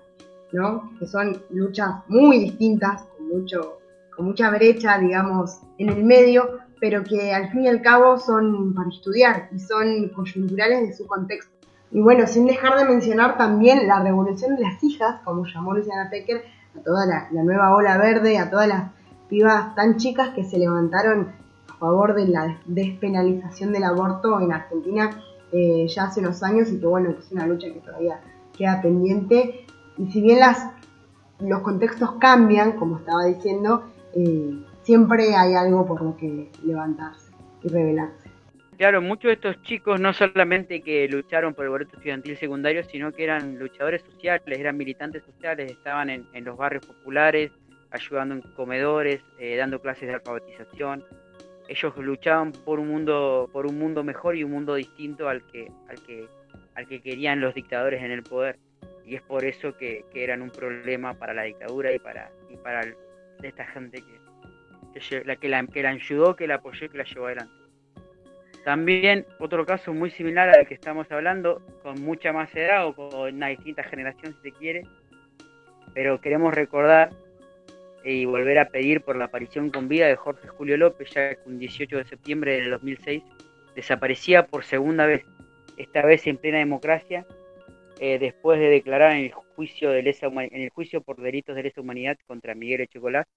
¿no? 0.52 0.92
Que 1.00 1.08
son 1.08 1.42
luchas 1.50 1.90
muy 2.08 2.40
distintas, 2.40 3.04
con, 3.04 3.28
mucho, 3.28 3.80
con 4.16 4.26
mucha 4.26 4.50
brecha, 4.50 4.98
digamos, 4.98 5.60
en 5.78 5.90
el 5.90 6.04
medio, 6.04 6.60
pero 6.80 7.04
que 7.04 7.34
al 7.34 7.50
fin 7.52 7.64
y 7.64 7.68
al 7.68 7.82
cabo 7.82 8.18
son 8.18 8.74
para 8.74 8.90
estudiar 8.90 9.50
y 9.54 9.60
son 9.60 10.10
coyunturales 10.10 10.88
de 10.88 10.94
su 10.94 11.08
contexto. 11.08 11.52
Y 11.92 12.02
bueno, 12.02 12.28
sin 12.28 12.46
dejar 12.46 12.78
de 12.78 12.86
mencionar 12.86 13.38
también 13.38 13.88
la 13.88 14.02
revolución 14.02 14.56
de 14.56 14.64
las 14.64 14.84
hijas, 14.84 15.22
como 15.24 15.46
llamó 15.46 15.74
Luciana 15.74 16.10
Pecker, 16.10 16.44
a 16.78 16.84
toda 16.84 17.06
la, 17.06 17.30
nueva 17.44 17.76
ola 17.76 17.98
verde, 17.98 18.38
a 18.38 18.50
todas 18.50 18.68
las 18.68 18.92
pibas 19.30 19.74
tan 19.76 19.98
chicas 19.98 20.30
que 20.30 20.44
se 20.44 20.60
levantaron 20.60 21.32
a 21.70 21.78
favor 21.78 22.14
de 22.14 22.28
la 22.28 22.60
despenalización 22.66 23.72
del 23.72 23.84
aborto 23.84 24.40
en 24.40 24.52
Argentina 24.52 25.10
eh, 25.52 25.88
ya 25.88 26.06
hace 26.06 26.20
unos 26.20 26.44
años 26.44 26.70
y 26.72 26.80
que 26.80 26.86
bueno, 26.86 27.12
es 27.12 27.32
una 27.32 27.48
lucha 27.48 27.68
que 27.68 27.80
todavía 27.80 28.20
queda 28.58 28.82
pendiente 28.82 29.66
y 29.98 30.12
si 30.12 30.22
bien 30.22 30.40
las, 30.40 30.70
los 31.40 31.62
contextos 31.62 32.14
cambian, 32.20 32.74
como 32.74 32.98
estaba 32.98 33.26
diciendo, 33.26 33.86
eh, 34.14 34.66
siempre 34.88 35.36
hay 35.36 35.54
algo 35.54 35.86
por 35.86 36.02
lo 36.02 36.16
que 36.16 36.50
levantarse 36.64 37.34
y 37.62 37.68
rebelarse. 37.68 38.32
Claro, 38.78 39.02
muchos 39.02 39.28
de 39.28 39.34
estos 39.34 39.62
chicos 39.64 40.00
no 40.00 40.14
solamente 40.14 40.82
que 40.82 41.10
lucharon 41.10 41.54
por 41.54 41.66
el 41.66 41.72
boleto 41.72 41.98
estudiantil 41.98 42.38
secundario, 42.38 42.86
sino 42.86 43.12
que 43.12 43.26
eran 43.26 43.60
luchadores 43.60 44.02
sociales, 44.04 44.58
eran 44.58 44.78
militantes 44.78 45.24
sociales, 45.24 45.70
estaban 45.70 46.10
en, 46.10 46.46
los 46.46 46.56
barrios 46.56 46.86
populares, 46.86 47.52
ayudando 47.92 48.36
en 48.36 48.42
comedores, 48.56 49.22
eh, 49.40 49.58
dando 49.58 49.82
clases 49.82 50.08
de 50.08 50.14
alfabetización. 50.16 51.04
Ellos 51.68 51.98
luchaban 51.98 52.54
por 52.54 52.80
un 52.80 52.88
mundo, 52.88 53.50
por 53.52 53.66
un 53.66 53.78
mundo 53.78 54.06
mejor 54.06 54.38
y 54.38 54.46
un 54.46 54.52
mundo 54.52 54.76
distinto 54.76 55.28
al 55.28 55.46
que, 55.48 55.70
al 56.76 56.88
que, 56.88 57.02
querían 57.02 57.42
los 57.42 57.54
dictadores 57.54 58.02
en 58.02 58.12
el 58.12 58.24
poder 58.24 58.58
y 59.06 59.16
es 59.16 59.22
por 59.22 59.44
eso 59.44 59.76
que, 59.76 60.06
eran 60.14 60.42
un 60.42 60.50
problema 60.50 61.14
para 61.14 61.34
la 61.34 61.44
dictadura 61.44 61.94
y 61.94 62.00
para 62.00 62.32
esta 63.44 63.66
gente 63.66 64.02
que, 64.02 64.27
la, 65.26 65.36
que, 65.36 65.50
la, 65.50 65.66
que 65.68 65.84
la 65.84 65.90
ayudó, 65.90 66.36
que 66.36 66.48
la 66.48 66.56
apoyó 66.56 66.86
y 66.86 66.90
que 66.90 66.98
la 66.98 67.04
llevó 67.04 67.28
adelante. 67.28 67.54
También 68.64 69.26
otro 69.40 69.66
caso 69.66 69.94
muy 69.94 70.12
similar 70.12 70.50
al 70.50 70.68
que 70.68 70.74
estamos 70.74 71.10
hablando, 71.12 71.62
con 71.84 72.02
mucha 72.02 72.34
más 72.34 72.54
edad 72.56 72.86
o 72.86 72.94
con 72.94 73.34
una 73.34 73.48
distinta 73.48 73.84
generación 73.84 74.36
si 74.36 74.50
se 74.50 74.58
quiere, 74.58 74.84
pero 75.94 76.20
queremos 76.20 76.54
recordar 76.54 77.12
y 78.04 78.26
volver 78.26 78.60
a 78.60 78.70
pedir 78.70 79.02
por 79.02 79.16
la 79.16 79.26
aparición 79.26 79.70
con 79.70 79.88
vida 79.88 80.08
de 80.08 80.16
Jorge 80.16 80.48
Julio 80.48 80.78
López, 80.78 81.10
ya 81.12 81.36
que 81.36 81.42
un 81.46 81.60
18 81.60 81.98
de 81.98 82.06
septiembre 82.06 82.54
del 82.54 82.72
2006 82.72 83.24
desaparecía 83.76 84.46
por 84.48 84.64
segunda 84.64 85.06
vez, 85.06 85.24
esta 85.78 86.06
vez 86.06 86.26
en 86.28 86.38
plena 86.38 86.58
democracia, 86.58 87.26
eh, 88.00 88.20
después 88.20 88.60
de 88.60 88.70
declarar 88.70 89.14
en 89.14 89.26
el 89.26 89.32
juicio 89.32 89.92
de 89.92 90.04
lesa 90.04 90.28
en 90.28 90.62
el 90.62 90.70
juicio 90.70 91.02
por 91.02 91.22
delitos 91.22 91.56
de 91.56 91.64
lesa 91.64 91.82
humanidad 91.82 92.18
contra 92.28 92.54
Miguel 92.54 92.82
Echecolás, 92.82 93.28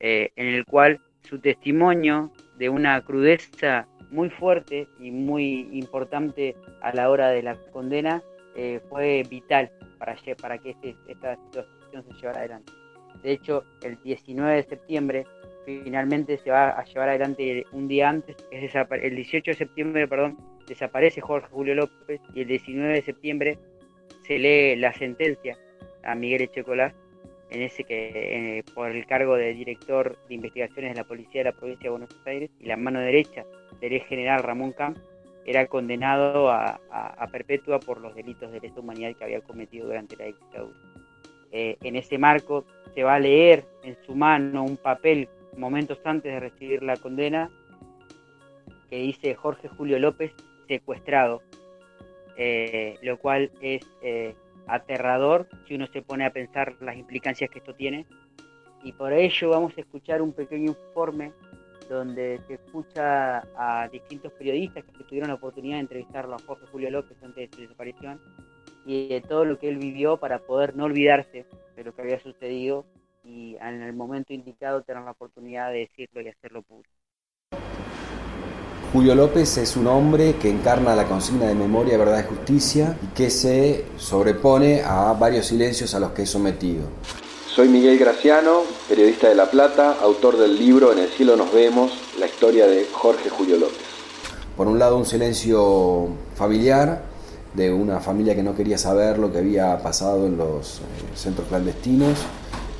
eh, 0.00 0.30
en 0.36 0.48
el 0.48 0.64
cual 0.64 1.00
su 1.22 1.38
testimonio 1.38 2.32
de 2.58 2.68
una 2.68 3.00
crudeza 3.02 3.86
muy 4.10 4.30
fuerte 4.30 4.86
y 5.00 5.10
muy 5.10 5.68
importante 5.72 6.54
a 6.82 6.94
la 6.94 7.10
hora 7.10 7.30
de 7.30 7.42
la 7.42 7.56
condena 7.72 8.22
eh, 8.56 8.80
fue 8.88 9.24
vital 9.28 9.70
para, 9.98 10.16
para 10.40 10.58
que 10.58 10.70
este, 10.70 10.96
esta 11.08 11.36
situación 11.36 12.04
se 12.04 12.20
llevara 12.20 12.40
adelante. 12.40 12.72
De 13.22 13.32
hecho, 13.32 13.64
el 13.82 14.00
19 14.02 14.56
de 14.56 14.62
septiembre 14.62 15.26
finalmente 15.64 16.36
se 16.38 16.50
va 16.50 16.68
a 16.70 16.84
llevar 16.84 17.08
adelante 17.08 17.64
un 17.72 17.88
día 17.88 18.10
antes, 18.10 18.36
es 18.50 18.74
el 18.74 19.16
18 19.16 19.50
de 19.50 19.56
septiembre, 19.56 20.06
perdón, 20.06 20.36
desaparece 20.68 21.20
Jorge 21.20 21.48
Julio 21.50 21.74
López 21.74 22.20
y 22.34 22.42
el 22.42 22.48
19 22.48 22.94
de 22.94 23.02
septiembre 23.02 23.58
se 24.26 24.38
lee 24.38 24.76
la 24.76 24.92
sentencia 24.92 25.56
a 26.04 26.14
Miguel 26.14 26.42
Echecolás 26.42 26.94
en 27.50 27.62
ese 27.62 27.84
que 27.84 28.58
eh, 28.58 28.64
por 28.74 28.90
el 28.90 29.06
cargo 29.06 29.36
de 29.36 29.54
director 29.54 30.18
de 30.28 30.34
investigaciones 30.34 30.92
de 30.92 31.00
la 31.00 31.04
policía 31.04 31.40
de 31.42 31.50
la 31.50 31.52
provincia 31.52 31.84
de 31.84 31.90
Buenos 31.90 32.16
Aires 32.26 32.50
y 32.60 32.66
la 32.66 32.76
mano 32.76 33.00
derecha 33.00 33.44
del 33.80 33.92
ex 33.92 34.06
general 34.06 34.42
Ramón 34.42 34.72
Camp 34.72 34.98
era 35.46 35.66
condenado 35.66 36.50
a, 36.50 36.80
perpetua 37.30 37.78
por 37.80 38.00
los 38.00 38.14
delitos 38.14 38.50
de 38.50 38.60
lesa 38.60 38.80
humanidad 38.80 39.14
que 39.16 39.24
había 39.24 39.40
cometido 39.40 39.86
durante 39.86 40.16
la 40.16 40.26
dictadura. 40.26 40.78
Eh, 41.52 41.76
en 41.82 41.96
ese 41.96 42.16
marco 42.16 42.64
se 42.94 43.02
va 43.02 43.14
a 43.14 43.20
leer 43.20 43.64
en 43.82 43.96
su 44.06 44.14
mano 44.14 44.64
un 44.64 44.76
papel 44.76 45.28
momentos 45.56 45.98
antes 46.04 46.32
de 46.32 46.40
recibir 46.40 46.82
la 46.82 46.96
condena 46.96 47.50
que 48.88 48.96
dice 48.96 49.34
Jorge 49.34 49.68
Julio 49.68 49.98
López 49.98 50.32
secuestrado 50.66 51.42
eh, 52.36 52.98
lo 53.02 53.18
cual 53.18 53.50
es 53.60 53.86
eh, 54.02 54.34
aterrador 54.66 55.48
si 55.66 55.74
uno 55.74 55.86
se 55.86 56.02
pone 56.02 56.24
a 56.24 56.32
pensar 56.32 56.76
las 56.80 56.96
implicancias 56.96 57.50
que 57.50 57.58
esto 57.58 57.74
tiene. 57.74 58.06
Y 58.82 58.92
por 58.92 59.12
ello 59.12 59.50
vamos 59.50 59.72
a 59.76 59.80
escuchar 59.80 60.20
un 60.20 60.32
pequeño 60.32 60.72
informe 60.72 61.32
donde 61.88 62.40
se 62.46 62.54
escucha 62.54 63.42
a 63.56 63.88
distintos 63.88 64.32
periodistas 64.32 64.84
que 64.84 65.04
tuvieron 65.04 65.28
la 65.28 65.34
oportunidad 65.34 65.76
de 65.76 65.80
entrevistarlo 65.80 66.34
a 66.34 66.38
Jorge 66.38 66.66
Julio 66.72 66.90
López 66.90 67.16
antes 67.22 67.50
de 67.50 67.56
su 67.56 67.62
desaparición 67.62 68.20
y 68.86 69.08
de 69.08 69.20
todo 69.20 69.44
lo 69.44 69.58
que 69.58 69.68
él 69.68 69.76
vivió 69.76 70.16
para 70.18 70.38
poder 70.38 70.76
no 70.76 70.84
olvidarse 70.84 71.46
de 71.76 71.84
lo 71.84 71.94
que 71.94 72.02
había 72.02 72.20
sucedido 72.20 72.84
y 73.24 73.56
en 73.56 73.82
el 73.82 73.94
momento 73.94 74.32
indicado 74.32 74.82
tener 74.82 75.02
la 75.02 75.12
oportunidad 75.12 75.72
de 75.72 75.80
decirlo 75.80 76.20
y 76.20 76.28
hacerlo 76.28 76.62
público. 76.62 77.03
Julio 78.94 79.16
López 79.16 79.56
es 79.56 79.76
un 79.76 79.88
hombre 79.88 80.36
que 80.36 80.48
encarna 80.48 80.94
la 80.94 81.08
consigna 81.08 81.46
de 81.46 81.56
memoria, 81.56 81.98
verdad 81.98 82.24
y 82.24 82.28
justicia 82.28 82.96
y 83.02 83.06
que 83.08 83.28
se 83.28 83.86
sobrepone 83.96 84.82
a 84.84 85.12
varios 85.14 85.46
silencios 85.46 85.96
a 85.96 85.98
los 85.98 86.12
que 86.12 86.22
es 86.22 86.30
sometido. 86.30 86.84
Soy 87.48 87.66
Miguel 87.66 87.98
Graciano, 87.98 88.60
periodista 88.88 89.28
de 89.28 89.34
La 89.34 89.50
Plata, 89.50 89.96
autor 90.00 90.38
del 90.38 90.56
libro 90.56 90.92
En 90.92 91.00
el 91.00 91.08
cielo 91.08 91.34
nos 91.34 91.52
vemos, 91.52 91.90
la 92.20 92.26
historia 92.26 92.68
de 92.68 92.86
Jorge 92.92 93.30
Julio 93.30 93.56
López. 93.56 93.82
Por 94.56 94.68
un 94.68 94.78
lado 94.78 94.96
un 94.96 95.06
silencio 95.06 96.10
familiar 96.36 97.02
de 97.52 97.72
una 97.72 97.98
familia 97.98 98.36
que 98.36 98.44
no 98.44 98.54
quería 98.54 98.78
saber 98.78 99.18
lo 99.18 99.32
que 99.32 99.38
había 99.38 99.76
pasado 99.82 100.24
en 100.24 100.36
los 100.36 100.78
eh, 100.78 100.82
centros 101.16 101.48
clandestinos 101.48 102.20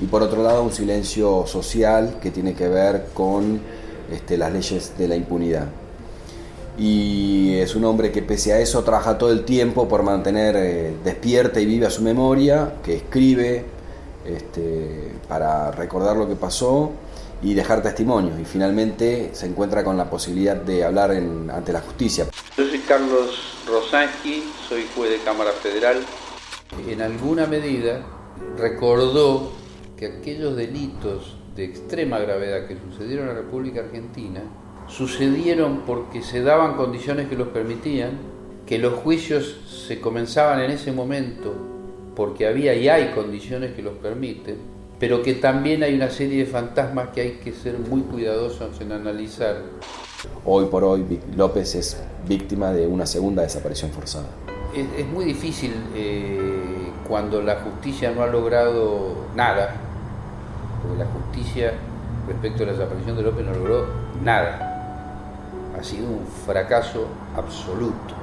y 0.01 0.05
por 0.05 0.23
otro 0.23 0.45
lado 0.45 0.63
un 0.63 0.73
silencio 0.73 1.45
social 1.49 2.19
que 2.23 2.31
tiene 2.31 2.55
que 2.55 2.69
ver 2.69 3.07
con 3.13 3.61
este, 4.13 4.39
las 4.39 4.53
leyes 4.53 4.97
de 4.97 5.09
la 5.09 5.17
impunidad 5.17 5.67
y 6.77 7.57
es 7.57 7.77
un 7.77 7.85
hombre 7.85 8.11
que 8.11 8.23
pese 8.23 8.53
a 8.53 8.59
eso 8.59 8.83
trabaja 8.83 9.17
todo 9.17 9.31
el 9.31 9.45
tiempo 9.45 9.87
por 9.89 10.03
mantener 10.03 10.57
eh, 10.57 10.97
despierta 11.05 11.61
y 11.61 11.67
viva 11.67 11.91
su 11.91 12.03
memoria, 12.03 12.75
que 12.83 12.97
escribe 12.97 13.65
este, 14.25 15.13
para 15.29 15.71
recordar 15.71 16.17
lo 16.17 16.29
que 16.29 16.35
pasó 16.35 16.93
y 17.43 17.55
dejar 17.55 17.83
testimonio 17.83 18.39
y 18.41 18.45
finalmente 18.45 19.31
se 19.33 19.47
encuentra 19.47 19.85
con 19.85 19.97
la 19.97 20.09
posibilidad 20.09 20.57
de 20.57 20.83
hablar 20.83 21.11
ante 21.11 21.73
la 21.73 21.81
justicia. 21.81 22.27
Yo 22.57 22.67
soy 22.67 22.79
Carlos 22.81 23.59
Rosansky, 23.69 24.45
soy 24.69 24.87
juez 24.97 25.11
de 25.11 25.19
Cámara 25.19 25.53
Federal. 25.53 26.03
En 26.89 27.03
alguna 27.03 27.47
medida 27.47 28.01
recordó 28.57 29.53
que 29.97 30.07
aquellos 30.07 30.57
delitos 30.57 31.37
de 31.55 31.65
extrema 31.65 32.19
gravedad 32.19 32.67
que 32.67 32.79
sucedieron 32.79 33.29
en 33.29 33.35
la 33.35 33.41
República 33.43 33.81
Argentina 33.81 34.43
sucedieron 34.89 35.83
porque 35.87 36.23
se 36.23 36.43
daban 36.43 36.77
condiciones 36.77 37.29
que 37.29 37.37
los 37.37 37.49
permitían, 37.49 38.13
que 38.67 38.79
los 38.79 38.95
juicios 38.95 39.87
se 39.87 40.01
comenzaban 40.01 40.61
en 40.61 40.71
ese 40.71 40.93
momento 40.93 41.55
porque 42.15 42.47
había 42.47 42.75
y 42.75 42.89
hay 42.89 43.13
condiciones 43.15 43.75
que 43.75 43.83
los 43.83 43.95
permiten, 43.95 44.57
pero 45.01 45.23
que 45.23 45.35
también 45.35 45.83
hay 45.83 45.95
una 45.95 46.11
serie 46.11 46.45
de 46.45 46.47
fantasmas 46.47 47.09
que 47.09 47.21
hay 47.21 47.31
que 47.43 47.53
ser 47.53 47.79
muy 47.79 48.03
cuidadosos 48.03 48.81
en 48.81 48.93
analizar. 48.93 49.63
Hoy 50.45 50.67
por 50.67 50.85
hoy 50.85 51.21
López 51.37 51.75
es 51.75 52.03
víctima 52.27 52.73
de 52.73 52.87
una 52.87 53.05
segunda 53.05 53.43
desaparición 53.43 53.91
forzada. 53.91 54.29
Es, 54.75 54.87
es 55.01 55.07
muy 55.07 55.25
difícil 55.25 55.73
eh, 55.95 56.91
cuando 57.07 57.43
la 57.43 57.57
justicia 57.57 58.13
no 58.13 58.23
ha 58.23 58.27
logrado 58.27 59.27
nada 59.35 59.81
justicia 61.35 61.73
respecto 62.27 62.63
a 62.63 62.67
la 62.67 62.73
desaparición 62.73 63.17
de 63.17 63.23
López 63.23 63.45
no 63.45 63.55
logró 63.55 63.87
nada. 64.23 64.74
Ha 65.85 65.87
sido 65.87 66.07
un 66.09 66.27
fracaso 66.47 67.05
absoluto 67.37 68.15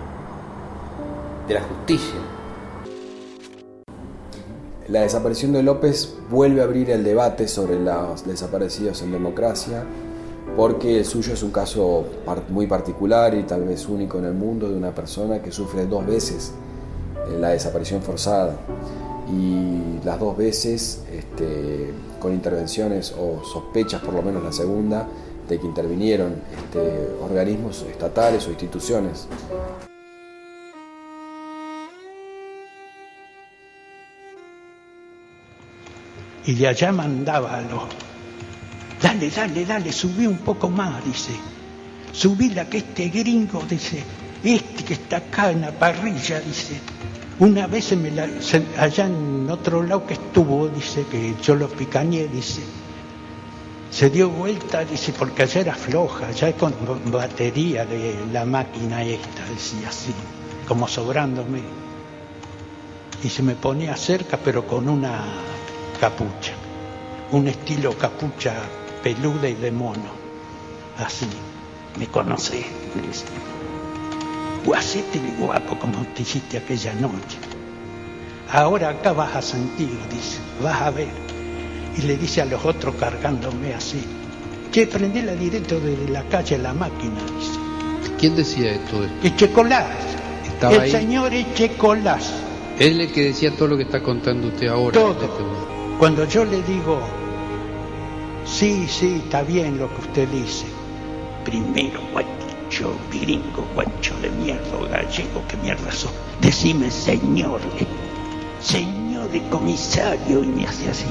de 1.47 1.53
la 1.53 1.61
justicia. 1.61 2.15
La 4.87 5.01
desaparición 5.01 5.53
de 5.53 5.61
López 5.61 6.11
vuelve 6.31 6.61
a 6.61 6.63
abrir 6.63 6.89
el 6.89 7.03
debate 7.03 7.47
sobre 7.47 7.79
los 7.79 8.25
desaparecidos 8.25 9.03
en 9.03 9.11
democracia, 9.11 9.83
porque 10.57 10.97
el 10.97 11.05
suyo 11.05 11.35
es 11.35 11.43
un 11.43 11.51
caso 11.51 12.05
muy 12.49 12.65
particular 12.65 13.35
y 13.35 13.43
tal 13.43 13.65
vez 13.65 13.87
único 13.87 14.17
en 14.17 14.25
el 14.25 14.33
mundo 14.33 14.67
de 14.67 14.75
una 14.75 14.95
persona 14.95 15.39
que 15.43 15.51
sufre 15.51 15.85
dos 15.85 16.03
veces 16.07 16.53
eh, 17.29 17.37
la 17.39 17.49
desaparición 17.49 18.01
forzada 18.01 18.55
y 19.31 20.03
las 20.03 20.19
dos 20.19 20.35
veces 20.35 21.03
este, 21.13 21.93
con 22.19 22.33
intervenciones 22.33 23.13
o 23.15 23.43
sospechas, 23.45 24.01
por 24.01 24.15
lo 24.15 24.23
menos 24.23 24.43
la 24.43 24.51
segunda, 24.51 25.07
de 25.51 25.59
que 25.59 25.67
intervinieron 25.67 26.41
este, 26.57 27.13
organismos 27.21 27.81
estatales 27.81 28.47
o 28.47 28.51
instituciones. 28.51 29.27
Y 36.45 36.53
de 36.55 36.67
allá 36.69 36.93
mandaba 36.93 37.57
a 37.57 37.61
los, 37.61 37.83
dale, 39.01 39.29
dale, 39.29 39.65
dale, 39.65 39.91
subí 39.91 40.25
un 40.25 40.37
poco 40.37 40.69
más, 40.69 41.03
dice, 41.03 41.33
subí 42.13 42.49
la 42.51 42.69
que 42.69 42.77
este 42.77 43.09
gringo, 43.09 43.61
dice, 43.69 44.03
este 44.43 44.85
que 44.85 44.93
está 44.93 45.17
acá 45.17 45.51
en 45.51 45.61
la 45.61 45.71
parrilla, 45.71 46.39
dice, 46.39 46.79
una 47.39 47.67
vez 47.67 47.95
me 47.97 48.09
allá 48.77 49.05
en 49.05 49.49
otro 49.49 49.83
lado 49.83 50.07
que 50.07 50.13
estuvo, 50.13 50.69
dice 50.69 51.05
que 51.11 51.35
yo 51.43 51.55
lo 51.55 51.67
picañé, 51.67 52.27
dice, 52.27 52.61
se 53.91 54.09
dio 54.09 54.29
vuelta, 54.29 54.83
dice, 54.83 55.13
porque 55.13 55.43
allá 55.43 55.61
era 55.61 55.75
floja, 55.75 56.31
ya 56.31 56.51
con 56.53 56.73
batería 57.11 57.85
de 57.85 58.15
la 58.31 58.45
máquina 58.45 59.03
esta, 59.03 59.45
decía 59.45 59.89
así, 59.89 60.13
como 60.67 60.87
sobrándome. 60.87 61.61
Y 63.23 63.29
se 63.29 63.43
me 63.43 63.53
ponía 63.53 63.95
cerca, 63.95 64.37
pero 64.43 64.65
con 64.65 64.89
una 64.89 65.23
capucha, 65.99 66.53
un 67.31 67.47
estilo 67.47 67.95
capucha 67.95 68.55
peluda 69.03 69.47
y 69.47 69.53
de 69.53 69.71
mono, 69.71 70.11
así, 70.97 71.27
me 71.99 72.07
conoce, 72.07 72.65
dice 73.07 73.25
hacete 74.75 75.19
guapo 75.39 75.77
como 75.77 76.03
te 76.13 76.21
hiciste 76.21 76.57
aquella 76.57 76.93
noche. 76.93 77.37
Ahora 78.51 78.89
acá 78.89 79.13
vas 79.13 79.35
a 79.35 79.41
sentir, 79.41 79.97
dice, 80.09 80.39
vas 80.61 80.81
a 80.81 80.91
ver. 80.91 81.30
Y 81.97 82.03
le 82.03 82.17
dice 82.17 82.41
a 82.41 82.45
los 82.45 82.63
otros 82.65 82.95
cargándome 82.95 83.73
así, 83.73 84.01
che, 84.71 84.87
prendela 84.87 85.33
directo 85.33 85.79
de 85.79 86.07
la 86.09 86.23
calle 86.23 86.55
a 86.55 86.59
la 86.59 86.73
máquina, 86.73 87.19
dice. 87.37 87.59
¿Quién 88.17 88.35
decía 88.35 88.73
esto? 88.73 89.03
Echecolás. 89.23 89.87
Estaba 90.45 90.75
el 90.75 90.81
ahí. 90.81 90.91
señor 90.91 91.33
Echecolás. 91.33 92.31
Él 92.79 93.01
es 93.01 93.07
el 93.09 93.13
que 93.13 93.23
decía 93.25 93.55
todo 93.55 93.69
lo 93.69 93.77
que 93.77 93.83
está 93.83 94.01
contando 94.01 94.47
usted 94.47 94.67
ahora. 94.67 94.93
Todo. 94.93 95.11
este. 95.13 95.97
Cuando 95.99 96.25
yo 96.25 96.45
le 96.45 96.63
digo, 96.63 96.99
sí, 98.45 98.87
sí, 98.87 99.21
está 99.23 99.43
bien 99.43 99.77
lo 99.77 99.87
que 99.93 100.01
usted 100.01 100.27
dice. 100.29 100.65
Primero, 101.45 101.99
guacho, 102.11 102.95
gringo, 103.11 103.67
guacho 103.75 104.15
de 104.21 104.29
mierda, 104.31 104.87
gallego, 104.89 105.43
¿qué 105.47 105.57
mierda 105.57 105.91
sos? 105.91 106.11
Decime, 106.41 106.89
señor, 106.89 107.59
señor 108.61 109.29
de 109.31 109.41
comisario, 109.49 110.43
y 110.43 110.47
me 110.47 110.65
hace 110.65 110.89
así. 110.89 111.05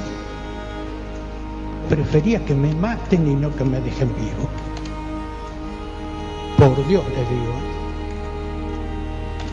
Prefería 1.91 2.39
que 2.45 2.55
me 2.55 2.73
maten 2.73 3.27
y 3.27 3.35
no 3.35 3.55
que 3.57 3.65
me 3.65 3.81
dejen 3.81 4.15
vivo. 4.15 4.49
Por 6.57 6.87
Dios 6.87 7.03
le 7.09 7.37
digo. 7.37 7.55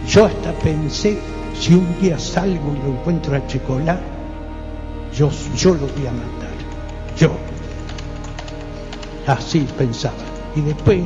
Yo 0.07 0.25
hasta 0.25 0.53
pensé, 0.59 1.17
si 1.59 1.73
un 1.73 1.99
día 1.99 2.19
salgo 2.19 2.75
y 2.75 2.87
lo 2.87 2.99
encuentro 2.99 3.35
a 3.35 3.47
Chicolá, 3.47 3.99
yo, 5.11 5.31
yo 5.55 5.73
lo 5.73 5.87
voy 5.87 6.05
a 6.05 6.11
matar. 6.11 6.53
Yo. 7.17 7.31
Así 9.25 9.67
pensaba. 9.75 10.13
Y 10.55 10.61
después 10.61 11.01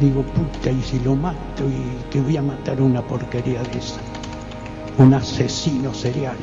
digo, 0.00 0.22
puta, 0.22 0.70
y 0.70 0.80
si 0.82 0.98
lo 1.00 1.14
mato 1.14 1.64
y 1.68 2.10
que 2.10 2.22
voy 2.22 2.38
a 2.38 2.42
matar 2.42 2.80
una 2.80 3.02
porquería 3.02 3.62
de 3.64 3.78
esa. 3.78 4.00
Un 4.96 5.12
asesino 5.12 5.92
serial. 5.92 6.36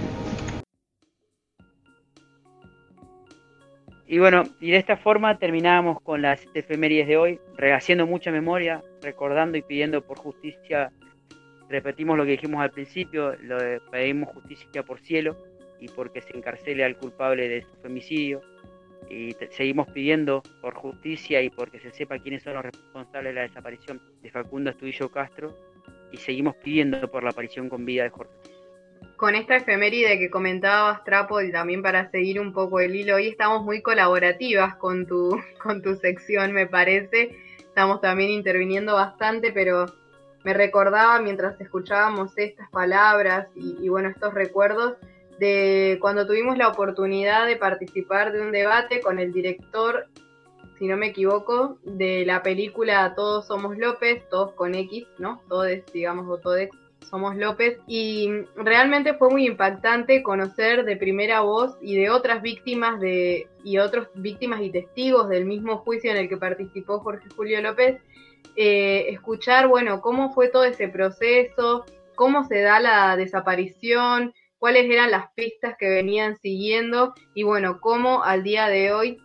Y 4.05 4.19
bueno, 4.19 4.43
y 4.59 4.71
de 4.71 4.77
esta 4.77 4.97
forma 4.97 5.37
terminamos 5.39 6.01
con 6.01 6.21
las 6.21 6.45
efemérides 6.53 7.07
de 7.07 7.17
hoy, 7.17 7.39
haciendo 7.73 8.05
mucha 8.05 8.31
memoria, 8.31 8.81
recordando 9.01 9.57
y 9.57 9.61
pidiendo 9.61 10.01
por 10.01 10.17
justicia. 10.19 10.91
Repetimos 11.69 12.17
lo 12.17 12.25
que 12.25 12.31
dijimos 12.31 12.61
al 12.61 12.71
principio, 12.71 13.35
lo 13.41 13.57
de 13.57 13.79
pedimos 13.91 14.29
justicia 14.29 14.83
por 14.83 14.99
cielo 14.99 15.37
y 15.79 15.87
porque 15.87 16.21
se 16.21 16.35
encarcele 16.35 16.83
al 16.83 16.97
culpable 16.97 17.47
de 17.47 17.61
su 17.61 17.75
femicidio. 17.81 18.41
Y 19.09 19.35
seguimos 19.51 19.87
pidiendo 19.91 20.43
por 20.61 20.75
justicia 20.75 21.41
y 21.41 21.49
porque 21.49 21.79
se 21.79 21.91
sepa 21.91 22.19
quiénes 22.19 22.43
son 22.43 22.53
los 22.53 22.63
responsables 22.63 23.31
de 23.31 23.33
la 23.33 23.41
desaparición 23.41 24.01
de 24.21 24.31
Facundo 24.31 24.69
Estudillo 24.69 25.09
Castro. 25.09 25.55
Y 26.11 26.17
seguimos 26.17 26.55
pidiendo 26.57 27.09
por 27.09 27.23
la 27.23 27.31
aparición 27.31 27.69
con 27.69 27.85
vida 27.85 28.03
de 28.03 28.09
Jorge. 28.09 28.33
Con 29.24 29.36
esta 29.36 29.55
efeméride 29.55 30.19
que 30.19 30.30
comentabas, 30.30 31.01
Trapo, 31.05 31.39
y 31.39 31.49
también 31.49 31.82
para 31.82 32.11
seguir 32.11 32.41
un 32.41 32.51
poco 32.51 32.82
el 32.82 32.93
hilo, 32.93 33.15
hoy 33.15 33.30
estamos 33.30 33.63
muy 33.63 33.82
colaborativas 33.82 34.76
con 34.76 35.05
tu, 35.07 35.39
con 35.63 35.82
tu 35.82 35.95
sección, 35.95 36.51
me 36.51 36.67
parece. 36.67 37.34
Estamos 37.57 38.01
también 38.01 38.32
interviniendo 38.32 38.95
bastante, 38.95 39.53
pero 39.53 39.86
me 40.43 40.53
recordaba 40.53 41.21
mientras 41.21 41.57
escuchábamos 41.61 42.34
estas 42.36 42.69
palabras 42.69 43.47
y, 43.55 43.78
y 43.80 43.88
bueno, 43.88 44.09
estos 44.09 44.34
recuerdos 44.34 44.97
de 45.39 45.99
cuando 46.01 46.28
tuvimos 46.28 46.57
la 46.57 46.67
oportunidad 46.67 47.47
de 47.47 47.55
participar 47.55 48.34
de 48.34 48.41
un 48.41 48.51
debate 48.51 48.99
con 48.99 49.19
el 49.19 49.32
director, 49.32 50.07
si 50.78 50.86
no 50.86 50.97
me 50.97 51.07
equivoco, 51.07 51.78
de 51.86 52.26
la 52.26 52.43
película 52.43 53.13
Todos 53.15 53.47
Somos 53.47 53.78
López, 53.78 54.28
todos 54.28 54.51
con 54.51 54.76
X, 54.76 55.07
¿no? 55.17 55.41
Todos, 55.47 55.69
digamos, 55.93 56.28
o 56.28 56.39
todos 56.39 56.67
somos 57.03 57.35
López 57.35 57.79
y 57.87 58.29
realmente 58.55 59.13
fue 59.13 59.29
muy 59.29 59.45
impactante 59.45 60.23
conocer 60.23 60.85
de 60.85 60.97
primera 60.97 61.41
voz 61.41 61.77
y 61.81 61.95
de 61.95 62.09
otras 62.09 62.41
víctimas 62.41 62.99
de 62.99 63.47
y 63.63 63.77
otros 63.77 64.07
víctimas 64.15 64.61
y 64.61 64.71
testigos 64.71 65.29
del 65.29 65.45
mismo 65.45 65.77
juicio 65.77 66.11
en 66.11 66.17
el 66.17 66.29
que 66.29 66.37
participó 66.37 66.99
Jorge 66.99 67.27
Julio 67.35 67.61
López 67.61 68.01
eh, 68.55 69.05
escuchar 69.09 69.67
bueno 69.67 70.01
cómo 70.01 70.33
fue 70.33 70.49
todo 70.49 70.65
ese 70.65 70.87
proceso 70.87 71.85
cómo 72.15 72.43
se 72.45 72.61
da 72.61 72.79
la 72.79 73.15
desaparición 73.15 74.33
cuáles 74.57 74.89
eran 74.89 75.11
las 75.11 75.31
pistas 75.33 75.75
que 75.77 75.89
venían 75.89 76.37
siguiendo 76.37 77.13
y 77.33 77.43
bueno 77.43 77.79
cómo 77.81 78.23
al 78.23 78.43
día 78.43 78.67
de 78.67 78.91
hoy 78.91 79.17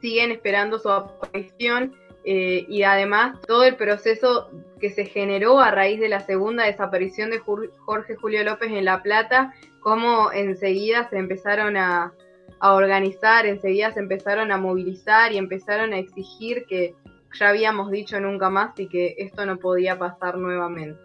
siguen 0.00 0.32
esperando 0.32 0.78
su 0.78 0.90
aparición 0.90 1.94
eh, 2.24 2.64
y 2.68 2.82
además 2.82 3.40
todo 3.46 3.64
el 3.64 3.76
proceso 3.76 4.50
que 4.80 4.90
se 4.90 5.04
generó 5.04 5.60
a 5.60 5.70
raíz 5.70 6.00
de 6.00 6.08
la 6.08 6.20
segunda 6.20 6.64
desaparición 6.64 7.30
de 7.30 7.38
Jorge 7.38 8.16
Julio 8.16 8.44
López 8.44 8.70
en 8.70 8.84
La 8.84 9.02
Plata, 9.02 9.54
cómo 9.80 10.32
enseguida 10.32 11.08
se 11.08 11.18
empezaron 11.18 11.76
a, 11.76 12.12
a 12.60 12.74
organizar, 12.74 13.46
enseguida 13.46 13.92
se 13.92 14.00
empezaron 14.00 14.52
a 14.52 14.58
movilizar 14.58 15.32
y 15.32 15.38
empezaron 15.38 15.92
a 15.92 15.98
exigir 15.98 16.64
que 16.66 16.94
ya 17.38 17.48
habíamos 17.48 17.90
dicho 17.90 18.20
nunca 18.20 18.50
más 18.50 18.78
y 18.78 18.88
que 18.88 19.14
esto 19.18 19.46
no 19.46 19.56
podía 19.56 19.98
pasar 19.98 20.36
nuevamente. 20.36 21.00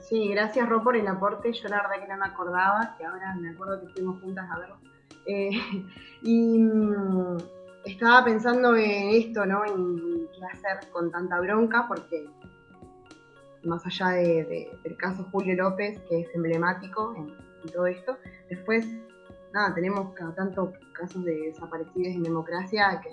Sí, 0.00 0.28
gracias 0.28 0.68
Ro 0.68 0.82
por 0.82 0.96
el 0.96 1.06
aporte. 1.08 1.52
Yo 1.52 1.68
la 1.68 1.82
verdad 1.82 2.00
que 2.00 2.08
no 2.12 2.18
me 2.18 2.26
acordaba, 2.26 2.94
que 2.96 3.04
ahora 3.04 3.34
me 3.34 3.50
acuerdo 3.50 3.80
que 3.80 3.88
fuimos 3.88 4.20
juntas 4.20 4.46
a 4.50 4.58
verlo. 4.58 4.78
Eh, 5.26 5.50
y 6.22 6.58
mm, 6.58 7.36
estaba 7.86 8.24
pensando 8.24 8.74
en 8.76 9.08
esto, 9.10 9.46
¿no? 9.46 9.64
En 9.64 10.28
qué 10.28 10.44
hacer 10.52 10.90
con 10.90 11.10
tanta 11.10 11.40
bronca, 11.40 11.86
porque 11.88 12.26
más 13.64 13.84
allá 13.86 14.10
de- 14.10 14.44
de- 14.44 14.78
del 14.84 14.96
caso 14.96 15.26
Julio 15.32 15.54
López, 15.56 15.98
que 16.08 16.20
es 16.20 16.34
emblemático 16.34 17.14
en, 17.16 17.28
en 17.64 17.72
todo 17.72 17.86
esto, 17.86 18.16
después, 18.48 18.86
nada, 19.52 19.74
tenemos 19.74 20.12
cada 20.14 20.34
tanto 20.34 20.72
casos 20.92 21.24
de 21.24 21.34
desaparecidos 21.48 22.14
en 22.14 22.22
democracia 22.22 23.00
que, 23.02 23.10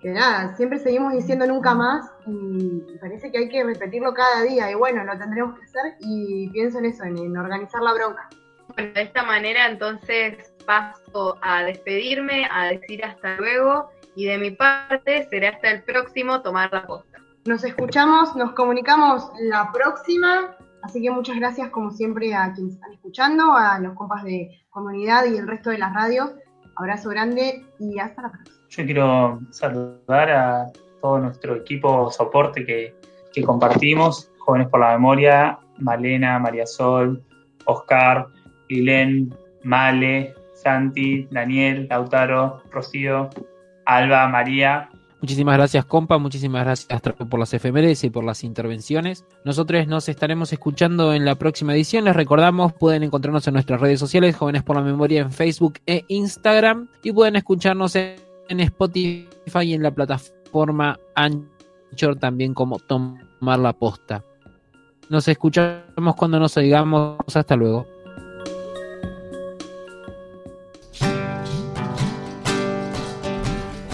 que 0.00 0.10
nada, 0.12 0.54
siempre 0.56 0.78
seguimos 0.78 1.12
diciendo 1.12 1.46
nunca 1.46 1.74
más 1.74 2.10
y 2.26 2.80
parece 3.00 3.30
que 3.30 3.38
hay 3.38 3.48
que 3.48 3.64
repetirlo 3.64 4.14
cada 4.14 4.42
día 4.42 4.70
y 4.70 4.74
bueno, 4.74 5.04
lo 5.04 5.18
tendremos 5.18 5.58
que 5.58 5.64
hacer 5.64 5.96
y 6.00 6.48
pienso 6.50 6.78
en 6.78 6.86
eso, 6.86 7.04
en, 7.04 7.18
en 7.18 7.36
organizar 7.36 7.82
la 7.82 7.92
bronca. 7.94 8.28
Bueno, 8.76 8.92
de 8.94 9.02
esta 9.02 9.22
manera 9.24 9.68
entonces 9.68 10.53
paso 10.66 11.38
a 11.42 11.62
despedirme, 11.62 12.46
a 12.50 12.66
decir 12.66 13.04
hasta 13.04 13.36
luego 13.36 13.90
y 14.16 14.26
de 14.26 14.38
mi 14.38 14.50
parte 14.50 15.26
será 15.28 15.50
hasta 15.50 15.70
el 15.70 15.82
próximo 15.82 16.42
tomar 16.42 16.72
la 16.72 16.86
posta. 16.86 17.18
Nos 17.46 17.64
escuchamos, 17.64 18.34
nos 18.36 18.52
comunicamos 18.52 19.30
la 19.40 19.70
próxima, 19.72 20.56
así 20.82 21.02
que 21.02 21.10
muchas 21.10 21.36
gracias 21.36 21.70
como 21.70 21.90
siempre 21.90 22.34
a 22.34 22.52
quienes 22.52 22.74
están 22.74 22.92
escuchando, 22.92 23.54
a 23.54 23.78
los 23.78 23.94
compas 23.94 24.24
de 24.24 24.50
comunidad 24.70 25.26
y 25.26 25.36
el 25.36 25.46
resto 25.46 25.70
de 25.70 25.78
las 25.78 25.92
radios 25.92 26.30
Abrazo 26.76 27.10
grande 27.10 27.64
y 27.78 27.98
hasta 27.98 28.22
la 28.22 28.30
próxima. 28.32 28.56
Yo 28.68 28.84
quiero 28.84 29.40
saludar 29.50 30.30
a 30.30 30.72
todo 31.00 31.18
nuestro 31.18 31.56
equipo 31.56 32.10
soporte 32.10 32.66
que, 32.66 32.94
que 33.32 33.42
compartimos, 33.42 34.30
Jóvenes 34.38 34.68
por 34.68 34.80
la 34.80 34.92
Memoria, 34.92 35.58
Malena, 35.78 36.38
María 36.38 36.66
Sol, 36.66 37.22
Oscar, 37.66 38.26
Ilén, 38.68 39.34
Male, 39.62 40.34
Santi, 40.54 41.28
Daniel, 41.30 41.86
Lautaro, 41.90 42.62
Rocío, 42.70 43.30
Alba, 43.84 44.28
María. 44.28 44.88
Muchísimas 45.20 45.56
gracias, 45.56 45.86
compa. 45.86 46.18
Muchísimas 46.18 46.64
gracias 46.64 47.00
por 47.30 47.40
las 47.40 47.54
efemérides 47.54 48.04
y 48.04 48.10
por 48.10 48.24
las 48.24 48.44
intervenciones. 48.44 49.24
Nosotros 49.44 49.86
nos 49.86 50.08
estaremos 50.10 50.52
escuchando 50.52 51.14
en 51.14 51.24
la 51.24 51.34
próxima 51.36 51.74
edición. 51.74 52.04
Les 52.04 52.14
recordamos, 52.14 52.74
pueden 52.74 53.04
encontrarnos 53.04 53.46
en 53.46 53.54
nuestras 53.54 53.80
redes 53.80 53.98
sociales, 53.98 54.36
Jóvenes 54.36 54.62
por 54.62 54.76
la 54.76 54.82
Memoria, 54.82 55.22
en 55.22 55.32
Facebook 55.32 55.78
e 55.86 56.04
Instagram. 56.08 56.88
Y 57.02 57.12
pueden 57.12 57.36
escucharnos 57.36 57.96
en, 57.96 58.16
en 58.50 58.60
Spotify 58.60 59.62
y 59.62 59.72
en 59.72 59.82
la 59.82 59.92
plataforma 59.92 60.98
Anchor 61.14 62.16
también 62.16 62.52
como 62.52 62.78
Tomar 62.78 63.58
la 63.58 63.72
Posta. 63.72 64.22
Nos 65.08 65.26
escuchamos 65.26 66.16
cuando 66.16 66.38
nos 66.38 66.54
oigamos. 66.58 67.16
Hasta 67.34 67.56
luego. 67.56 67.93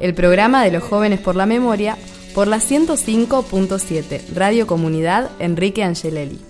el 0.00 0.14
programa 0.14 0.64
de 0.64 0.70
los 0.70 0.82
jóvenes 0.82 1.20
por 1.20 1.36
la 1.36 1.46
memoria, 1.46 1.96
por 2.34 2.48
la 2.48 2.58
105.7, 2.58 4.34
Radio 4.34 4.66
Comunidad 4.66 5.30
Enrique 5.38 5.82
Angelelli. 5.82 6.38